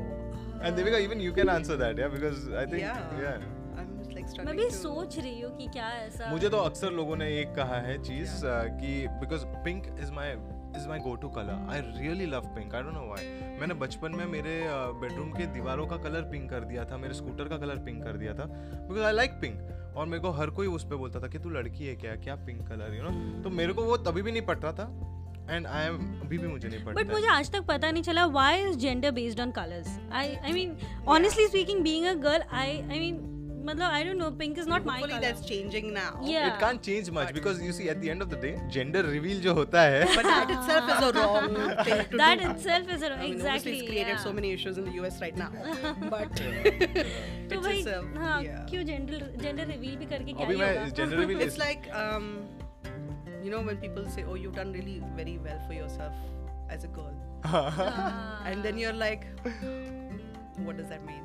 and 0.61 0.77
devika 0.77 0.97
even 1.03 1.19
you 1.25 1.33
can 1.39 1.49
answer 1.49 1.75
that 1.81 1.97
yeah 2.03 2.07
because 2.15 2.39
i 2.61 2.65
think 2.65 2.81
Yeah. 2.81 2.97
yeah 3.25 3.37
I'm 3.81 3.91
just 3.99 4.13
like 4.17 4.45
मैं 4.47 4.55
भी 4.57 4.69
सोच 4.77 5.17
रही 5.19 5.41
हूँ 5.41 5.51
कि 5.57 5.67
क्या 5.75 5.89
ऐसा 6.05 6.29
मुझे 6.31 6.49
तो 6.49 6.57
अक्सर 6.71 6.91
लोगों 6.99 7.15
ने 7.21 7.27
एक 7.41 7.53
कहा 7.55 7.79
है 7.87 7.97
चीज़ 8.09 8.33
uh, 8.45 8.65
कि 8.81 8.91
because 9.21 9.45
pink 9.67 9.85
is 10.03 10.11
my 10.19 10.35
is 10.77 10.87
my 10.87 10.99
go 10.99 11.15
to 11.15 11.29
colour 11.29 11.67
I 11.71 11.79
really 11.97 12.25
love 12.25 12.45
pink 12.55 12.75
I 12.75 12.81
don't 12.81 12.93
know 12.93 13.05
why 13.07 13.25
मैंने 13.59 13.73
बचपन 13.75 14.15
में 14.15 14.25
मेरे 14.27 14.59
बेडरूम 15.01 15.31
के 15.31 15.45
दीवारों 15.53 15.87
का 15.87 15.97
कलर 16.03 16.29
पिंक 16.31 16.49
कर 16.49 16.63
दिया 16.65 16.85
था 16.85 16.97
मेरे 16.97 17.13
स्कूटर 17.13 17.49
का 17.49 17.57
कलर 17.57 17.83
पिंक 17.85 18.03
कर 18.03 18.17
दिया 18.17 18.33
था 18.33 18.45
बिकॉज़ 18.45 19.03
आई 19.03 19.13
लाइक 19.13 19.31
पिंक 19.41 19.95
और 19.97 20.05
मेरे 20.05 20.21
को 20.21 20.31
हर 20.31 20.49
कोई 20.49 20.67
उस 20.67 20.85
पर 20.85 20.95
बोलता 20.95 21.19
था 21.19 21.27
कि 21.27 21.39
तू 21.39 21.49
लड़की 21.49 21.85
है 21.85 21.95
क्या? 21.95 22.15
क्या 22.17 22.35
पिंक 22.45 22.67
कलर 22.67 22.95
यू 22.95 23.03
नो 23.03 23.41
तो 23.43 23.49
मेरे 23.55 23.73
को 23.73 23.83
वो 23.83 23.97
तभी 23.99 24.21
भी 24.21 24.31
नहीं 24.31 24.41
पट 24.41 24.63
रहा 24.63 24.73
था 24.73 25.09
एंड 25.49 25.67
आई 25.67 25.85
एम 25.85 25.97
अभी 26.21 26.37
भी 26.37 26.47
मुझे 26.47 26.67
नहीं 26.67 26.83
पड़ता 26.85 27.01
बट 27.01 27.11
मुझे 27.11 27.27
आज 27.27 27.51
तक 27.51 27.65
पता 27.67 27.91
नहीं 27.91 28.03
चला 28.03 28.25
why 28.27 28.63
is 28.63 28.77
gender 28.77 29.11
based 29.11 29.41
on 29.41 29.51
colours 29.51 29.99
I 30.13 30.35
I 30.35 30.51
mean 30.53 30.77
honestly 31.09 31.47
speaking 31.47 31.83
being 31.83 32.05
a 32.05 32.13
girl 32.23 32.43
I 32.53 32.81
I 32.81 32.99
mean 32.99 33.19
मतलब 33.66 33.82
आई 33.82 34.04
don't 34.04 34.16
no 34.16 34.30
pink 34.40 34.58
is 34.58 34.68
not 34.68 34.84
my 34.86 34.98
Hopefully 35.00 35.18
colour 35.18 35.24
that's 35.26 35.46
changing 35.46 35.86
now. 35.94 36.10
Yeah. 36.26 36.46
It 36.48 36.60
can't 36.60 36.80
change 36.80 37.08
much 37.14 37.32
because 37.38 37.62
you 37.62 37.72
see 37.78 37.86
at 37.88 37.96
the 38.00 38.04
end 38.04 38.22
of 38.22 38.28
the 38.28 38.38
day 38.42 38.54
gender 38.74 39.04
reveal 39.14 39.40
जो 39.46 39.54
होता 39.54 39.80
है 39.82 40.04
But 40.16 40.28
that 40.30 40.52
itself 40.56 40.90
is 40.96 41.06
a 41.06 41.08
wrong 41.16 41.56
thing 41.88 42.02
to 42.12 42.20
that 42.22 42.42
do. 42.44 42.50
itself 42.50 42.92
is 42.96 43.02
a, 43.08 43.10
I 43.14 43.18
mean, 43.22 43.32
exactly 43.32 43.54
obviously 43.54 43.74
it's 43.78 43.88
created 43.88 44.12
yeah. 44.14 44.22
so 44.26 44.32
many 44.38 44.52
issues 44.58 44.78
in 44.82 44.86
the 44.90 44.94
US 45.00 45.18
right 45.24 45.40
now. 45.42 45.50
But 46.14 46.36
तो 46.36 47.56
it's 47.56 47.66
भाई 47.66 47.82
just, 47.82 47.90
uh, 47.96 48.22
हाँ 48.24 48.38
yeah. 48.46 48.62
क्यों 48.70 48.84
gender 48.92 49.26
gender 49.42 49.66
reveal 49.72 49.96
भी 50.04 50.06
करके 50.14 50.32
क्या 50.32 50.46
अभी 50.46 50.54
ही 50.54 50.60
मैं 50.60 50.70
होगा 50.78 50.88
gender 51.00 51.16
reveal 51.24 51.44
it's 51.48 51.60
like 51.64 51.90
um, 52.04 52.30
you 53.46 53.54
know 53.56 53.64
when 53.70 53.82
people 53.82 54.06
say, 54.16 54.22
"Oh, 54.30 54.38
you've 54.44 54.56
done 54.60 54.72
really 54.80 54.96
very 55.20 55.36
well 55.48 55.60
for 55.66 55.74
yourself 55.80 56.24
as 56.76 56.86
a 56.88 56.94
girl," 57.00 57.12
हाँ. 57.52 57.66
and 58.52 58.68
then 58.68 58.80
you're 58.84 58.96
like, 59.04 59.28
"What 60.68 60.80
does 60.82 60.88
that 60.94 61.04
mean?" 61.10 61.22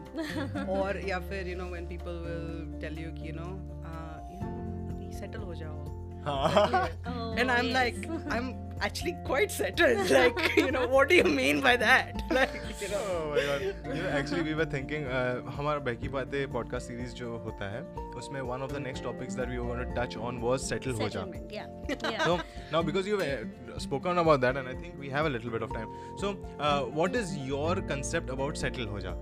or 0.69 0.97
या 1.09 1.19
फिर 1.31 1.49
you 1.53 1.57
know 1.63 1.71
when 1.77 1.87
people 1.95 2.21
will 2.29 2.47
tell 2.85 3.03
you 3.05 3.13
कि 3.19 3.27
you 3.31 3.37
know, 3.41 3.51
uh, 3.93 4.19
you 4.33 4.53
अभी 4.95 5.13
settle 5.21 5.45
हो 5.51 5.55
जाओ. 5.65 5.83
Oh, 6.29 7.35
and 7.39 7.53
I'm 7.53 7.69
like, 7.73 7.99
I'm 8.37 8.47
actually 8.87 9.13
quite 9.27 9.53
settled. 9.57 10.11
Like, 10.11 10.57
you 10.57 10.73
know, 10.77 10.89
what 10.95 11.09
do 11.09 11.15
you 11.15 11.29
mean 11.35 11.61
by 11.67 11.77
that? 11.83 12.25
Like, 12.39 12.57
you 12.81 12.89
know. 12.95 13.03
Oh 13.11 13.31
my 13.35 13.45
god. 13.45 13.63
You 13.97 14.03
know, 14.03 14.09
actually 14.21 14.43
we 14.49 14.55
were 14.61 14.67
thinking 14.73 15.07
uh, 15.19 15.37
हमारा 15.59 15.85
बहकी 15.91 16.09
बातें 16.17 16.41
podcast 16.57 16.91
series 16.93 17.15
जो 17.21 17.37
होता 17.45 17.71
है 17.77 17.85
उसमें 18.23 18.41
one 18.49 18.67
of 18.69 18.75
the 18.79 18.81
next 18.89 19.07
topics 19.09 19.39
that 19.43 19.55
we 19.55 19.61
were 19.61 19.69
going 19.69 19.87
to 19.87 19.95
touch 20.01 20.17
on 20.31 20.43
was 20.49 20.67
settle 20.73 20.99
हो 21.03 21.09
जा. 21.17 21.25
yeah 21.53 21.71
yeah 22.11 22.25
So 22.25 22.37
now 22.73 22.83
because 22.91 23.07
you've 23.13 23.25
uh, 23.29 23.79
spoken 23.87 24.19
about 24.27 24.41
that 24.49 24.57
and 24.57 24.75
I 24.75 24.77
think 24.83 24.99
we 25.07 25.15
have 25.17 25.27
a 25.27 25.35
little 25.39 25.57
bit 25.59 25.63
of 25.63 25.73
time. 25.79 25.97
So 26.25 26.37
uh, 26.59 26.83
what 27.03 27.15
is 27.15 27.37
your 27.55 27.73
concept 27.95 28.31
about 28.41 28.59
settle 28.67 28.95
ho 28.97 29.07
ja? 29.09 29.15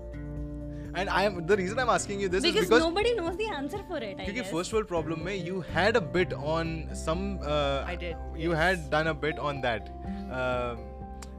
And 0.94 1.08
I 1.08 1.22
am 1.24 1.46
the 1.46 1.56
reason 1.56 1.78
I'm 1.78 1.88
asking 1.88 2.20
you 2.20 2.28
this 2.28 2.42
because, 2.42 2.62
is 2.64 2.68
because 2.68 2.82
nobody 2.84 3.14
knows 3.14 3.36
the 3.36 3.46
answer 3.56 3.80
for 3.90 3.98
it 3.98 4.16
I 4.18 4.24
क्योंकि 4.24 4.34
guess. 4.38 4.50
first 4.50 4.72
world 4.72 4.88
problem 4.88 5.20
में 5.26 5.44
you 5.48 5.60
had 5.74 5.96
a 5.96 6.00
bit 6.16 6.32
on 6.54 6.72
some 7.02 7.22
uh, 7.42 7.84
I 7.92 7.94
did, 7.94 8.16
you 8.36 8.50
yes. 8.50 8.58
had 8.62 8.90
done 8.96 9.12
a 9.12 9.14
bit 9.26 9.38
on 9.50 9.60
that 9.60 9.92
um, 10.40 10.82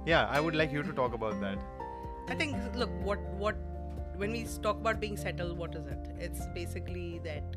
yeah 0.06 0.38
I 0.38 0.40
would 0.40 0.56
like 0.62 0.72
you 0.72 0.84
to 0.84 0.94
talk 1.02 1.20
about 1.20 1.42
that 1.42 1.58
I 2.30 2.36
think 2.36 2.56
look 2.84 2.96
what 3.10 3.20
what 3.46 3.58
when 4.22 4.32
we 4.32 4.46
talk 4.62 4.78
about 4.78 5.00
being 5.00 5.18
settled, 5.18 5.58
what 5.58 5.76
is 5.76 5.88
it? 5.88 6.10
It's 6.20 6.46
basically 6.54 7.20
that 7.24 7.56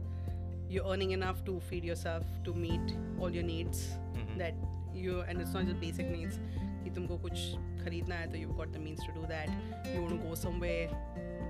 you're 0.69 0.87
earning 0.87 1.11
enough 1.11 1.45
to 1.45 1.61
feed 1.61 1.85
yourself 1.85 2.25
to 2.45 2.55
meet 2.55 2.95
all 3.21 3.31
your 3.39 3.43
needs. 3.43 3.83
Mhm. 4.15 4.39
That 4.39 4.55
you 4.95 5.21
and 5.29 5.43
it's 5.45 5.53
not 5.53 5.67
just 5.67 5.81
basic 5.81 6.11
needs. 6.11 6.39
कि 6.85 6.91
तुमको 6.97 7.19
कुछ 7.27 7.43
खरीदना 7.85 8.15
है 8.23 8.31
तो 8.33 8.41
you've 8.41 8.57
got 8.57 8.73
the 8.73 8.83
means 8.87 9.05
to 9.05 9.13
do 9.19 9.27
that. 9.27 9.53
You 9.93 10.01
want 10.03 10.15
to 10.17 10.29
go 10.29 10.35
somewhere, 10.35 10.89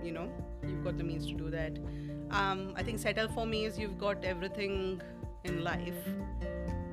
you 0.04 0.12
know 0.12 0.30
you've 0.68 0.84
got 0.84 0.98
the 0.98 1.04
means 1.04 1.28
to 1.28 1.34
do 1.34 1.50
that. 1.50 1.78
Um, 2.32 2.74
I 2.76 2.84
think 2.84 3.00
settle 3.00 3.28
for 3.30 3.46
me 3.46 3.66
is 3.66 3.78
you've 3.80 3.98
got 3.98 4.24
everything 4.24 5.02
in 5.44 5.64
life 5.64 6.06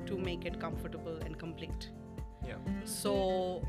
to 0.07 0.17
make 0.17 0.45
it 0.45 0.59
comfortable 0.59 1.17
and 1.25 1.37
complete. 1.37 1.89
Yeah. 2.45 2.55
So, 2.85 3.61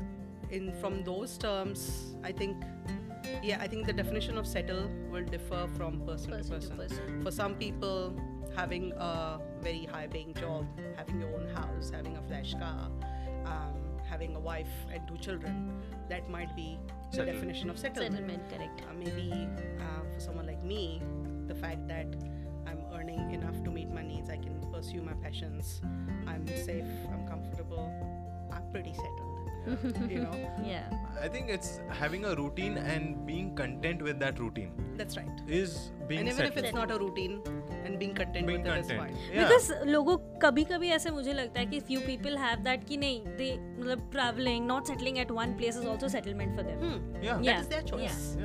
in 0.49 0.71
from 0.79 1.03
those 1.03 1.37
terms, 1.37 2.15
I 2.23 2.31
think, 2.31 2.63
yeah, 3.43 3.59
I 3.61 3.67
think 3.67 3.85
the 3.85 3.93
definition 3.93 4.37
of 4.37 4.47
settle 4.47 4.89
will 5.11 5.25
differ 5.25 5.67
from 5.75 5.99
person, 6.07 6.31
Person 6.31 6.59
to 6.61 6.67
to 6.67 6.75
person. 6.75 6.77
person. 6.77 7.21
For 7.23 7.31
some 7.31 7.55
people, 7.55 8.15
having 8.55 8.93
a 8.93 9.39
very 9.61 9.85
high-paying 9.85 10.33
job, 10.35 10.65
having 10.97 11.19
your 11.21 11.33
own 11.35 11.47
house, 11.53 11.91
having 11.93 12.17
a 12.17 12.21
flash 12.23 12.53
car, 12.53 12.89
um, 13.45 13.75
having 14.09 14.35
a 14.35 14.39
wife 14.39 14.71
and 14.91 15.07
two 15.07 15.17
children, 15.17 15.73
that 16.09 16.29
might 16.29 16.55
be 16.55 16.79
the 17.11 17.25
definition 17.25 17.69
of 17.69 17.77
settlement. 17.77 18.13
Settlement, 18.13 18.49
correct. 18.49 18.81
Uh, 18.89 18.93
maybe 18.97 19.47
uh, 19.79 20.13
for 20.13 20.19
someone 20.19 20.45
like 20.45 20.63
me, 20.63 21.01
the 21.47 21.55
fact 21.55 21.87
that 21.87 22.07
I'm 22.67 22.79
earning 22.93 23.31
enough 23.31 23.63
to 23.63 23.71
meet 23.71 23.89
my 23.89 24.01
needs, 24.03 24.29
I 24.29 24.37
can 24.37 24.59
pursue 24.71 25.01
my 25.01 25.13
passions, 25.13 25.81
I'm 26.27 26.47
safe, 26.47 26.85
I'm 27.11 27.27
comfortable, 27.27 27.91
I'm 28.51 28.63
pretty 28.71 28.93
settled. 28.93 29.25
you 30.09 30.19
know, 30.21 30.31
Yeah. 30.65 30.89
I 31.21 31.27
think 31.27 31.49
it's 31.49 31.79
having 31.89 32.25
a 32.25 32.35
routine 32.35 32.77
and 32.77 33.25
being 33.25 33.55
content 33.55 34.01
with 34.01 34.17
that 34.19 34.39
routine 34.39 34.71
that's 34.95 35.17
right. 35.17 35.27
is 35.47 35.91
being 36.07 36.21
and 36.21 36.29
even 36.29 36.45
if 36.45 36.55
it's 36.57 36.73
not 36.73 36.91
a 36.91 36.97
routine, 36.97 37.41
and 37.89 37.97
being 37.99 38.15
content 38.15 38.47
with 38.47 38.67
it 38.67 38.85
fine 38.89 39.15
because 39.31 39.71
लोगों 39.87 40.17
कभी-कभी 40.41 40.89
ऐसे 40.91 41.11
मुझे 41.11 41.33
लगता 41.33 41.59
है 41.59 41.65
कि 41.65 41.79
few 41.81 41.99
people 42.01 42.37
have 42.37 42.63
that 42.63 42.83
कि 42.87 42.97
नहीं 42.97 43.35
दे 43.37 43.51
मतलब 43.79 44.09
travelling 44.11 44.67
not 44.67 44.87
settling 44.87 45.17
at 45.17 45.31
one 45.31 45.53
place 45.57 45.77
is 45.77 45.87
also 45.87 46.07
settlement 46.09 46.55
for 46.55 46.65
them 46.65 47.23
या 47.23 47.37
that 47.37 47.59
is 47.59 47.69
their 47.69 47.83
choice 47.83 48.35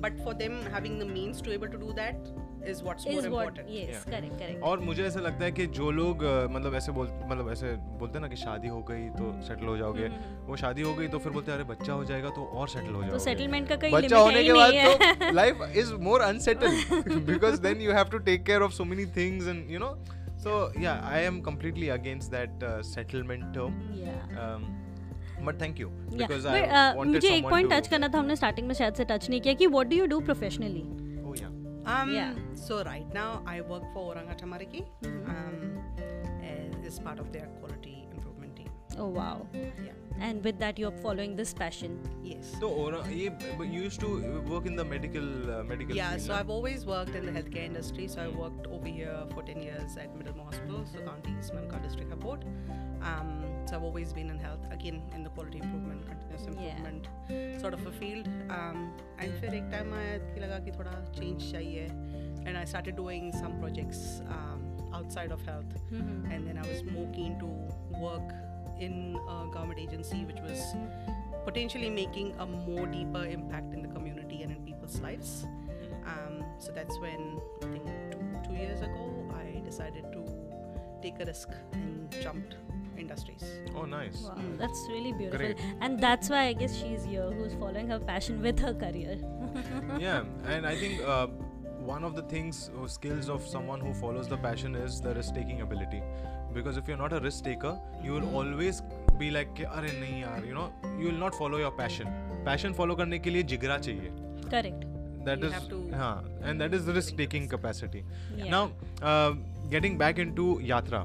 but 0.00 0.24
for 0.24 0.34
them 0.34 0.60
having 0.74 1.00
the 1.00 1.10
means 1.10 1.42
to 1.42 1.52
able 1.52 1.68
to 1.68 1.78
do 1.78 1.92
that 1.94 2.41
is 2.70 2.80
what's 2.86 3.04
more 3.06 3.14
what 3.14 3.26
important. 3.28 3.68
yes 3.74 3.90
Yeah. 3.92 4.04
correct 4.12 4.34
correct. 4.40 4.62
और 4.70 4.80
मुझे 4.80 5.02
ऐसा 5.04 5.20
लगता 5.20 5.44
है 5.44 5.50
कि 5.52 5.66
जो 5.78 5.90
लोग 5.90 6.24
मतलब 6.54 6.74
ऐसे 6.74 6.92
बोल 6.92 7.08
मतलब 7.30 7.50
ऐसे 7.52 7.72
बोलते 8.00 8.18
हैं 8.18 8.20
ना 8.20 8.28
कि 8.28 8.36
शादी 8.36 8.68
हो 8.68 8.80
गई 8.90 9.08
तो 9.18 9.30
सेटल 9.48 9.66
हो 9.66 9.76
जाओगे। 9.76 10.08
वो 10.46 10.56
शादी 10.62 10.82
हो 10.82 10.94
गई 10.94 11.08
तो 11.08 11.18
फिर 11.18 11.32
बोलते 11.32 11.52
हैं 11.52 11.58
अरे 11.58 11.68
बच्चा 11.68 11.92
हो 11.92 12.04
जाएगा 12.04 12.28
तो 12.36 12.44
और 12.44 12.68
सेटल 12.68 12.94
हो 12.94 13.02
तो 13.10 13.18
सेटलमेंट 13.26 13.68
का 13.68 13.76
कोई 13.76 13.90
बच्चा 13.92 14.00
लिमिट 14.00 14.12
होने 14.18 14.44
के 14.44 14.52
बाद 14.52 14.70
नहीं 14.70 14.78
है। 14.78 15.14
तो 15.18 15.32
life 15.34 15.62
is 15.76 15.92
more 16.08 16.20
unsettled 16.28 17.24
because 17.30 17.60
then 17.62 17.80
you 17.80 17.92
have 17.92 18.10
to 18.12 18.18
take 18.30 18.44
care 18.46 18.62
of 18.62 18.72
so 18.72 18.84
many 18.94 19.06
things 19.16 19.48
and 19.48 19.70
you 19.70 19.78
know 19.78 19.94
so 20.44 20.62
या 20.82 20.92
I 21.10 21.22
am 21.24 21.42
completely 21.42 21.90
against 21.96 22.38
that 22.38 22.64
uh, 22.68 22.78
settlement 22.92 23.52
term. 23.58 23.76
Yeah. 23.98 24.40
Um, 24.44 24.64
but 25.46 25.56
thank 25.60 25.78
you 25.82 25.88
Yeah, 25.90 26.18
because 26.18 26.44
but, 26.44 26.74
uh, 26.80 27.04
मुझे 27.04 27.28
एक 27.28 27.48
point 27.50 27.72
touch 27.72 27.88
करना 27.88 28.08
था 28.08 28.18
हमने 28.18 28.36
starting 28.36 28.66
में 28.66 28.74
शायद 28.74 28.94
से 28.94 29.04
touch 29.04 29.28
नहीं 29.30 29.40
किया 29.40 29.54
कि 29.54 29.66
what 29.66 29.86
do 29.86 29.96
you 29.96 30.06
do 30.12 30.20
professionally 30.28 30.82
yeah 30.82 31.11
Um, 31.84 32.12
yeah. 32.12 32.34
So 32.54 32.82
right 32.84 33.12
now 33.12 33.42
I 33.46 33.60
work 33.60 33.82
for 33.92 34.14
Oranga 34.14 34.38
Tamariki 34.38 34.86
mm-hmm. 35.02 35.30
um, 35.30 35.82
as 36.86 36.98
part 36.98 37.18
of 37.18 37.32
their 37.32 37.46
quality 37.60 38.06
improvement 38.12 38.56
team. 38.56 38.68
Oh 38.98 39.08
wow. 39.08 39.46
Yeah. 39.52 39.92
And 40.20 40.44
with 40.44 40.58
that, 40.58 40.78
you're 40.78 40.92
following 40.92 41.34
this 41.34 41.52
passion. 41.52 41.98
Yes. 42.22 42.54
So, 42.60 42.68
Oranga, 42.70 43.16
you 43.16 43.82
used 43.82 43.98
to 44.00 44.42
work 44.42 44.66
in 44.66 44.76
the 44.76 44.84
medical 44.84 45.24
uh, 45.50 45.64
medical. 45.64 45.96
Yeah. 45.96 46.10
Field, 46.10 46.20
so 46.20 46.32
no? 46.32 46.38
I've 46.38 46.50
always 46.50 46.84
worked 46.84 47.14
in 47.16 47.26
the 47.26 47.32
healthcare 47.32 47.64
industry. 47.64 48.06
So 48.06 48.20
I 48.20 48.26
mm. 48.26 48.36
worked 48.36 48.66
over 48.68 48.86
here 48.86 49.24
for 49.34 49.42
ten 49.42 49.62
years 49.62 49.96
at 49.96 50.14
Middlemore 50.16 50.44
Hospital, 50.44 50.84
so 50.92 51.00
County 51.00 51.34
Eastman 51.40 51.68
District 51.82 52.10
Airport. 52.10 52.44
Um, 53.01 53.43
so 53.67 53.75
I've 53.75 53.83
always 53.83 54.13
been 54.13 54.29
in 54.29 54.39
health, 54.39 54.65
again 54.71 55.01
in 55.13 55.23
the 55.23 55.29
quality 55.29 55.59
improvement, 55.59 56.07
continuous 56.07 56.47
Yeah. 56.61 56.77
improvement 56.77 57.61
sort 57.61 57.73
of 57.73 57.85
a 57.85 57.91
field. 57.91 58.27
Um, 58.49 58.91
and 59.19 59.31
फिर 59.41 59.53
एक 59.55 59.69
time 59.71 59.93
आया 59.93 60.17
कि 60.33 60.39
लगा 60.41 60.59
कि 60.65 60.71
थोड़ा 60.77 60.95
change 61.19 61.51
चाहिए. 61.51 61.87
And 62.45 62.57
I 62.57 62.65
started 62.65 62.95
doing 62.95 63.31
some 63.33 63.59
projects 63.59 64.21
um, 64.35 64.61
outside 64.93 65.31
of 65.31 65.41
health. 65.45 65.73
Mm-hmm. 65.91 66.31
And 66.31 66.47
then 66.47 66.57
I 66.57 66.67
was 66.67 66.83
more 66.83 67.07
keen 67.13 67.37
to 67.39 67.49
work 67.99 68.33
in 68.79 69.17
a 69.27 69.47
government 69.53 69.79
agency 69.79 70.23
which 70.25 70.39
was 70.41 70.61
potentially 71.45 71.89
making 71.89 72.33
a 72.39 72.45
more 72.45 72.85
deeper 72.85 73.25
impact 73.25 73.73
in 73.73 73.81
the 73.81 73.87
community 73.89 74.43
and 74.43 74.51
in 74.51 74.63
people's 74.63 74.99
lives. 75.01 75.45
Um, 76.05 76.43
so 76.59 76.71
that's 76.71 76.97
when 76.99 77.39
I 77.63 77.67
think 77.67 77.85
two, 78.11 78.49
two 78.49 78.53
years 78.53 78.81
ago 78.81 79.05
I 79.35 79.59
decided 79.65 80.05
to 80.13 80.23
take 81.01 81.19
a 81.19 81.25
risk 81.25 81.49
and 81.73 82.15
jumped 82.21 82.55
industries. 82.97 83.43
oh 83.75 83.85
nice 83.85 84.21
Wow, 84.27 84.35
that's 84.59 84.79
really 84.89 85.11
beautiful. 85.13 85.39
Great. 85.39 85.57
And 85.81 85.99
that's 85.99 86.29
why 86.29 86.45
I 86.47 86.53
guess 86.53 86.75
she's 86.75 87.03
here, 87.05 87.29
who's 87.39 87.53
following 87.63 87.89
her 87.89 87.99
passion 87.99 88.41
with 88.41 88.59
her 88.67 88.73
career. 88.85 89.17
yeah 89.99 90.23
and 90.53 90.65
i 90.71 90.75
think 90.79 91.01
uh, 91.13 91.27
one 91.91 92.03
of 92.07 92.15
the 92.17 92.23
things 92.33 92.57
or 92.79 92.87
skills 92.95 93.29
of 93.35 93.45
someone 93.51 93.79
who 93.85 93.93
follows 93.99 94.27
the 94.33 94.37
passion 94.45 94.75
is 94.87 94.99
the 95.05 95.13
risk 95.19 95.33
taking 95.37 95.61
ability 95.65 96.01
because 96.57 96.77
if 96.81 96.87
you're 96.91 96.99
not 97.01 97.13
a 97.19 97.21
risk 97.25 97.43
taker 97.47 97.71
you 98.03 98.11
will 98.17 98.27
always 98.41 98.81
be 99.21 99.29
like 99.37 99.53
कि, 99.59 99.63
अरे 99.77 99.91
नहीं 100.01 100.21
यार 100.23 100.45
you 100.49 100.53
know 100.59 100.67
you 100.99 101.07
will 101.11 101.21
not 101.25 101.35
follow 101.41 101.61
your 101.63 101.71
passion 101.79 102.11
passion 102.49 102.73
follow 102.81 102.97
करने 103.03 103.19
के 103.19 103.29
लिए 103.37 103.43
जिगरा 103.53 103.77
चाहिए 103.87 104.11
Correct. 104.55 104.85
that 105.29 105.39
You 105.45 105.47
is 105.51 105.53
have 105.59 105.69
to 105.75 105.79
हाँ 106.01 106.13
and 106.49 106.61
that 106.65 106.73
is 106.79 106.85
the 106.89 106.97
risk 106.99 107.15
taking 107.23 107.47
capacity 107.55 108.03
Yeah. 108.35 108.51
now 108.57 108.63
uh, 109.01 109.31
getting 109.75 109.97
back 110.03 110.19
into 110.25 110.49
yatra 110.73 111.01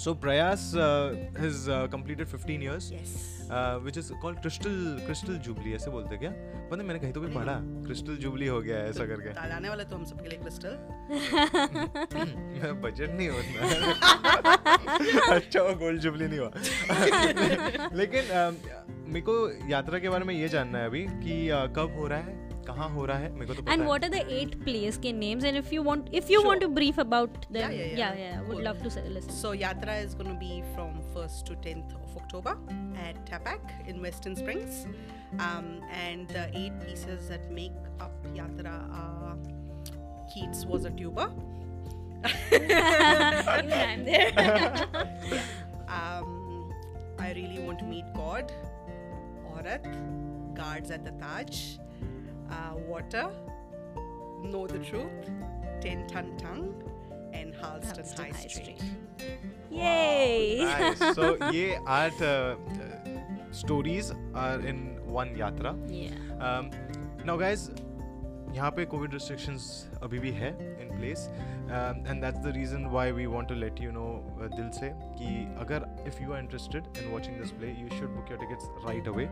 so 0.00 0.12
prayas 0.22 0.62
uh, 0.86 1.10
has 1.42 1.58
uh, 1.68 1.76
completed 1.92 2.28
15 2.28 2.62
years 2.64 2.88
Yes. 2.92 3.12
uh, 3.50 3.78
which 3.84 3.96
is 4.00 4.10
called 4.24 4.40
crystal 4.44 4.74
crystal 5.06 5.36
jubilee 5.46 5.74
ऐसे 5.74 5.90
बोलते 5.90 6.10
हैं 6.14 6.18
क्या? 6.20 6.30
पता 6.70 6.82
मैंने 6.82 6.98
कहीं 7.00 7.12
तो 7.12 7.20
भी 7.20 7.28
पढ़ा 7.34 7.54
crystal 7.88 8.18
jubilee 8.24 8.48
हो 8.50 8.60
गया 8.62 8.76
है 8.76 8.88
ऐसा 8.90 9.06
करके। 9.06 9.32
जाने 9.48 9.68
वाले 9.68 9.84
तो 9.84 9.96
हम 9.96 10.04
सबके 10.04 10.28
लिए 10.28 10.38
क्रिस्टल 10.38 10.76
बजट 12.84 13.10
नहीं 13.18 13.28
होता 13.28 15.34
अच्छा 15.34 15.62
वो 15.62 15.74
गोल्ड 15.84 16.00
जुबली 16.00 16.26
नहीं 16.28 16.38
हुआ। 16.38 16.50
लेकिन 17.96 18.28
अम, 18.40 18.56
मेरे 19.12 19.20
को 19.20 19.68
यात्रा 19.70 19.98
के 19.98 20.08
बारे 20.08 20.24
में 20.24 20.34
ये 20.34 20.48
जानना 20.48 20.78
है 20.78 20.86
अभी 20.86 21.06
कि 21.24 21.48
अ, 21.48 21.66
कब 21.66 21.94
हो 21.98 22.06
रहा 22.08 22.18
है? 22.18 22.45
And 22.68 23.86
what 23.86 24.04
are 24.04 24.10
the 24.10 24.24
eight 24.24 24.24
को 24.24 24.24
names? 24.24 24.24
And 24.24 24.24
if 24.26 24.26
you 24.26 24.26
want, 24.32 24.44
at 24.44 24.64
place 24.64 24.98
के 24.98 25.12
names 25.12 25.44
and 25.44 25.56
if 25.56 25.72
you 25.72 26.42
want 26.42 26.64
if 26.64 26.98
would 28.48 28.64
love 28.64 28.82
to 28.82 28.90
listen. 28.90 29.30
So 29.30 29.50
yatra 29.54 30.04
is 30.04 30.14
going 30.14 30.30
to 30.32 30.40
be 30.40 30.62
from 30.74 31.00
1st 31.14 31.44
to 31.44 31.54
10th 31.54 31.94
of 31.94 32.16
october 32.16 32.56
at 33.08 33.24
TAPAC 33.30 33.60
in 33.88 34.02
western 34.02 34.36
springs. 34.36 34.86
Um, 35.38 35.80
and 36.08 36.28
the 36.28 36.48
eight 36.54 36.80
pieces 36.86 37.28
that 37.28 37.50
make 37.50 37.78
up 38.00 38.26
yatra 38.34 38.74
keats 40.34 40.64
was 40.64 40.84
a 40.84 40.90
tuba 40.90 41.32
i'm 43.46 44.04
there. 44.04 44.32
Um, 45.88 46.72
I 47.18 47.32
really 47.32 47.60
want 47.60 47.78
to 47.78 47.84
meet 47.84 48.04
god 48.14 48.52
aurat 49.52 49.86
guards 50.54 50.90
at 50.90 51.04
the 51.04 51.12
taj 51.12 51.78
Uh, 52.49 52.75
water, 52.87 53.29
know 54.43 54.67
the 54.67 54.79
truth. 54.79 55.29
Ten 55.81 56.07
ton 56.07 56.35
tongue. 56.37 56.73
And 57.33 57.53
Halston, 57.53 58.03
Halston 58.03 58.17
High, 58.17 58.31
High 58.31 58.47
Street. 58.47 58.81
Yay! 59.71 60.63
nice. 60.63 61.15
so 61.15 61.51
ये 61.53 61.77
आठ 61.87 62.17
stories 63.55 64.11
are 64.37 64.65
in 64.67 64.81
one 65.07 65.33
यात्रा 65.37 65.71
yeah. 65.89 66.17
um, 66.47 66.67
now 67.25 67.37
guys 67.39 67.69
यहाँ 68.55 68.71
पे 68.75 68.85
Covid 68.91 69.13
restrictions 69.13 69.65
अभी 70.03 70.19
भी 70.19 70.31
है 70.31 70.49
in 70.81 70.89
place 70.97 71.27
and 71.31 72.21
that's 72.21 72.39
the 72.39 72.51
reason 72.55 72.85
why 72.91 73.11
we 73.11 73.25
want 73.33 73.47
to 73.49 73.55
let 73.55 73.79
you 73.81 73.91
know 73.91 74.07
दिल 74.55 74.69
से 74.79 74.89
कि 75.19 75.29
अगर 75.61 75.85
if 76.07 76.21
you 76.23 76.33
are 76.33 76.39
interested 76.39 76.97
in 77.03 77.11
watching 77.11 77.37
this 77.41 77.51
play 77.59 77.67
you 77.71 77.87
should 77.89 78.09
book 78.15 78.31
your 78.31 78.39
tickets 78.39 78.69
right 78.87 79.07
away 79.07 79.25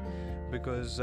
because 0.52 0.98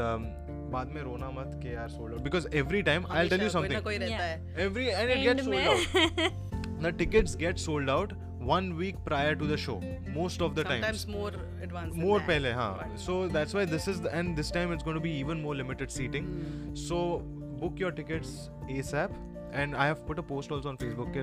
बाद 0.72 0.88
में 0.94 1.02
रोना 1.02 1.30
मत 1.30 1.58
के 1.62 1.72
यार 1.72 1.88
sold 1.90 2.14
out 2.14 2.22
because 2.22 2.48
every 2.56 2.82
time 2.82 3.06
I 3.10 3.28
tell 3.28 3.42
you 3.42 3.48
something 3.50 4.60
every 4.60 4.86
and 4.86 5.10
it 5.10 5.18
gets 5.18 5.44
sold 5.44 5.66
out 5.68 6.82
the 6.82 6.94
tickets 6.98 7.36
get 7.36 7.58
sold 7.58 7.90
out 7.90 8.12
one 8.42 8.72
week 8.72 8.96
prior 9.04 9.34
to 9.34 9.46
the 9.46 9.56
show 9.64 9.80
most 10.14 10.42
of 10.42 10.54
the 10.54 10.64
time 10.68 11.12
more 11.12 11.36
advance 11.62 11.92
more 11.96 12.20
पहले 12.20 12.52
हाँ 12.52 12.96
so 12.98 13.26
that's 13.32 13.54
why 13.54 13.66
this 13.66 13.88
is 13.88 14.06
and 14.06 14.34
this 14.36 14.52
time 14.52 14.72
it's 14.72 14.84
going 14.84 14.98
to 14.98 15.02
be 15.02 15.18
even 15.20 15.36
more 15.38 15.56
limited 15.56 15.88
seating 15.90 16.74
so 16.78 17.02
book 17.60 17.80
your 17.80 17.92
tickets 17.92 18.34
ASAP 18.70 19.14
and 19.54 19.74
I 19.74 19.86
have 19.86 19.94
put 20.08 20.18
a 20.18 20.22
post 20.28 20.52
also 20.52 20.68
on 20.68 20.76
Facebook 20.82 21.08
के 21.16 21.22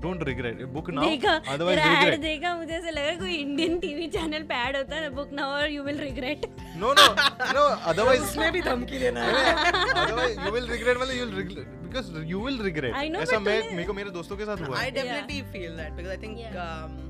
don't 0.00 0.22
regret 0.28 0.62
book 0.74 0.90
now 0.90 1.32
otherwise 1.48 1.80
regret 1.80 2.20
देखा 2.20 2.54
मुझे 2.56 2.74
ऐसा 2.74 2.90
लगा 2.90 3.14
कोई 3.20 3.34
Indian 3.36 3.78
TV 3.80 4.06
channel 4.16 4.42
पे 4.50 4.54
ad 4.66 4.76
होता 4.76 4.96
है 4.96 5.10
book 5.14 5.32
now 5.32 5.50
और 5.58 5.70
you 5.70 5.82
will 5.82 5.98
regret 6.00 6.46
no 6.76 6.92
no 6.92 7.06
no 7.52 7.66
otherwise 7.92 8.22
उसमें 8.22 8.50
भी 8.52 8.62
धमकी 8.62 8.98
देना 8.98 9.24
है। 9.24 9.54
अदरवाइज़ 9.54 10.40
यू 10.40 10.52
विल 10.52 10.70
रिग्रेट 10.70 10.98
मतलब 10.98 11.14
you 11.14 11.24
will 11.26 11.36
regret 11.36 11.78
because 11.84 12.16
you 12.26 12.40
will 12.46 12.62
regret 12.62 13.16
ऐसा 13.18 13.38
मैं 13.40 13.60
मेरे 13.70 13.84
को 13.84 13.92
मेरे 13.92 14.10
दोस्तों 14.12 14.36
के 14.36 14.44
साथ 14.44 14.66
हुआ 14.68 14.78
I 14.80 14.90
definitely 14.98 15.42
feel 15.52 15.76
that 15.76 15.92
because 15.92 16.10
I 16.10 16.22
think 16.26 17.09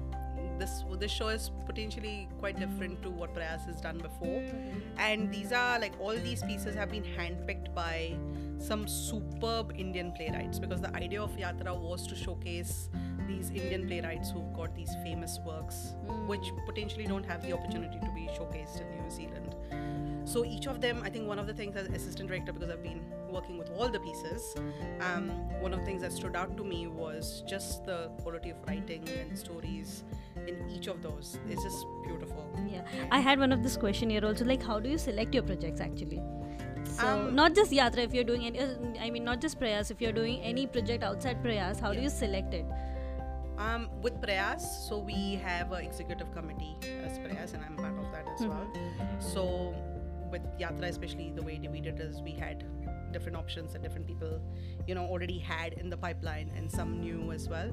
this 0.60 0.84
this 0.98 1.10
show 1.10 1.28
is 1.28 1.50
potentially 1.66 2.28
quite 2.38 2.58
different 2.58 3.02
to 3.02 3.10
what 3.10 3.34
Prayas 3.34 3.64
has 3.66 3.80
done 3.80 3.98
before, 3.98 4.44
and 4.98 5.32
these 5.32 5.52
are 5.52 5.80
like 5.80 5.98
all 5.98 6.14
these 6.14 6.42
pieces 6.42 6.74
have 6.74 6.90
been 6.90 7.02
handpicked 7.02 7.74
by 7.74 8.14
some 8.58 8.86
superb 8.86 9.72
Indian 9.76 10.12
playwrights 10.12 10.58
because 10.58 10.80
the 10.80 10.94
idea 10.94 11.22
of 11.22 11.30
Yatra 11.36 11.76
was 11.78 12.06
to 12.06 12.14
showcase 12.14 12.90
these 13.26 13.50
Indian 13.50 13.86
playwrights 13.86 14.30
who've 14.30 14.52
got 14.52 14.74
these 14.74 14.94
famous 15.02 15.38
works, 15.46 15.94
which 16.26 16.52
potentially 16.66 17.06
don't 17.06 17.24
have 17.24 17.42
the 17.42 17.52
opportunity 17.52 17.98
to 17.98 18.10
be 18.14 18.28
showcased 18.38 18.80
in 18.80 19.02
New 19.02 19.10
Zealand. 19.10 19.54
So 20.24 20.44
each 20.44 20.66
of 20.66 20.80
them, 20.80 21.00
I 21.02 21.10
think 21.10 21.26
one 21.26 21.38
of 21.38 21.46
the 21.46 21.54
things 21.54 21.76
as 21.76 21.88
assistant 21.88 22.28
director, 22.28 22.52
because 22.52 22.70
I've 22.70 22.82
been 22.82 23.02
working 23.30 23.56
with 23.58 23.70
all 23.70 23.88
the 23.88 23.98
pieces, 24.00 24.54
um, 25.00 25.30
one 25.60 25.72
of 25.72 25.80
the 25.80 25.86
things 25.86 26.02
that 26.02 26.12
stood 26.12 26.36
out 26.36 26.56
to 26.56 26.64
me 26.64 26.86
was 26.86 27.42
just 27.48 27.84
the 27.84 28.10
quality 28.22 28.50
of 28.50 28.56
writing 28.66 29.08
and 29.08 29.36
stories 29.38 30.04
in 30.50 30.70
each 30.76 30.86
of 30.92 31.00
those. 31.06 31.38
It's 31.48 31.62
just 31.68 31.86
beautiful. 32.04 32.44
Yeah, 32.74 32.84
I 33.10 33.20
had 33.20 33.38
one 33.46 33.52
of 33.56 33.62
this 33.62 33.76
question 33.86 34.10
here 34.10 34.24
also. 34.30 34.44
Like, 34.52 34.62
how 34.62 34.78
do 34.86 34.94
you 34.94 34.98
select 35.06 35.34
your 35.40 35.44
projects 35.50 35.80
actually? 35.88 36.22
So 36.84 37.08
Um, 37.08 37.34
not 37.34 37.54
just 37.54 37.72
Yatra. 37.78 38.04
If 38.10 38.14
you're 38.14 38.28
doing 38.30 38.46
any, 38.46 38.60
uh, 38.60 38.68
I 39.00 39.10
mean, 39.10 39.24
not 39.24 39.40
just 39.40 39.60
Prayas. 39.60 39.90
If 39.90 40.00
you're 40.00 40.16
doing 40.20 40.40
any 40.52 40.66
project 40.78 41.04
outside 41.10 41.42
Prayas, 41.44 41.80
how 41.86 41.92
do 41.92 42.00
you 42.00 42.10
select 42.20 42.54
it? 42.54 42.66
Um, 43.58 43.88
with 44.00 44.20
Prayas, 44.22 44.66
so 44.88 44.98
we 44.98 45.34
have 45.44 45.72
an 45.72 45.84
executive 45.84 46.32
committee 46.32 46.76
as 47.06 47.18
Prayas, 47.18 47.52
and 47.52 47.62
I'm 47.62 47.76
part 47.76 47.98
of 48.02 48.10
that 48.12 48.26
as 48.34 48.46
well. 48.46 48.66
So 49.18 49.74
with 50.32 50.42
Yatra, 50.58 50.88
especially 50.88 51.32
the 51.36 51.42
way 51.42 51.60
we 51.70 51.80
did 51.88 52.00
is 52.00 52.22
we 52.22 52.32
had 52.32 52.64
different 53.12 53.36
options 53.36 53.74
that 53.74 53.82
different 53.82 54.06
people, 54.06 54.40
you 54.86 54.94
know, 54.94 55.04
already 55.04 55.38
had 55.38 55.74
in 55.74 55.90
the 55.90 55.96
pipeline, 55.96 56.50
and 56.56 56.70
some 56.70 57.00
new 57.00 57.32
as 57.32 57.48
well. 57.50 57.70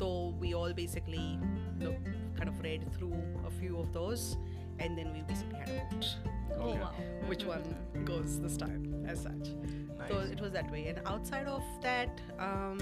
So 0.00 0.34
we 0.40 0.54
all 0.54 0.72
basically 0.72 1.38
look 1.78 2.10
kind 2.38 2.48
of 2.48 2.60
read 2.62 2.82
through 2.94 3.14
a 3.46 3.50
few 3.50 3.78
of 3.78 3.92
those, 3.92 4.36
and 4.78 4.96
then 4.96 5.12
we 5.12 5.20
basically 5.22 5.58
had 5.58 5.68
a 5.70 5.94
vote. 5.94 6.16
Oh 6.60 6.70
Okay. 6.70 6.78
wow. 6.80 6.92
Which 7.26 7.44
one 7.44 7.62
goes 8.04 8.40
this 8.40 8.56
time, 8.56 9.04
as 9.06 9.22
such? 9.22 9.48
So 10.08 10.18
it 10.20 10.40
was 10.40 10.52
that 10.52 10.70
way. 10.70 10.86
And 10.86 11.00
outside 11.06 11.46
of 11.46 11.62
that, 11.82 12.20
um, 12.38 12.78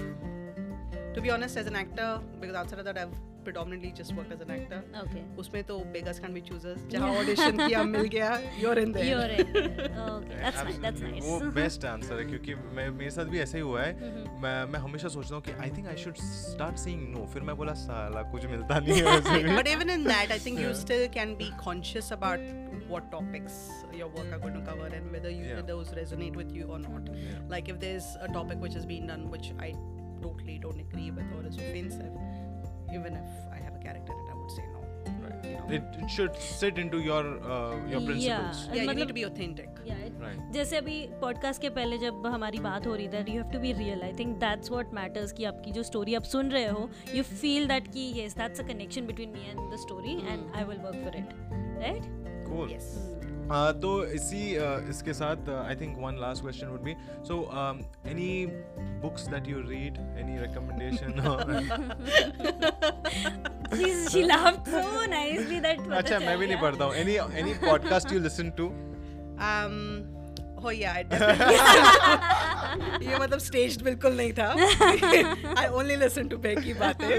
to 1.13 1.19
be 1.21 1.29
honest, 1.31 1.57
as 1.57 1.65
an 1.67 1.75
actor, 1.75 2.21
because 2.39 2.55
outside 2.55 2.79
of 2.79 2.85
that, 2.85 2.97
I've 2.97 3.15
predominantly 3.47 3.91
just 3.99 4.13
worked 4.19 4.33
as 4.37 4.41
an 4.45 4.51
actor. 4.57 4.79
Okay. 5.03 5.23
उसमें 5.43 5.63
तो 5.71 5.79
beggars 5.95 6.19
can't 6.23 6.37
be 6.39 6.43
choosers. 6.49 6.79
जहाँ 6.93 7.11
audition 7.21 7.59
किया 7.67 7.83
मिल 7.95 8.07
गया, 8.15 8.31
you're 8.61 8.77
in 8.83 8.91
there. 8.97 9.07
You're 9.09 9.29
in. 9.37 9.57
Okay, 10.07 10.39
that's 10.43 10.63
nice. 10.69 10.79
That's 10.85 11.05
nice. 11.07 11.23
वो 11.25 11.39
best 11.59 11.85
answer 11.93 12.19
है 12.19 12.25
क्योंकि 12.29 12.55
मैं 12.79 12.89
मेरे 12.97 13.11
साथ 13.17 13.33
भी 13.35 13.39
ऐसा 13.47 13.57
ही 13.57 13.63
हुआ 13.63 13.81
है 13.83 14.11
मैं 14.45 14.55
मैं 14.71 14.79
हमेशा 14.87 15.07
सोचता 15.17 15.35
हूँ 15.35 15.43
कि 15.43 15.51
I 15.63 15.69
think 15.77 15.87
I 15.87 15.97
should 16.03 16.15
start 16.27 16.77
saying 16.85 17.07
no 17.17 17.25
फिर 17.33 17.41
मैं 17.49 17.55
बोला 17.57 17.73
साला 17.87 18.21
कुछ 18.35 18.45
मिलता 18.55 18.79
नहीं 18.79 19.01
है 19.01 19.03
वैसे 19.17 19.43
भी 19.43 19.55
but 19.57 19.67
even 19.75 19.89
in 19.97 20.03
that, 20.11 20.31
I 20.35 20.39
think 20.47 20.59
you 20.65 20.73
still 20.83 21.07
can 21.17 21.35
be 21.43 21.51
conscious 21.65 22.11
about 22.17 22.47
what 22.93 23.11
topics 23.11 23.55
your 23.99 24.07
work 24.17 24.33
are 24.35 24.39
going 24.45 24.57
to 24.57 24.65
cover 24.71 24.87
and 24.97 25.15
whether 25.17 25.31
you, 25.35 25.45
Yeah. 25.51 25.61
those 25.69 25.89
resonate 25.97 26.35
with 26.41 26.51
you 26.57 26.67
or 26.75 26.79
not. 26.87 27.07
Yeah. 27.21 27.39
Like 27.53 27.71
if 27.73 27.79
there's 27.85 28.09
a 28.27 28.29
topic 28.39 28.61
which 28.65 28.75
has 28.79 28.85
been 28.91 29.07
done 29.11 29.25
which 29.35 29.49
I 29.67 29.69
totally 30.21 30.57
don't 30.65 30.79
agree 30.83 31.09
with 31.17 31.33
or 31.37 31.41
is 31.49 31.57
offensive, 31.57 32.13
even 32.93 33.13
if 33.15 33.29
I 33.51 33.59
have 33.65 33.75
a 33.75 33.83
character 33.83 34.13
in 34.13 34.19
it, 34.25 34.31
I 34.33 34.37
would 34.37 34.51
say 34.51 34.65
no. 34.73 34.81
Right. 35.23 35.45
You 35.45 35.55
know? 35.57 35.75
It, 35.77 35.83
it 36.03 36.09
should 36.09 36.35
sit 36.35 36.77
into 36.83 36.99
your 37.07 37.21
uh, 37.25 37.75
your 37.91 38.01
Yeah. 38.01 38.05
principles. 38.09 38.61
yeah, 38.67 38.73
you 38.73 38.81
need 38.81 38.89
मतलब- 38.89 39.07
to 39.09 39.17
be 39.19 39.25
authentic. 39.29 39.81
Yeah, 39.89 40.03
it- 40.07 40.19
Right. 40.25 40.39
जैसे 40.53 40.77
अभी 40.77 40.97
podcast 41.21 41.61
के 41.61 41.69
पहले 41.79 41.97
जब 42.05 42.25
हमारी 42.35 42.59
बात 42.67 42.87
हो 42.87 42.95
रही 42.95 43.07
थी 43.07 43.33
you 43.35 43.41
have 43.41 43.51
to 43.51 43.59
be 43.65 43.71
real 43.81 44.01
I 44.03 44.13
think 44.19 44.35
that's 44.45 44.71
what 44.71 44.93
matters 44.93 45.31
कि 45.39 45.45
आपकी 45.51 45.71
जो 45.79 45.83
स्टोरी 45.91 46.15
आप 46.15 46.23
सुन 46.35 46.51
रहे 46.51 46.67
हो 46.67 46.89
यू 47.15 47.23
फील 47.33 47.67
दैट 47.67 47.87
कि 47.93 48.11
yes 48.21 48.35
that's 48.37 48.59
a 48.59 48.67
connection 48.67 49.07
between 49.07 49.29
me 49.33 49.49
and 49.49 49.59
the 49.73 49.79
story 49.85 50.15
and 50.31 50.51
I 50.55 50.63
will 50.63 50.77
work 50.87 51.03
for 51.03 51.17
it 51.17 51.35
right 51.83 52.15
Cool. 52.49 52.69
Yes. 52.71 52.85
Uh, 53.47 53.71
तो 53.81 53.89
इसी 54.15 54.39
uh, 54.59 54.89
इसके 54.89 55.13
साथ 55.13 55.49
I 55.49 55.75
think 55.81 55.97
one 55.99 56.17
last 56.21 56.41
question 56.41 56.67
would 56.67 56.81
be 56.83 56.95
so 57.27 57.35
any 58.11 58.31
books 59.03 59.27
that 59.33 59.47
you 59.49 59.61
read 59.69 59.97
any 60.23 60.37
recommendation 60.41 61.13
Please, 63.71 64.03
she 64.11 64.23
laughed 64.25 64.67
so 64.73 64.81
nicely 65.13 65.59
that 65.63 65.79
अच्छा 66.01 66.19
मैं 66.19 66.37
भी 66.39 66.47
नहीं 66.47 66.61
पढ़ता 66.61 66.85
हूँ। 66.85 66.93
Any 66.95 67.15
any 67.39 67.53
podcast 67.65 68.13
you 68.13 68.19
listen 68.19 68.49
to 68.59 68.67
Um, 69.47 69.73
oh 70.67 70.71
yeah, 70.71 70.93
I 70.99 71.03
definitely. 71.11 71.57
ये 73.07 73.17
मतलब 73.19 73.39
staged 73.47 73.83
बिल्कुल 73.83 74.17
नहीं 74.21 74.33
I 75.63 75.67
only 75.79 75.97
listen 76.03 76.29
to 76.29 76.37
Behki 76.45 76.73
बातें. 76.81 77.13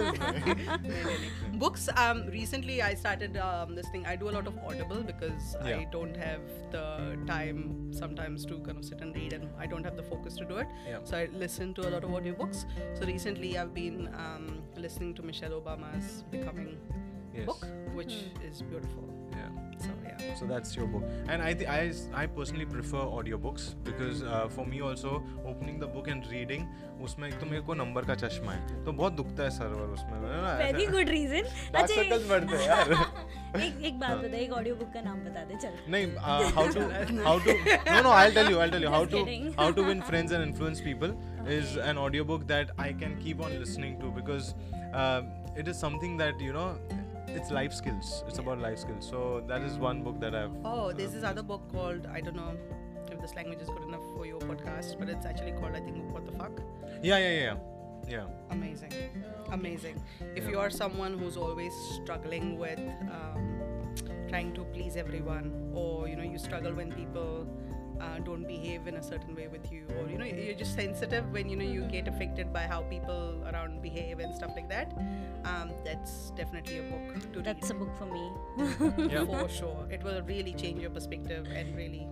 Books. 1.62 1.88
Um, 2.02 2.18
recently, 2.32 2.74
I 2.88 2.94
started 2.94 3.36
um, 3.44 3.74
this 3.78 3.88
thing. 3.94 4.04
I 4.06 4.14
do 4.16 4.28
a 4.32 4.34
lot 4.36 4.46
of 4.50 4.58
Audible 4.64 5.02
because. 5.10 5.56
I 5.62 5.86
don't 5.94 6.16
have 6.16 6.44
the 6.74 6.84
time 7.30 7.62
sometimes 8.02 8.46
to 8.50 8.58
kind 8.68 8.78
of 8.78 8.84
sit 8.90 9.00
and 9.06 9.18
read, 9.20 9.32
and 9.38 9.48
I 9.58 9.66
don't 9.66 9.90
have 9.90 9.96
the 9.96 10.06
focus 10.12 10.36
to 10.42 10.44
do 10.52 10.58
it. 10.58 10.68
So 11.04 11.16
I 11.18 11.28
listen 11.44 11.74
to 11.80 11.88
a 11.88 11.90
lot 11.96 12.04
of 12.04 12.10
audiobooks. 12.10 12.64
So 13.00 13.06
recently, 13.12 13.58
I've 13.58 13.74
been 13.74 14.08
um, 14.26 14.46
listening 14.86 15.14
to 15.20 15.22
Michelle 15.32 15.60
Obama's 15.60 16.22
Becoming 16.36 16.76
book, 17.44 17.66
which 17.94 18.14
hmm. 18.14 18.50
is 18.52 18.62
beautiful. 18.62 19.17
So 20.38 20.46
that's 20.46 20.74
your 20.76 20.86
book, 20.92 21.04
and 21.28 21.42
I 21.42 21.52
th- 21.54 21.68
I 21.68 22.22
I 22.22 22.26
personally 22.38 22.66
prefer 22.74 23.02
audiobooks 23.18 23.66
because 23.88 24.22
uh, 24.22 24.48
for 24.56 24.64
me 24.66 24.80
also 24.88 25.22
opening 25.52 25.78
the 25.84 25.88
book 25.96 26.08
and 26.14 26.30
reading 26.34 26.68
उसमें 27.06 27.26
एक 27.28 27.34
तो 27.40 27.46
मेरे 27.46 27.62
को 27.66 27.74
number 27.74 28.04
का 28.04 28.14
चश्मा 28.20 28.52
है 28.52 28.84
तो 28.84 28.92
बहुत 29.00 29.12
दुखता 29.18 29.42
है 29.42 29.50
सर्वर 29.56 29.90
उसमें 29.96 30.14
है 30.14 30.40
ना 30.44 30.52
वेरी 30.58 30.86
गुड 30.94 31.08
रीजन 31.08 31.44
सर्कल्स 31.74 32.28
बढ़ते 32.30 32.56
हैं 32.56 32.66
यार 32.66 32.92
एक 33.66 33.84
एक 33.90 33.98
बात 33.98 34.16
बता 34.24 34.36
एक 34.36 34.52
ऑडियो 34.52 34.74
बुक 34.80 34.92
का 34.94 35.00
नाम 35.00 35.20
बता 35.24 35.44
दे 35.50 35.58
चल 35.62 35.76
नहीं 35.94 36.06
how 36.24 36.66
to 36.78 37.22
how 37.28 37.38
to 37.46 37.54
no 37.92 38.02
no 38.08 38.14
I'll 38.16 38.34
tell 38.38 38.50
you 38.54 38.58
I'll 38.64 38.74
tell 38.76 38.86
you 38.88 38.94
how 38.96 39.02
Just 39.04 39.14
to 39.16 39.22
kidding. 39.24 39.46
how 39.60 39.68
to 39.78 39.84
win 39.90 40.02
friends 40.10 40.34
and 40.38 40.48
influence 40.48 40.82
people 40.88 41.14
is 41.58 41.76
an 41.92 42.02
audiobook 42.06 42.48
that 42.54 42.74
I 42.88 42.92
can 43.04 43.14
keep 43.26 43.44
on 43.48 43.54
listening 43.64 43.94
to 44.02 44.10
because 44.20 44.50
um, 45.04 45.30
it 45.62 45.70
is 45.74 45.78
something 45.86 46.18
that 46.24 46.44
you 46.48 46.56
know 46.58 46.68
it's 47.34 47.50
life 47.50 47.72
skills 47.72 48.24
it's 48.26 48.38
about 48.38 48.58
life 48.58 48.78
skills 48.78 49.06
so 49.08 49.42
that 49.46 49.62
is 49.62 49.78
one 49.78 50.02
book 50.02 50.18
that 50.20 50.34
I've 50.34 50.50
Oh, 50.64 50.92
there's 50.92 51.12
this 51.12 51.24
other 51.24 51.42
book 51.42 51.62
called 51.72 52.06
I 52.12 52.20
don't 52.20 52.36
know 52.36 52.56
if 53.10 53.20
this 53.20 53.34
language 53.34 53.60
is 53.60 53.68
good 53.68 53.82
enough 53.82 54.02
for 54.16 54.26
your 54.26 54.38
podcast, 54.40 54.98
but 54.98 55.08
it's 55.08 55.24
actually 55.26 55.52
called 55.52 55.74
I 55.74 55.80
think 55.80 56.12
What 56.12 56.24
the 56.26 56.32
Fuck. 56.32 56.60
yeah 57.02 57.18
yeah 57.18 57.28
yeah 57.30 57.42
yeah 57.42 57.56
yeah 58.08 58.24
Amazing, 58.50 58.92
amazing. 59.52 60.02
If 60.34 60.44
Yeah. 60.44 60.50
you 60.50 60.58
are 60.58 60.70
someone 60.70 61.18
who's 61.18 61.36
always 61.36 61.72
struggling 61.94 62.58
with 62.58 62.78
um, 63.10 63.94
trying 64.28 64.54
to 64.54 64.64
please 64.64 64.96
everyone, 64.96 65.72
or 65.74 66.08
you 66.08 66.16
know 66.16 66.22
you 66.22 66.38
struggle 66.38 66.72
when 66.74 66.92
people 66.92 67.46
uh, 68.00 68.18
don't 68.24 68.46
behave 68.46 68.86
in 68.86 68.96
a 68.96 69.02
certain 69.02 69.34
way 69.34 69.48
with 69.48 69.70
you 69.72 69.84
or 69.98 70.08
you 70.08 70.18
know 70.18 70.24
you're 70.24 70.54
just 70.54 70.74
sensitive 70.74 71.30
when 71.32 71.48
you 71.48 71.56
know 71.56 71.64
you 71.64 71.82
get 71.82 72.06
affected 72.08 72.52
by 72.52 72.62
how 72.66 72.82
people 72.82 73.42
around 73.50 73.82
behave 73.82 74.18
and 74.20 74.34
stuff 74.34 74.52
like 74.54 74.68
that. 74.68 74.92
Um, 75.44 75.72
that's 75.84 76.30
definitely 76.36 76.78
a 76.78 76.82
book 76.82 77.32
to 77.32 77.42
that's 77.42 77.70
read. 77.70 77.76
a 77.76 77.84
book 77.84 77.92
for 77.98 78.06
me. 78.06 78.30
Yeah. 79.12 79.24
for 79.24 79.48
sure. 79.48 79.86
It 79.90 80.02
will 80.02 80.22
really 80.22 80.52
change 80.54 80.80
your 80.80 80.90
perspective 80.90 81.46
and 81.54 81.74
really 81.76 82.06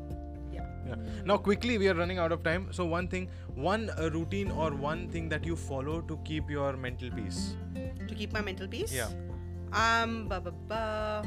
yeah. 0.52 0.94
now 1.24 1.36
quickly 1.36 1.78
we 1.78 1.88
are 1.88 1.94
running 1.94 2.18
out 2.18 2.32
of 2.32 2.42
time. 2.42 2.68
So 2.72 2.84
one 2.84 3.08
thing 3.08 3.28
one 3.54 3.90
uh, 3.98 4.10
routine 4.10 4.50
or 4.50 4.70
one 4.72 5.08
thing 5.08 5.28
that 5.30 5.44
you 5.44 5.56
follow 5.56 6.00
to 6.02 6.18
keep 6.24 6.50
your 6.50 6.76
mental 6.76 7.10
peace? 7.10 7.56
To 8.08 8.14
keep 8.14 8.32
my 8.32 8.40
mental 8.40 8.68
peace? 8.68 8.92
Yeah. 8.92 9.08
Um 9.72 10.28
ba 10.28 10.40
ba 10.40 10.52
ba. 10.52 11.22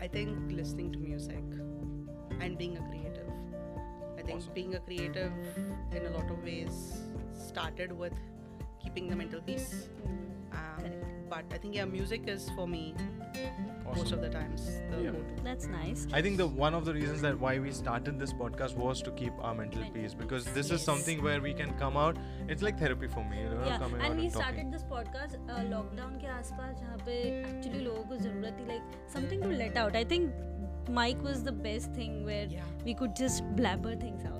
I 0.00 0.08
think 0.08 0.52
listening 0.52 0.92
to 0.92 0.98
music 0.98 1.42
and 2.41 2.57
being 2.57 2.77
a 2.77 2.85
creative. 2.89 3.31
I 4.17 4.21
think 4.21 4.37
Awesome. 4.39 4.53
being 4.53 4.75
a 4.75 4.79
creative, 4.79 5.31
in 5.91 6.05
a 6.05 6.13
lot 6.17 6.29
of 6.37 6.43
ways, 6.43 6.79
started 7.47 7.91
with 8.05 8.13
keeping 8.83 9.07
the 9.09 9.15
mental 9.15 9.41
peace. 9.41 9.69
Um, 10.51 10.79
Correct. 10.79 11.05
but 11.29 11.53
I 11.55 11.57
think 11.61 11.75
yeah, 11.75 11.85
music 11.85 12.27
is 12.33 12.43
for 12.57 12.65
me 12.67 12.81
most 13.85 13.99
Awesome. 14.01 14.13
of 14.17 14.21
the 14.25 14.29
times 14.35 14.65
the 14.91 14.99
Yeah. 15.03 15.15
go-to. 15.15 15.43
That's 15.47 15.67
nice 15.69 16.05
I 16.19 16.21
think 16.27 16.39
the 16.41 16.47
one 16.61 16.77
of 16.79 16.85
the 16.89 16.93
reasons 16.97 17.23
that 17.25 17.39
why 17.43 17.51
we 17.65 17.73
started 17.79 18.21
this 18.23 18.33
podcast 18.41 18.77
was 18.83 19.01
to 19.07 19.13
keep 19.21 19.41
our 19.49 19.53
mental 19.59 19.81
Mental 19.83 19.95
peace 19.97 20.15
because 20.21 20.47
peace, 20.47 20.55
this 20.59 20.69
is 20.71 20.77
yes. 20.77 20.85
something 20.89 21.23
where 21.27 21.41
we 21.47 21.53
can 21.61 21.73
come 21.83 21.99
out. 22.03 22.21
It's 22.55 22.65
like 22.67 22.79
therapy 22.83 23.09
for 23.15 23.25
me, 23.33 23.41
you 23.43 23.49
know, 23.53 23.67
yeah 23.71 23.77
coming 23.83 24.01
out 24.01 24.07
and 24.09 24.23
we 24.23 24.27
and 24.29 24.37
talking. 24.37 24.41
started 24.41 24.73
this 24.77 24.87
podcast 24.95 25.37
uh, 25.41 25.61
lockdown 25.73 26.17
के 26.23 26.27
आसपास 26.37 26.75
जहाँ 26.81 26.97
पे 27.05 27.17
actually 27.29 27.83
लोगों 27.89 28.03
को 28.13 28.15
जरूरत 28.25 28.57
थी 28.59 28.65
like 28.73 28.97
something 29.17 29.43
to 29.43 29.49
let 29.63 29.77
out 29.85 29.95
I 30.01 30.05
think 30.15 30.33
mic 30.88 31.22
was 31.22 31.42
the 31.42 31.52
best 31.52 31.92
thing 31.94 32.24
where 32.24 32.46
Yeah. 32.50 32.64
we 32.84 32.94
could 32.94 33.14
just 33.14 33.44
blabber 33.56 33.94
things 33.96 34.24
out 34.24 34.36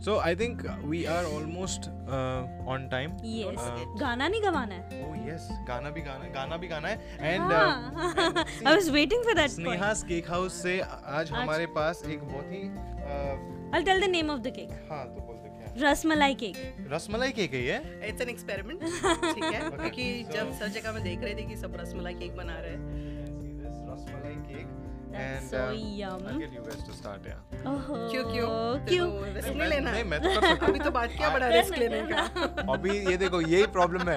So 0.00 0.18
I 0.20 0.34
think 0.34 0.62
we 0.84 1.06
are 1.06 1.24
almost 1.26 1.88
uh, 2.08 2.42
on 2.74 2.88
time. 2.90 3.12
yes 3.22 3.62
Uh, 3.62 3.84
गाना 4.00 4.28
नहीं 4.28 4.42
गवाना 4.42 4.74
है 4.74 4.98
oh 5.06 5.14
yes, 5.28 5.46
गाना 5.68 5.90
भी 5.96 6.00
गाना 6.08 6.28
गाना 6.34 6.56
भी 6.64 6.68
गाना 6.68 6.88
है 6.88 6.98
and, 7.30 7.52
हाँ 7.52 7.94
uh, 7.94 8.24
and 8.26 8.38
see, 8.50 8.66
I 8.66 8.74
was 8.76 8.90
waiting 8.98 9.22
for 9.28 9.34
that 9.40 9.50
point 9.56 9.66
Sneha's 9.66 10.02
cake 10.12 10.30
house 10.30 10.62
से 10.62 10.78
आज 11.18 11.32
हमारे 11.32 11.66
पास 11.78 12.02
एक 12.16 12.22
बहुत 12.24 12.52
ही 12.52 12.62
uh, 13.14 13.74
I'll 13.74 13.84
tell 13.90 14.00
the 14.06 14.12
name 14.16 14.30
of 14.36 14.42
the 14.48 14.52
cake 14.60 14.76
हाँ 14.90 15.04
तो 15.14 15.26
बोल 15.26 15.36
दे 15.36 15.48
क्या 15.56 15.90
रसमलाई 15.90 16.34
केक 16.44 16.56
रसमलाई 16.92 17.32
केक 17.40 17.54
है 17.54 17.62
ये 17.64 17.80
इट्स 18.08 18.20
एन 18.22 18.28
एक्सपेरिमेंट 18.28 18.80
ठीक 18.84 19.44
है 19.44 19.60
क्योंकि 19.70 20.06
जब 20.34 20.52
सब 20.60 20.72
जगह 20.78 20.92
मैं 20.92 21.02
देख 21.04 21.22
रही 21.24 21.34
थी 21.42 21.48
कि 21.48 21.56
सब 21.64 21.76
रसमलाई 21.80 22.14
केक 22.22 22.36
बना 22.36 22.58
रहे 22.60 22.72
हैं 22.72 23.06
rasmalai 23.90 24.34
cake 24.52 24.66
and 25.18 25.50
so 25.50 25.60
uh, 25.60 25.72
yum. 25.72 26.22
I'll 26.30 26.38
get 26.38 26.52
you 26.52 26.62
guys 26.66 26.82
to 26.88 26.92
start 26.98 27.26
yeah. 27.28 27.40
ओहो 27.70 27.94
क्यों 28.10 28.24
क्यों 28.32 28.50
क्यों 28.88 29.08
रिस्क 29.34 29.48
नहीं, 29.48 29.68
लेना। 29.68 29.90
नहीं 29.90 30.04
मैं 30.04 30.20
तो 30.22 30.28
कर 30.28 30.46
सकता 30.46 30.66
अभी 30.66 30.78
तो 30.78 30.90
बात 30.90 31.10
किया 31.16 31.30
बड़ा 31.34 31.48
रिस्क 31.48 31.78
लेने 31.78 32.00
का। 32.12 32.20
अभी 32.72 32.98
ये 33.10 33.16
देखो 33.16 33.40
यही 33.40 33.66
प्रॉब्लम 33.76 34.08
है। 34.08 34.16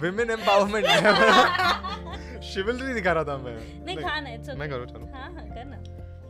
विमेन 0.00 0.30
एम्पावरमेंट 0.30 0.86
है 0.86 2.40
शिवलरी 2.52 2.94
दिखा 2.94 3.12
रहा 3.12 3.24
था 3.24 3.36
मैं। 3.44 3.56
नहीं 3.84 3.96
खाना 3.96 4.30
इट्स 4.30 4.48
ओके 4.48 4.58
मैं 4.58 4.70
करूँ 4.70 4.86
चलो। 4.86 5.10
हाँ 5.14 5.32
हाँ 5.34 5.46
करना। 5.48 5.76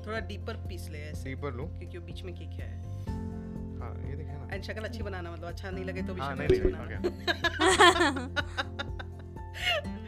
थोड़ा 0.07 0.21
डीपर 0.29 0.55
पीस 0.69 0.89
ले 0.91 0.99
ऐसे। 0.99 1.23
सी 1.23 1.35
पर 1.43 1.55
लूँ? 1.55 1.67
क्योंकि 1.79 1.99
वो 1.99 2.05
बीच 2.07 2.23
में 2.23 2.35
केक 2.35 2.61
है। 2.61 2.71
हाँ 3.81 3.93
ये 4.07 4.13
एंड 4.55 4.63
शक्ल 4.65 4.85
अच्छी 4.85 5.03
बनाना 5.03 5.31
मतलब 5.33 5.49
अच्छा 5.49 5.71
नहीं 5.71 5.85
लगे 5.85 6.03
तो 6.03 6.15
भी 6.15 6.21
हाँ 6.21 6.37
शक्ल 6.37 6.45
नहीं 6.45 6.49
अच्छी 6.49 6.63
नहीं 6.63 6.77
बनाना 6.77 8.29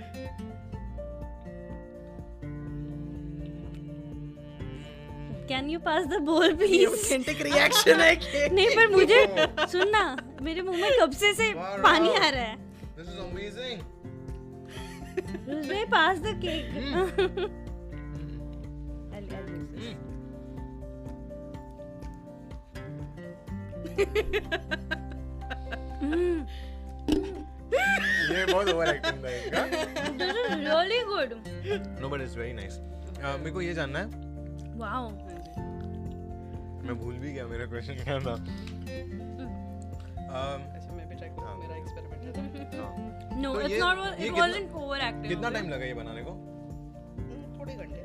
can 5.49 5.69
you 5.71 5.79
pass 5.81 6.07
the 6.07 6.21
bowl 6.23 6.55
please 6.57 6.87
authentic 6.89 7.41
reaction 7.43 8.01
है 8.01 8.15
कि? 8.17 8.49
नहीं 8.55 8.69
पर 8.77 8.89
मुझे 8.91 9.21
सुनना 9.73 10.05
मेरे 10.43 10.63
मुँह 10.63 10.81
में 10.81 10.91
कब 11.01 11.13
से 11.21 11.33
से 11.35 11.53
Wow. 11.53 11.83
पानी 11.83 12.15
आ 12.17 12.29
रहा 12.29 12.43
है। 12.43 12.57
This 12.97 13.09
is 13.09 13.19
amazing 13.21 13.81
Ruzbeh 15.49 15.85
pass 15.85 16.19
the 16.19 16.35
cake. 16.45 17.55
ये 27.07 28.45
बहुत 28.53 28.69
ओवर 28.69 28.89
एक्टिंग 28.89 29.19
था 29.23 29.65
this 30.11 30.37
is 30.37 30.53
really 30.61 31.01
good 31.05 31.33
no 32.01 32.09
but 32.09 32.21
it's 32.21 32.37
very 32.37 32.53
nice 32.53 32.79
मेरे 33.39 33.51
को 33.51 33.61
ये 33.63 33.75
जानना 33.75 33.99
है। 33.99 34.07
वाओ 34.79 35.09
मैं 36.87 36.99
भूल 36.99 37.15
भी 37.15 37.33
गया 37.33 37.47
मेरा 37.47 37.67
क्वेश्चन 37.67 37.95
क्या 38.05 38.19
था? 38.21 38.35
um, 40.37 40.61
अच्छा 40.77 40.93
मैं 40.93 41.09
भी 41.09 41.15
ट्राई 41.15 41.29
हाँ। 41.31 41.37
करूँ 41.37 41.61
मेरा 41.61 41.77
एक्सपेरिमेंट 41.77 42.21
है 42.37 42.81
हाँ। 42.81 43.41
नो 43.43 43.55
तो 43.55 43.61
इट्स 43.61 43.79
नॉट 43.81 43.99
इट 43.99 44.19
कितना- 44.19 44.41
वाजंट 44.41 44.73
ओवर 44.83 45.01
एक्टिंग 45.01 45.29
कितना 45.29 45.51
टाइम 45.51 45.69
लगा 45.71 45.85
ये 45.85 45.95
बनाने 45.95 46.23
को? 46.23 46.31
हम्म, 46.31 47.59
थोड़े 47.61 47.75
घंटे। 47.75 48.05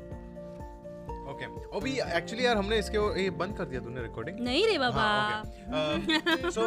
ओके 1.32 1.44
अभी 1.78 1.92
एक्चुअली 2.16 2.44
यार 2.46 2.56
हमने 2.56 2.78
इसके 2.78 2.98
ये 3.22 3.30
बंद 3.42 3.56
कर 3.56 3.64
दिया 3.64 3.80
तूने 3.80 4.02
रिकॉर्डिंग 4.02 4.40
नहीं 4.40 4.66
रे 4.66 4.78
बाबा। 4.78 5.02
हाँ 5.02 6.50
so 6.50 6.64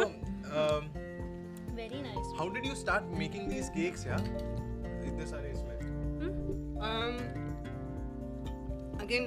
very 1.76 2.00
nice 2.02 2.32
how 2.38 2.48
did 2.48 2.66
you 2.66 2.74
start 2.74 3.04
making 3.18 3.48
these 3.48 3.68
cakes 3.76 4.06
यार 4.06 4.20
इतने 5.06 5.26
सारे 5.26 5.50
इसमें। 5.50 5.74
Um, 6.86 7.14
again, 9.04 9.26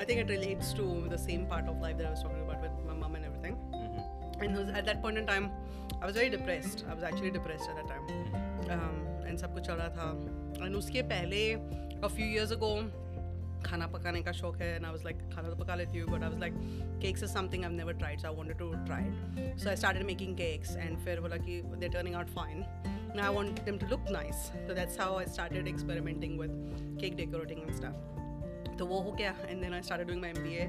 I 0.00 0.04
think 0.04 0.20
it 0.20 0.28
relates 0.28 0.72
to 0.74 1.06
the 1.08 1.18
same 1.18 1.46
part 1.46 1.68
of 1.68 1.80
life 1.80 1.96
that 1.98 2.06
I 2.06 2.10
was 2.10 2.22
talking 2.22 2.42
about 2.42 2.62
with 2.62 2.72
my 2.86 2.94
mom 2.94 3.14
and 3.14 3.24
everything. 3.24 3.56
And 4.40 4.54
those, 4.54 4.68
at 4.68 4.84
that 4.86 5.02
point 5.02 5.18
in 5.18 5.26
time, 5.26 5.50
I 6.02 6.06
was 6.06 6.14
very 6.14 6.28
depressed. 6.28 6.84
I 6.90 6.94
was 6.94 7.02
actually 7.02 7.30
depressed 7.30 7.68
at 7.70 7.76
that 7.76 7.88
time. 7.88 8.04
Um, 8.70 8.96
and 9.26 9.38
सब 9.38 9.54
कुछ 9.54 9.66
चल 9.66 9.76
रहा 9.76 9.88
था. 9.96 10.64
And 10.66 10.76
उसके 10.76 11.02
पहले, 11.08 11.42
a 12.02 12.08
few 12.08 12.26
years 12.26 12.50
ago, 12.50 12.70
खाना 13.66 13.86
पकाने 13.92 14.20
का 14.22 14.32
शौक 14.32 14.60
है 14.60 14.76
and 14.78 14.86
I 14.86 14.90
was 14.96 15.04
like 15.04 15.22
खाना 15.34 15.48
तो 15.50 15.56
पका 15.62 15.74
लेती 15.74 15.98
हूँ 15.98 16.08
but 16.10 16.22
I 16.22 16.28
was 16.28 16.38
like 16.38 16.58
cakes 17.04 17.22
is 17.22 17.32
something 17.36 17.64
I've 17.64 17.78
never 17.78 17.94
tried 18.02 18.20
so 18.20 18.28
I 18.28 18.34
wanted 18.40 18.58
to 18.58 18.68
try 18.90 19.00
it 19.00 19.62
so 19.62 19.70
I 19.70 19.74
started 19.74 20.06
making 20.10 20.36
cakes 20.42 20.76
and 20.84 20.98
फिर 21.06 21.20
बोला 21.20 21.36
कि 21.46 21.62
they're 21.80 21.94
turning 21.96 22.14
out 22.20 22.30
fine 22.36 22.64
now 23.14 23.26
I 23.26 23.32
want 23.38 23.64
them 23.70 23.80
to 23.80 23.88
look 23.94 24.10
nice 24.18 24.44
so 24.68 24.74
that's 24.74 24.96
how 25.04 25.16
I 25.16 25.24
started 25.24 25.72
experimenting 25.72 26.36
with 26.36 26.54
cake 27.00 27.16
decorating 27.22 27.64
and 27.66 27.74
stuff 27.74 28.09
तो 28.80 28.86
वो 28.86 29.00
हो 29.00 29.12
गया 29.20 29.34
and 29.50 29.62
then 29.62 29.74
I 29.74 29.80
started 29.80 30.08
doing 30.08 30.20
my 30.20 30.32
MBA 30.32 30.64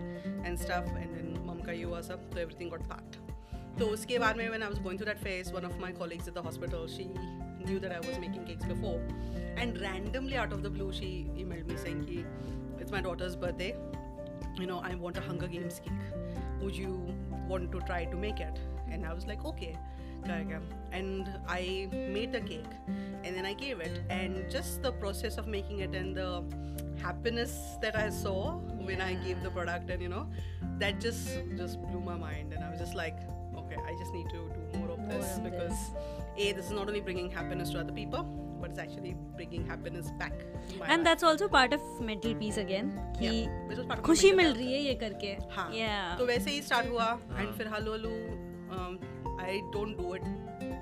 and 0.46 0.60
stuff 0.60 0.86
and 1.02 1.16
then 1.16 1.34
mom 1.48 1.66
का 1.66 1.72
ये 1.72 1.84
हुआ 1.84 2.02
सब 2.10 2.30
तो 2.34 2.40
everything 2.46 2.70
got 2.76 2.88
packed 2.92 3.18
तो 3.80 3.86
उसके 3.96 4.20
बाद 4.20 4.38
में 4.38 4.50
when 4.50 4.64
I 4.64 4.70
was 4.70 4.80
going 4.80 4.98
through 4.98 5.10
that 5.10 5.20
phase 5.24 5.52
one 5.54 5.66
of 5.66 5.80
my 5.80 5.92
colleagues 5.92 6.28
at 6.28 6.34
the 6.34 6.42
hospital 6.42 6.88
she 6.88 7.10
knew 7.66 7.80
that 7.80 7.92
I 7.92 8.00
was 8.08 8.18
making 8.20 8.46
cakes 8.46 8.66
before 8.66 9.00
and 9.58 9.80
randomly 9.82 10.38
out 10.38 10.54
of 10.54 10.64
the 10.64 10.70
blue 10.70 10.92
she 11.02 11.12
emailed 11.44 11.68
me 11.72 11.78
saying 11.84 12.04
कि 12.06 12.24
it's 12.80 12.92
my 12.92 13.02
daughter's 13.02 13.36
birthday 13.36 13.76
you 14.60 14.68
know 14.72 14.80
I 14.92 14.96
want 14.96 15.18
a 15.18 15.22
Hunger 15.22 15.48
Games 15.48 15.80
cake 15.86 16.08
would 16.62 16.76
you 16.76 16.94
want 17.48 17.72
to 17.72 17.82
try 17.92 18.06
to 18.06 18.18
make 18.26 18.40
it 18.40 18.60
and 18.92 19.06
I 19.06 19.14
was 19.14 19.28
like 19.28 19.46
okay 19.46 19.76
करेगा 20.28 20.62
and 20.98 21.30
I 21.54 21.62
made 22.18 22.32
the 22.36 22.42
cake 22.50 22.76
and 22.90 23.36
then 23.38 23.46
I 23.46 23.54
gave 23.62 23.82
it 23.88 23.98
and 24.18 24.38
just 24.56 24.82
the 24.88 24.92
process 25.04 25.38
of 25.42 25.48
making 25.56 25.80
it 25.88 25.98
and 26.02 26.16
the 26.22 26.28
happiness 27.02 27.56
that 27.82 27.96
I 28.04 28.10
saw 28.10 28.36
when 28.90 29.02
I 29.08 29.14
gave 29.26 29.42
the 29.48 29.52
product 29.58 29.90
and 29.96 30.02
you 30.02 30.10
know 30.14 30.24
that 30.84 31.00
just 31.08 31.28
just 31.62 31.82
blew 31.88 32.02
my 32.08 32.16
mind 32.24 32.54
and 32.54 32.64
I 32.64 32.70
was 32.72 32.80
just 32.86 32.96
like 33.02 33.20
okay 33.64 33.82
I 33.92 33.96
just 34.04 34.14
need 34.20 34.30
to 34.36 34.42
do 34.56 34.80
more 34.80 34.90
of 34.96 35.00
More 35.00 35.14
this 35.18 35.36
of 35.38 35.44
because 35.50 35.70
this. 35.70 36.48
a 36.48 36.52
this 36.60 36.66
is 36.72 36.72
not 36.80 36.88
only 36.94 37.02
bringing 37.10 37.30
happiness 37.40 37.76
to 37.76 37.80
other 37.84 37.96
people 38.00 38.24
but 38.62 38.72
it's 38.72 38.80
actually 38.86 39.14
bringing 39.40 39.68
happiness 39.74 40.08
back 40.24 40.34
to 40.40 40.80
my 40.80 40.88
and 40.88 40.98
life. 40.98 41.04
That's 41.08 41.24
also 41.32 41.48
part 41.58 41.74
of 41.74 42.00
mental 42.10 42.34
peace 42.40 42.60
again 42.60 42.90
कि 43.20 43.30
Yeah, 43.30 43.60
which 43.70 43.78
was 43.82 43.86
part 43.92 44.00
of 44.00 44.04
my 44.04 44.08
खुशी 44.08 44.32
mental 44.32 44.38
मिल 44.38 44.48
health. 44.48 44.58
रही 44.64 44.74
है 44.74 44.80
ये 44.88 44.94
करके 45.04 45.36
हाँ 45.58 45.70
Yeah. 45.82 46.18
तो 46.20 46.26
वैसे 46.34 46.52
ही 46.52 46.62
स्टार्ट 46.72 46.90
हुआ 46.90 47.12
एंड 47.40 47.54
फिर 47.58 47.68
hello 47.76 47.94
hello 47.94 48.16
I 49.43 49.63
don't 49.73 49.97
do 49.97 50.15
it 50.15 50.23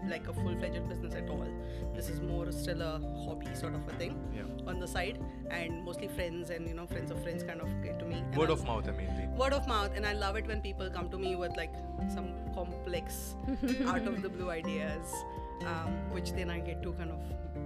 like 0.08 0.28
a 0.28 0.32
full 0.32 0.54
fledged 0.56 0.88
business 0.88 1.14
at 1.14 1.28
all. 1.28 1.46
This 1.94 2.08
is 2.08 2.20
more 2.20 2.50
still 2.52 2.82
a 2.82 3.00
hobby 3.24 3.54
sort 3.54 3.74
of 3.74 3.86
a 3.88 3.92
thing 3.92 4.18
yeah. 4.34 4.70
on 4.70 4.78
the 4.80 4.86
side, 4.86 5.18
and 5.50 5.84
mostly 5.84 6.08
friends 6.08 6.50
and 6.50 6.68
you 6.68 6.74
know 6.74 6.86
friends 6.86 7.11
of 7.11 7.22
friends 7.22 7.42
kind 7.42 7.61
of 7.61 7.68
get 7.82 7.98
to 7.98 8.04
me. 8.04 8.16
And 8.16 8.36
word 8.36 8.50
of 8.50 8.64
mouth, 8.64 8.88
I 8.88 8.92
mean. 8.92 9.34
Word 9.36 9.52
of 9.52 9.66
mouth, 9.66 9.92
and 9.96 10.06
I 10.06 10.12
love 10.12 10.36
it 10.36 10.46
when 10.46 10.61
people 10.61 10.90
come 10.90 11.08
to 11.11 11.18
me 11.18 11.36
with 11.36 11.56
like 11.56 11.74
some 12.14 12.32
complex 12.54 13.34
out 13.86 14.06
of 14.06 14.22
the 14.22 14.28
blue 14.28 14.50
ideas 14.50 15.24
um, 15.66 15.92
which 16.12 16.32
then 16.32 16.50
I 16.50 16.61
get 16.61 16.82
to 16.82 16.92
kind 16.92 17.11
of 17.11 17.18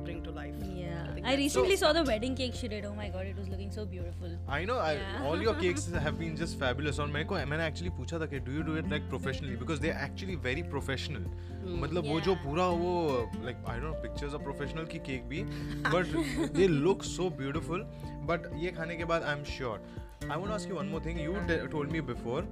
bring 0.05 0.23
to 0.23 0.31
life. 0.31 0.55
Yeah, 0.63 1.07
I, 1.25 1.33
I 1.33 1.37
recently 1.37 1.77
so 1.77 1.87
saw 1.87 1.93
the 1.93 2.05
wedding 2.05 2.35
cake 2.35 2.55
she 2.55 2.69
did. 2.69 2.85
Oh 2.85 2.95
my 2.95 3.09
god, 3.09 3.27
it 3.27 3.37
was 3.37 3.49
looking 3.49 3.71
so 3.71 3.85
beautiful. 3.85 4.31
I 4.49 4.65
know. 4.65 4.77
Yeah. 4.77 5.21
I, 5.21 5.27
all 5.27 5.41
your 5.41 5.55
cakes 5.55 5.87
have 5.93 6.19
been 6.19 6.37
just 6.37 6.59
fabulous. 6.59 6.99
और 6.99 7.09
मेरे 7.09 7.25
को 7.25 7.37
actually 7.61 7.91
पूछा 7.91 8.19
था 8.21 8.27
कि 8.31 8.45
do 8.45 8.53
you 8.53 8.63
do 8.63 8.77
it 8.77 8.89
like 8.91 9.09
professionally 9.09 9.57
because 9.57 9.81
they're 9.81 10.01
actually 10.07 10.37
very 10.37 10.63
professional. 10.63 11.23
Hmm. 11.23 11.81
मतलब 11.85 12.05
yeah. 12.05 12.13
वो 12.13 12.21
जो 12.21 12.35
पूरा 12.45 12.67
वो 12.83 13.31
like 13.45 13.57
I 13.67 13.79
don't 13.79 13.91
know 13.91 13.95
pictures 14.07 14.35
of 14.35 14.43
professional 14.43 14.87
की 14.89 14.99
केक 15.11 15.29
भी 15.29 15.45
but 15.91 16.53
they 16.55 16.69
look 16.69 17.05
so 17.05 17.31
beautiful. 17.31 17.87
But 18.27 18.53
ये 18.65 18.71
खाने 18.77 18.97
के 18.97 19.05
बाद 19.05 19.25
I'm 19.25 19.45
sure. 19.45 19.79
I 20.31 20.37
want 20.37 20.47
to 20.47 20.55
ask 20.55 20.69
you 20.69 20.77
one 20.77 20.91
more 20.91 21.01
thing. 21.01 21.19
You 21.19 21.35
told 21.71 21.93
me 21.93 22.01
before 22.01 22.45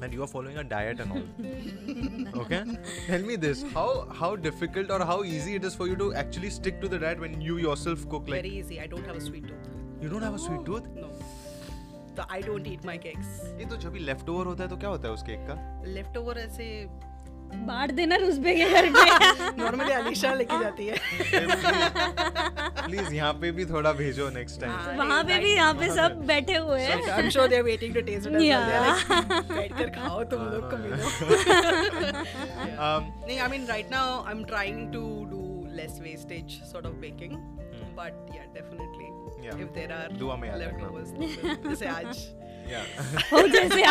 that 0.00 0.12
you 0.12 0.22
are 0.22 0.26
following 0.26 0.58
a 0.58 0.64
diet 0.64 1.00
and 1.00 1.12
all 1.12 2.40
okay 2.42 2.60
tell 3.06 3.22
me 3.30 3.36
this 3.36 3.62
how 3.76 3.88
how 4.20 4.34
difficult 4.36 4.90
or 4.90 5.00
how 5.12 5.22
easy 5.24 5.54
it 5.60 5.64
is 5.64 5.74
for 5.74 5.88
you 5.88 5.96
to 5.96 6.12
actually 6.24 6.50
stick 6.50 6.80
to 6.80 6.88
the 6.94 6.98
diet 6.98 7.20
when 7.26 7.40
you 7.40 7.58
yourself 7.58 8.06
cook 8.14 8.28
like 8.28 8.42
very 8.42 8.54
easy 8.60 8.80
i 8.80 8.86
don't 8.86 9.06
have 9.12 9.16
a 9.16 9.26
sweet 9.28 9.46
tooth 9.48 9.72
you 10.02 10.08
don't 10.14 10.22
have 10.22 10.34
a 10.34 10.44
sweet 10.46 10.64
tooth 10.70 10.88
no 11.00 11.10
so 12.16 12.24
i 12.28 12.40
don't 12.40 12.66
eat 12.74 12.84
my 12.92 12.98
cakes 13.06 13.42
ये 13.58 13.68
तो 13.70 13.76
जब 13.84 13.92
भी 13.92 14.00
left 14.10 14.28
over 14.28 14.46
होता 14.46 14.62
है 14.64 14.68
तो 14.70 14.76
क्या 14.84 14.90
होता 14.90 15.08
है 15.08 15.14
उस 15.14 15.22
केक 15.30 15.46
का 15.48 15.58
लेफ़्ट 15.98 16.16
ओवर 16.16 16.38
ऐसे 16.38 16.68
बांट 17.66 17.90
देना 17.92 18.16
रुजबे 18.16 18.54
के 18.56 18.64
घर 18.70 18.88
पे। 18.92 19.04
नॉर्मली 19.62 19.92
अलीशा 19.92 20.32
लेके 20.34 20.58
जाती 20.60 20.86
है। 20.86 20.96
प्लीज़ 22.86 23.14
यहाँ 23.14 23.32
पे 23.40 23.50
भी 23.52 23.64
थोड़ा 23.66 23.92
भेजो 24.00 24.28
नेक्स्ट 24.34 24.60
टाइम 24.60 24.72
हाँ, 24.72 24.94
वहाँ 24.98 25.22
पे 25.24 25.38
भी 25.40 25.54
यहाँ 25.54 25.74
पे 25.74 25.88
सब 25.94 26.20
बैठे 26.26 26.56
हुए 26.56 26.80
हैं। 26.80 27.02
I 27.10 27.22
am 27.22 27.28
sure 27.30 27.48
they 27.48 27.56
are 27.56 27.62
waiting 27.62 27.94
to 27.94 28.00
taste 28.10 28.26
it 28.26 28.32
Yeah. 28.36 28.62
बैठ 29.50 29.72
कर 29.78 29.90
खाओ 29.98 30.22
तुम 30.32 30.40
लोग 30.44 30.70
कभी 30.72 30.90
um 32.86 33.02
नहीं 33.26 33.38
I 33.38 33.48
mean 33.50 33.66
right 33.68 33.90
now 33.90 34.24
I 34.24 34.32
am 34.32 34.44
trying 34.44 34.92
to 34.92 35.02
do 35.30 35.42
less 35.76 35.98
wastage 36.02 36.60
sort 36.72 36.86
of 36.86 36.94
baking 37.06 37.32
but 37.98 38.34
yeah 38.36 38.44
definitely 38.54 39.14
if 39.56 39.68
there 39.74 39.92
are 39.96 40.06
दुआ 40.18 40.36
में 40.36 40.48
याद 40.48 40.60
रखना। 40.62 40.88
leftovers 40.88 41.68
जैसे 41.68 41.86
आज 41.88 42.26
How 43.30 43.46
dare 43.46 43.68
they 43.68 43.84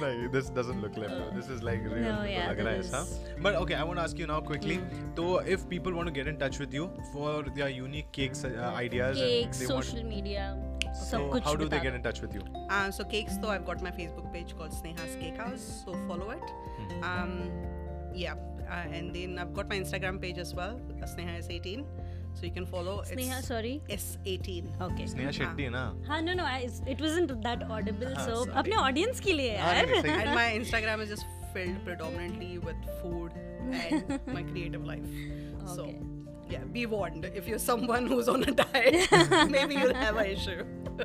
No, 0.00 0.28
this 0.28 0.50
doesn't 0.50 0.82
look 0.82 0.96
like 0.96 1.34
This 1.34 1.48
is 1.48 1.62
like 1.62 1.82
real. 1.82 2.02
No, 2.02 2.24
yeah, 2.24 2.52
is. 2.52 2.90
Huh? 2.90 3.04
But 3.40 3.54
okay, 3.56 3.74
I 3.74 3.82
want 3.82 3.98
to 3.98 4.02
ask 4.02 4.18
you 4.18 4.26
now 4.26 4.40
quickly. 4.40 4.80
So, 5.16 5.38
if 5.38 5.66
people 5.68 5.94
want 5.94 6.06
to 6.06 6.12
get 6.12 6.26
in 6.26 6.36
touch 6.38 6.58
with 6.58 6.74
you 6.74 6.90
for 7.12 7.42
their 7.42 7.70
unique 7.70 8.12
cakes 8.12 8.44
uh, 8.44 8.72
ideas, 8.76 9.16
cakes, 9.16 9.66
social 9.66 9.96
want... 9.96 10.08
media. 10.08 10.58
So, 10.94 11.40
how 11.40 11.56
do 11.56 11.68
they 11.68 11.80
get 11.80 11.94
in 11.94 12.02
touch 12.02 12.20
with 12.20 12.34
you? 12.34 12.42
Uh, 12.68 12.90
so, 12.90 13.04
cakes 13.04 13.38
though, 13.38 13.50
I've 13.50 13.64
got 13.64 13.82
my 13.82 13.90
Facebook 13.90 14.32
page 14.32 14.54
called 14.56 14.72
Sneha's 14.72 15.16
Cake 15.16 15.38
House. 15.38 15.82
So, 15.84 15.94
follow 16.06 16.30
it. 16.30 16.42
Hmm. 16.42 17.04
Um, 17.04 17.50
yeah, 18.14 18.34
uh, 18.68 18.84
and 18.92 19.14
then 19.14 19.38
I've 19.38 19.54
got 19.54 19.68
my 19.68 19.78
Instagram 19.78 20.20
page 20.20 20.38
as 20.38 20.54
well. 20.54 20.80
Sneha 21.04 21.38
is 21.38 21.48
18. 21.48 21.86
So 22.38 22.44
you 22.44 22.50
can 22.54 22.66
follow. 22.70 22.94
Sneha, 23.10 23.36
It's 23.38 23.48
sorry. 23.48 23.70
S18. 23.96 24.66
Okay. 24.86 25.06
Sneha 25.12 25.30
Shetty 25.36 25.62
है 25.62 25.70
ना 25.76 25.84
हाँ 26.08 26.20
no 26.24 26.34
no 26.40 26.48
I, 26.48 26.68
it 26.94 27.00
wasn't 27.06 27.32
that 27.46 27.62
audible 27.76 28.12
हाँ, 28.16 28.26
so 28.26 28.34
sorry. 28.34 28.52
अपने 28.62 28.76
audience 28.82 29.20
के 29.26 29.32
लिए 29.32 29.56
हाँ, 29.58 29.74
यार 29.74 29.86
नहीं, 29.90 30.02
सही 30.02 30.18
and 30.24 30.34
my 30.40 30.46
Instagram 30.58 31.04
is 31.06 31.14
just 31.14 31.26
filled 31.54 31.80
predominantly 31.86 32.58
with 32.58 32.76
food 33.00 33.32
and 33.84 34.20
my 34.38 34.42
creative 34.52 34.84
life. 34.84 35.08
Okay. 35.62 35.74
So. 35.76 35.88
Yeah, 36.50 36.64
be 36.72 36.86
warned. 36.86 37.24
If 37.24 37.48
you're 37.48 37.58
someone 37.58 38.06
who's 38.06 38.28
on 38.28 38.44
a 38.44 38.52
diet, 38.52 39.08
maybe 39.50 39.74
you'll 39.74 39.94
have 39.94 40.16
an 40.16 40.26
issue. 40.26 40.64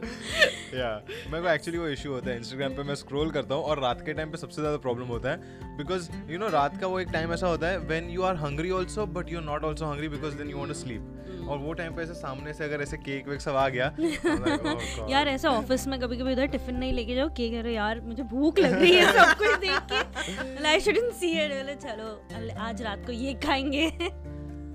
या 0.76 1.06
मेरे 1.32 1.44
को 1.44 1.50
actually 1.50 1.78
वो 1.78 1.88
issue 1.88 2.12
होता 2.12 2.30
है. 2.30 2.38
Instagram 2.38 2.74
पे 2.74 2.84
मैं 2.84 2.96
scroll 2.96 3.32
करता 3.32 3.56
हूँ 3.56 3.64
और 3.64 3.80
रात 3.80 4.02
के 4.06 4.14
टाइम 4.14 4.32
पे 4.32 4.38
सबसे 4.38 4.62
ज़्यादा 4.62 4.78
प्रॉब्लम 4.78 5.06
होता 5.06 5.30
है 5.30 5.38
बिकॉज़ 5.78 6.10
यू 6.30 6.38
नो 6.40 6.50
रात 6.50 6.78
का 6.82 6.88
वो 6.88 7.00
एक 7.00 7.08
टाइम 7.14 7.34
ऐसा 7.34 7.48
होता 7.48 7.68
है 7.68 7.80
when 7.80 8.10
you 8.10 8.22
are 8.22 8.36
hungry 8.36 8.72
also 8.72 9.06
but 9.06 9.32
you 9.32 9.38
are 9.38 9.44
not 9.44 9.64
also 9.64 9.86
hungry 9.86 10.10
because 10.10 10.36
then 10.36 10.50
you 10.50 10.58
want 10.58 10.68
to 10.68 10.74
sleep 10.74 11.48
और 11.50 11.58
वो 11.58 11.74
टाइम 11.74 11.96
पे 11.96 12.02
ऐसे 12.02 12.14
सामने 12.14 12.54
से 12.54 12.64
अगर 12.64 12.82
ऐसे 12.82 12.98
केक 12.98 13.28
वेक 13.28 13.42
सब 13.42 13.56
आ 13.56 13.70
गया 13.70 13.96
like, 13.98 15.04
oh 15.04 15.12
यार 15.12 15.28
ऐसा 15.28 15.50
ऑफ़िस 15.50 15.88
में 15.88 16.00
कभी 16.00 16.18
कभी 16.18 16.34
उधर 16.34 16.46
टिफ़िन 16.46 16.76
नहीं 16.76 16.94
लेके 16.94 17.16
जाओ 17.16 17.30
के 17.30 17.50
कह 17.50 17.62
रहे 17.62 17.74
यार 17.74 18.02
मुझे 18.02 18.24
भूख 18.24 18.60
लग 18.60 18.74
रही 18.74 18.94
है 18.94 19.14
सब 19.14 19.38
कुछ 19.38 19.58
देख 19.58 19.80
के। 19.92 20.68
आई 20.68 20.80
शुडंट 20.80 21.14
सी 21.14 21.32
इट 21.32 21.80
चलो 21.80 22.60
आज 22.60 22.82
रात 22.82 23.06
को 23.06 23.12
ये 23.12 23.34
खाएँगे। 23.34 23.90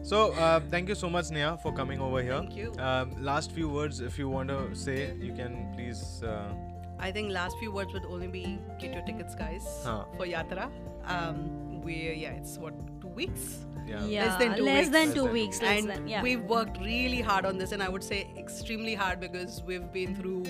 So, 0.05 0.31
uh, 0.33 0.59
thank 0.71 0.89
you 0.89 0.95
so 0.95 1.09
much, 1.09 1.29
Neha, 1.31 1.57
for 1.61 1.71
coming 1.71 1.99
over 2.01 2.21
here. 2.23 2.37
Thank 2.39 2.55
you. 2.55 2.73
Um, 2.79 3.11
last 3.23 3.51
few 3.51 3.69
words, 3.69 3.99
if 3.99 4.17
you 4.17 4.29
want 4.29 4.49
to 4.49 4.75
say, 4.75 5.13
you 5.21 5.33
can 5.33 5.71
please. 5.75 6.23
Uh, 6.23 6.53
I 6.99 7.11
think 7.11 7.31
last 7.31 7.57
few 7.59 7.71
words 7.71 7.93
would 7.93 8.05
only 8.05 8.27
be 8.27 8.59
get 8.79 8.93
your 8.93 9.03
tickets, 9.03 9.35
guys, 9.35 9.67
Huh. 9.83 10.05
for 10.17 10.25
Yatra. 10.25 10.69
Um, 11.05 11.81
we 11.83 11.93
yeah, 12.23 12.31
it's 12.39 12.57
what 12.57 12.73
two 13.01 13.07
weeks. 13.21 13.45
yeah. 13.87 14.03
Yeah, 14.05 14.25
Less 14.25 14.37
than 14.41 14.57
two 14.57 14.63
less 14.63 14.85
weeks. 14.85 14.89
than 14.89 15.05
Less 15.05 15.13
two 15.13 15.21
than 15.21 15.27
two 15.27 15.33
weeks. 15.33 15.61
Less 15.61 15.79
and 15.81 15.89
than, 15.91 16.07
yeah. 16.07 16.21
we've 16.23 16.43
worked 16.55 16.77
really 16.79 17.21
hard 17.21 17.45
on 17.51 17.57
this, 17.57 17.71
and 17.71 17.81
I 17.83 17.89
would 17.89 18.03
say 18.03 18.19
extremely 18.43 18.93
hard 18.95 19.19
because 19.19 19.61
we've 19.69 19.87
been 19.95 20.15
through 20.15 20.43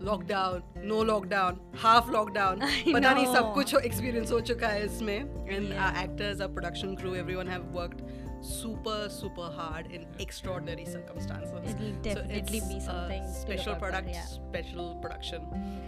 lockdown, 0.00 0.62
no 0.82 0.96
lockdown, 1.12 1.58
half 1.74 2.06
lockdown. 2.06 2.62
I 2.62 2.92
पता 2.92 3.14
नहीं 3.14 3.26
सब 3.34 3.42
know. 3.42 3.54
कुछ 3.54 3.74
experience 3.90 4.30
हो 4.30 4.40
चुका 4.50 4.68
है 4.68 4.84
इसमें, 4.86 5.48
and 5.56 5.68
Yeah. 5.68 5.84
our 5.86 5.92
actors, 6.04 6.40
our 6.40 6.48
production 6.58 6.96
crew, 7.02 7.14
everyone 7.24 7.46
have 7.46 7.66
worked 7.80 8.02
super 8.41 9.09
super 9.09 9.49
hard 9.57 9.91
in 9.91 10.05
extraordinary 10.19 10.85
circumstances. 10.85 11.51
It'll 11.71 11.93
So 11.93 12.01
definitely 12.03 12.57
it's 12.59 12.67
be 12.73 12.79
something 12.79 13.23
special 13.33 13.75
product, 13.75 14.09
yeah. 14.09 14.25
special 14.25 14.95
production. 15.01 15.41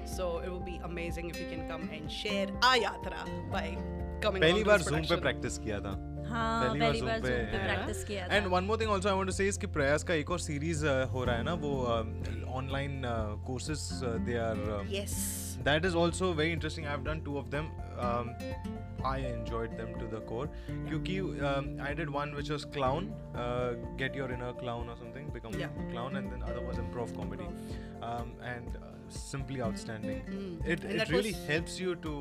So 0.05 0.39
it 0.39 0.49
will 0.49 0.65
be 0.71 0.79
amazing 0.83 1.29
if 1.29 1.39
you 1.39 1.47
can 1.55 1.67
come 1.67 1.89
and 1.93 2.11
share 2.11 2.47
our 2.63 2.77
yatra 2.77 3.25
by 3.51 3.65
coming. 4.21 4.41
पहली 4.43 4.61
on 4.63 4.67
bar 4.67 4.77
this 4.79 4.87
पे 4.87 5.17
production. 5.17 5.59
किया 5.65 5.79
था 5.79 5.97
हाँ 6.29 6.63
पहली 6.63 6.79
बार 6.79 6.95
Zoom 6.95 7.21
पे 7.21 7.29
पे 7.51 7.57
practice 7.65 8.03
किया 8.03 8.27
था 8.27 8.35
and 8.35 8.47
one 8.47 8.63
more 8.63 8.79
thing 8.81 8.91
also 8.91 9.09
I 9.09 9.15
want 9.15 9.27
to 9.27 9.33
say 9.33 9.47
इसकी 9.47 9.67
प्रयास 9.77 10.03
का 10.09 10.13
एक 10.13 10.31
और 10.31 10.39
सीरीज़ 10.39 10.85
हो 11.13 11.23
रहा 11.25 11.35
है 11.35 11.43
ना 11.43 11.53
वो 11.63 11.71
online 12.59 13.01
courses 13.47 13.89
they 14.27 14.37
are 14.47 14.59
Yes. 14.89 15.15
that 15.67 15.85
is 15.87 15.95
also 16.01 16.27
very 16.35 16.51
interesting 16.57 16.85
i've 16.91 17.01
done 17.07 17.21
two 17.23 17.37
of 17.39 17.49
them 17.55 17.65
um, 18.07 18.29
I 19.05 19.21
enjoyed 19.23 19.71
them 19.77 19.93
to 19.99 20.07
the 20.07 20.23
core 20.29 20.51
क्योंकि 20.67 21.17
I 21.87 21.93
did 21.95 22.09
one 22.09 22.33
which 22.35 22.51
was 22.51 22.65
clown 22.73 23.09
get 23.99 24.15
your 24.17 24.33
inner 24.33 24.51
clown 24.59 24.89
और 24.89 24.97
something 24.97 25.29
become 25.33 25.51
clown 25.91 26.17
and 26.17 26.29
then 26.29 26.41
other 26.41 26.63
was 26.65 26.79
improv 26.91 27.15
comedy 27.17 27.43
and 27.43 28.77
simply 29.11 29.59
outstanding 29.59 30.67
it 30.71 30.85
it 30.85 31.11
really 31.11 31.31
helps 31.45 31.79
you 31.81 31.93
to 32.03 32.11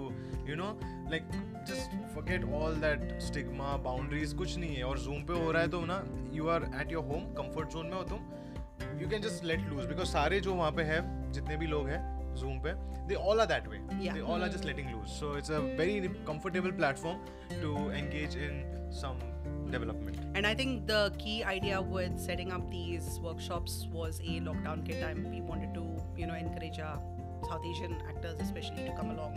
you 0.49 0.55
know 0.57 0.69
like 1.11 1.23
just 1.69 1.97
forget 2.15 2.45
all 2.55 2.75
that 2.81 3.21
stigma 3.23 3.77
boundaries 3.85 4.33
कुछ 4.35 4.57
नहीं 4.59 4.77
है। 4.77 4.83
और 4.83 4.99
zoom 4.99 5.23
पे 5.27 5.33
हो 5.45 5.51
रहा 5.53 5.63
है 5.63 5.69
तो 5.71 5.85
ना 5.85 6.03
you 6.33 6.49
are 6.49 6.71
at 6.81 6.93
your 6.93 7.05
home 7.05 7.25
comfort 7.35 7.69
zone 7.69 7.87
में 7.87 7.95
हो 7.95 8.03
तुम। 8.13 9.01
You 9.01 9.09
can 9.09 9.23
just 9.23 9.45
let 9.45 9.69
loose 9.69 9.85
because 9.87 10.09
सारे 10.09 10.41
जो 10.41 10.55
वहाँ 10.55 10.71
पे 10.73 10.83
है 10.83 11.01
जितने 11.33 11.57
भी 11.57 11.67
लोग 11.67 11.89
हैं 11.89 12.18
zoom 12.43 12.57
पे 12.67 12.73
they 13.11 13.17
all 13.27 13.39
are 13.43 13.47
that 13.53 13.67
way 13.73 13.79
Yeah. 14.07 14.15
they 14.17 14.23
all 14.31 14.41
are 14.47 14.51
just 14.55 14.65
letting 14.71 14.89
loose 14.95 15.13
so 15.21 15.27
it's 15.41 15.53
a 15.59 15.61
very 15.81 15.95
comfortable 16.31 16.73
platform 16.81 17.19
to 17.63 17.71
engage 18.01 18.35
in 18.47 18.55
some 19.03 19.21
development 19.75 20.17
And 20.39 20.47
I 20.51 20.55
think 20.59 20.87
the 20.91 21.01
key 21.23 21.37
idea 21.53 21.79
with 21.95 22.19
setting 22.27 22.51
up 22.57 22.65
these 22.75 23.07
workshops 23.27 23.73
was 23.99 24.21
a 24.33 24.35
lockdown 24.49 24.83
ke 24.89 24.99
time 25.05 25.19
we 25.35 25.41
wanted 25.51 25.71
to, 25.79 25.85
you 26.21 26.27
know, 26.31 26.37
encourage 26.43 26.79
our 26.89 26.99
South 27.49 27.65
Asian 27.71 27.95
actors 28.13 28.37
especially 28.47 28.85
to 28.89 28.93
come 29.01 29.11
along 29.15 29.35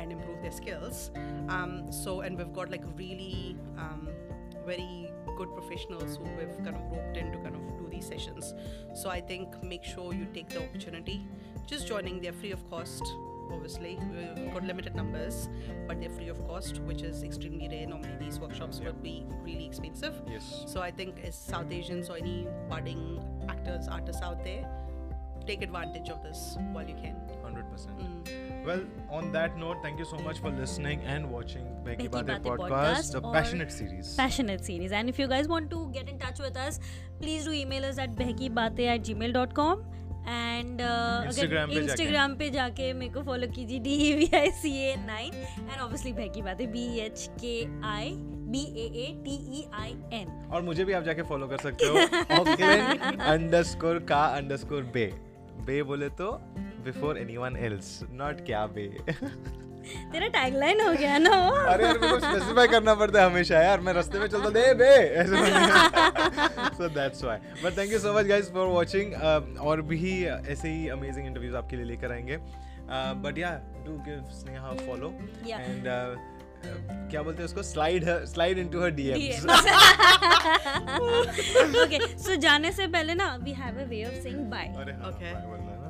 and 0.00 0.14
improve 0.16 0.38
their 0.46 0.54
skills. 0.60 0.96
Um, 1.56 1.72
so 2.00 2.14
and 2.28 2.40
we've 2.42 2.54
got 2.60 2.70
like 2.76 2.86
really 3.02 3.36
um, 3.84 4.08
very 4.70 4.88
good 5.40 5.52
professionals 5.58 6.16
who 6.22 6.24
we've 6.40 6.56
kind 6.64 6.76
of 6.80 6.82
roped 6.94 7.16
in 7.22 7.30
to 7.36 7.38
kind 7.46 7.54
of 7.60 7.62
do 7.82 7.86
these 7.96 8.06
sessions. 8.14 8.54
So 9.02 9.10
I 9.18 9.20
think 9.32 9.60
make 9.74 9.84
sure 9.94 10.08
you 10.22 10.26
take 10.40 10.48
the 10.56 10.62
opportunity. 10.66 11.18
Just 11.68 11.86
joining, 11.86 12.20
they're 12.20 12.32
free 12.32 12.52
of 12.52 12.68
cost. 12.70 13.02
Obviously, 13.52 13.98
we've 14.36 14.52
got 14.52 14.64
limited 14.64 14.94
numbers, 14.94 15.48
but 15.86 16.00
they're 16.00 16.10
free 16.10 16.28
of 16.28 16.46
cost, 16.46 16.78
which 16.80 17.02
is 17.02 17.22
extremely 17.22 17.68
rare. 17.68 17.86
Normally, 17.86 18.16
these 18.18 18.38
workshops 18.40 18.78
Yeah. 18.78 18.86
would 18.88 19.02
be 19.02 19.26
really 19.42 19.66
expensive. 19.66 20.20
yes 20.30 20.64
So 20.66 20.80
I 20.82 20.90
think 20.90 21.20
as 21.24 21.34
South 21.34 21.70
Asians 21.72 22.10
or 22.10 22.16
any 22.16 22.46
budding 22.68 23.02
actors, 23.48 23.88
artists 23.88 24.22
out 24.22 24.44
there, 24.44 24.66
take 25.46 25.62
advantage 25.62 26.10
of 26.10 26.22
this 26.22 26.56
while 26.72 26.86
you 26.86 26.94
can. 26.94 27.16
100% 27.42 27.98
Mm. 27.98 28.64
well 28.66 28.80
on 29.18 29.30
that 29.32 29.56
note 29.60 29.78
thank 29.82 29.98
you 29.98 30.04
so 30.04 30.18
much 30.24 30.38
for 30.46 30.50
listening 30.50 31.00
and 31.12 31.30
watching 31.34 31.64
Behki 31.86 32.08
Behki 32.08 32.08
Baatein 32.16 32.26
Baatein 32.26 32.58
podcast, 32.58 32.68
podcast 32.72 33.12
the 33.12 33.20
passionate 33.36 33.72
series 33.76 34.10
passionate 34.16 34.64
series 34.66 34.92
and 34.98 35.08
if 35.12 35.18
you 35.22 35.26
guys 35.32 35.48
want 35.52 35.70
to 35.70 35.78
get 35.94 36.10
in 36.14 36.18
touch 36.24 36.40
with 36.46 36.58
us 36.64 36.78
please 37.22 37.46
do 37.46 37.52
email 37.60 37.86
us 37.90 37.96
at 38.06 38.14
behkibate 38.18 38.84
at 38.96 39.06
gmail.com 39.08 39.84
and 40.28 40.80
uh, 40.80 41.28
Instagram 41.28 41.68
पे 41.68 41.74
जाके। 41.74 41.78
Instagram 41.80 42.34
पे 42.36 42.48
जाके 42.50 42.92
मेरे 42.94 43.12
को 43.12 43.22
follow 43.24 43.46
कीजिए 43.54 43.78
D 43.80 43.94
A 44.08 44.14
V 44.16 44.28
I 44.36 44.50
C 44.62 44.72
A 44.88 44.94
nine 44.98 45.32
and 45.34 45.80
obviously 45.80 46.12
Bahki 46.12 46.42
Baatein 46.42 46.66
B 46.72 46.84
H 47.04 47.28
K 47.44 47.54
I 47.88 48.10
B 48.52 48.62
A 48.82 48.86
A 49.04 49.06
T 49.24 49.36
E 49.58 49.64
I 49.80 49.90
N 50.20 50.28
और 50.52 50.62
मुझे 50.62 50.84
भी 50.84 50.92
आप 50.92 51.04
जाके 51.04 51.22
फॉलो 51.30 51.46
कर 51.46 51.58
सकते 51.58 51.84
हो। 51.86 51.94
अंडरस्कोर 53.32 53.98
का 54.08 54.24
अंडरस्कोर 54.36 54.82
बे 54.94 55.06
बे 55.66 55.82
बोले 55.82 56.08
तो 56.20 56.30
बिफोर 56.84 57.18
एनीवन 57.18 57.56
एल्स 57.66 57.98
नॉट 58.12 58.44
क्या 58.46 58.66
बे 58.76 58.86
तेरा 60.12 60.26
टैगलाइन 60.28 60.80
हो 60.80 60.92
गया 60.92 61.18
ना। 61.18 61.30
वो 61.40 61.52
अरे 61.72 61.86
मेरे 61.86 61.98
को 61.98 62.18
स्पेसिफाई 62.20 62.68
करना 62.68 62.94
पड़ता 62.94 63.20
है 63.20 63.26
हमेशा 63.30 63.60
यार। 63.62 63.80
मैं 63.80 63.92
रास्ते 63.94 64.18
में 64.18 64.26
चलता 64.26 64.50
दे 64.50 64.74
बे। 64.74 64.88
ऐसे 65.22 65.34
so 66.78 66.88
that's 66.94 67.24
why 67.24 67.38
but 67.64 67.78
thank 67.78 67.92
you 67.92 67.98
so 67.98 68.12
much 68.18 68.26
guys 68.26 68.50
for 68.52 68.66
watching 68.68 69.14
और 69.60 69.82
भी 69.92 70.24
ऐसे 70.24 70.68
ही 70.68 70.88
अमेजिंग 70.98 71.26
इंटरव्यूज़ 71.26 71.56
आपके 71.56 71.76
लिए 71.76 71.84
लेकर 71.84 72.12
आएँगे. 72.12 72.36
But 73.22 73.38
yeah 73.38 73.50
do 73.86 73.98
give 74.04 74.28
Sneha 74.32 74.72
follow 74.86 75.08
and 75.48 75.84
क्या 77.10 77.22
बोलते 77.22 77.38
हैं 77.38 77.44
उसको? 77.44 77.62
Slide 77.62 78.04
slide 78.26 78.58
into 78.58 78.80
her 78.82 78.90
DMs 78.90 79.44
okay 81.82 81.98
so 82.18 82.36
जाने 82.46 82.72
से 82.72 82.86
पहले 82.86 83.14
ना 83.14 83.34
we 83.42 83.52
have 83.58 83.80
a 83.80 83.84
way 83.90 84.04
of 84.04 84.22
saying 84.22 84.38
bye 84.50 84.66
अरे 84.76 84.92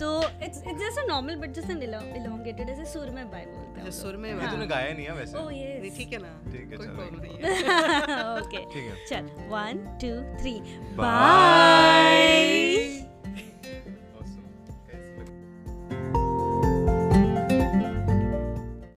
तो 0.01 0.23
it's 0.45 0.63
it's 0.67 0.81
just 0.81 0.99
a 0.99 1.03
normal 1.09 1.37
but 1.37 1.51
just 1.53 1.71
an 1.71 1.81
elongated 2.19 2.69
ऐसे 2.71 2.85
सुर 2.93 3.11
में 3.11 3.31
बाय 3.31 3.45
बोलते 3.47 3.81
हैं 3.81 3.85
जैसे 3.85 4.01
सुर 4.01 4.17
में 4.17 4.35
मैं 4.35 4.51
तूने 4.51 4.67
गाया 4.67 4.93
नहीं 4.93 5.07
है 5.07 5.13
वैसे? 5.15 5.39
ओह 5.39 5.49
नहीं, 5.51 5.65
यस 5.65 5.97
ठीक 5.99 6.13
है 6.13 6.19
ना? 6.19 6.29
ठीक 6.53 6.71
है, 6.73 6.77
चलो। 6.77 6.95
प्रॉब्लम 6.95 7.21
नहीं 7.23 7.39
है। 7.39 8.39
ओके 8.41 8.59
ठीक 8.75 8.85
है। 8.91 9.05
चल 9.07 9.31
one 9.51 9.85
two 10.03 10.11
three 10.43 10.55
Bye. 10.61 10.97
Bye 10.99 13.18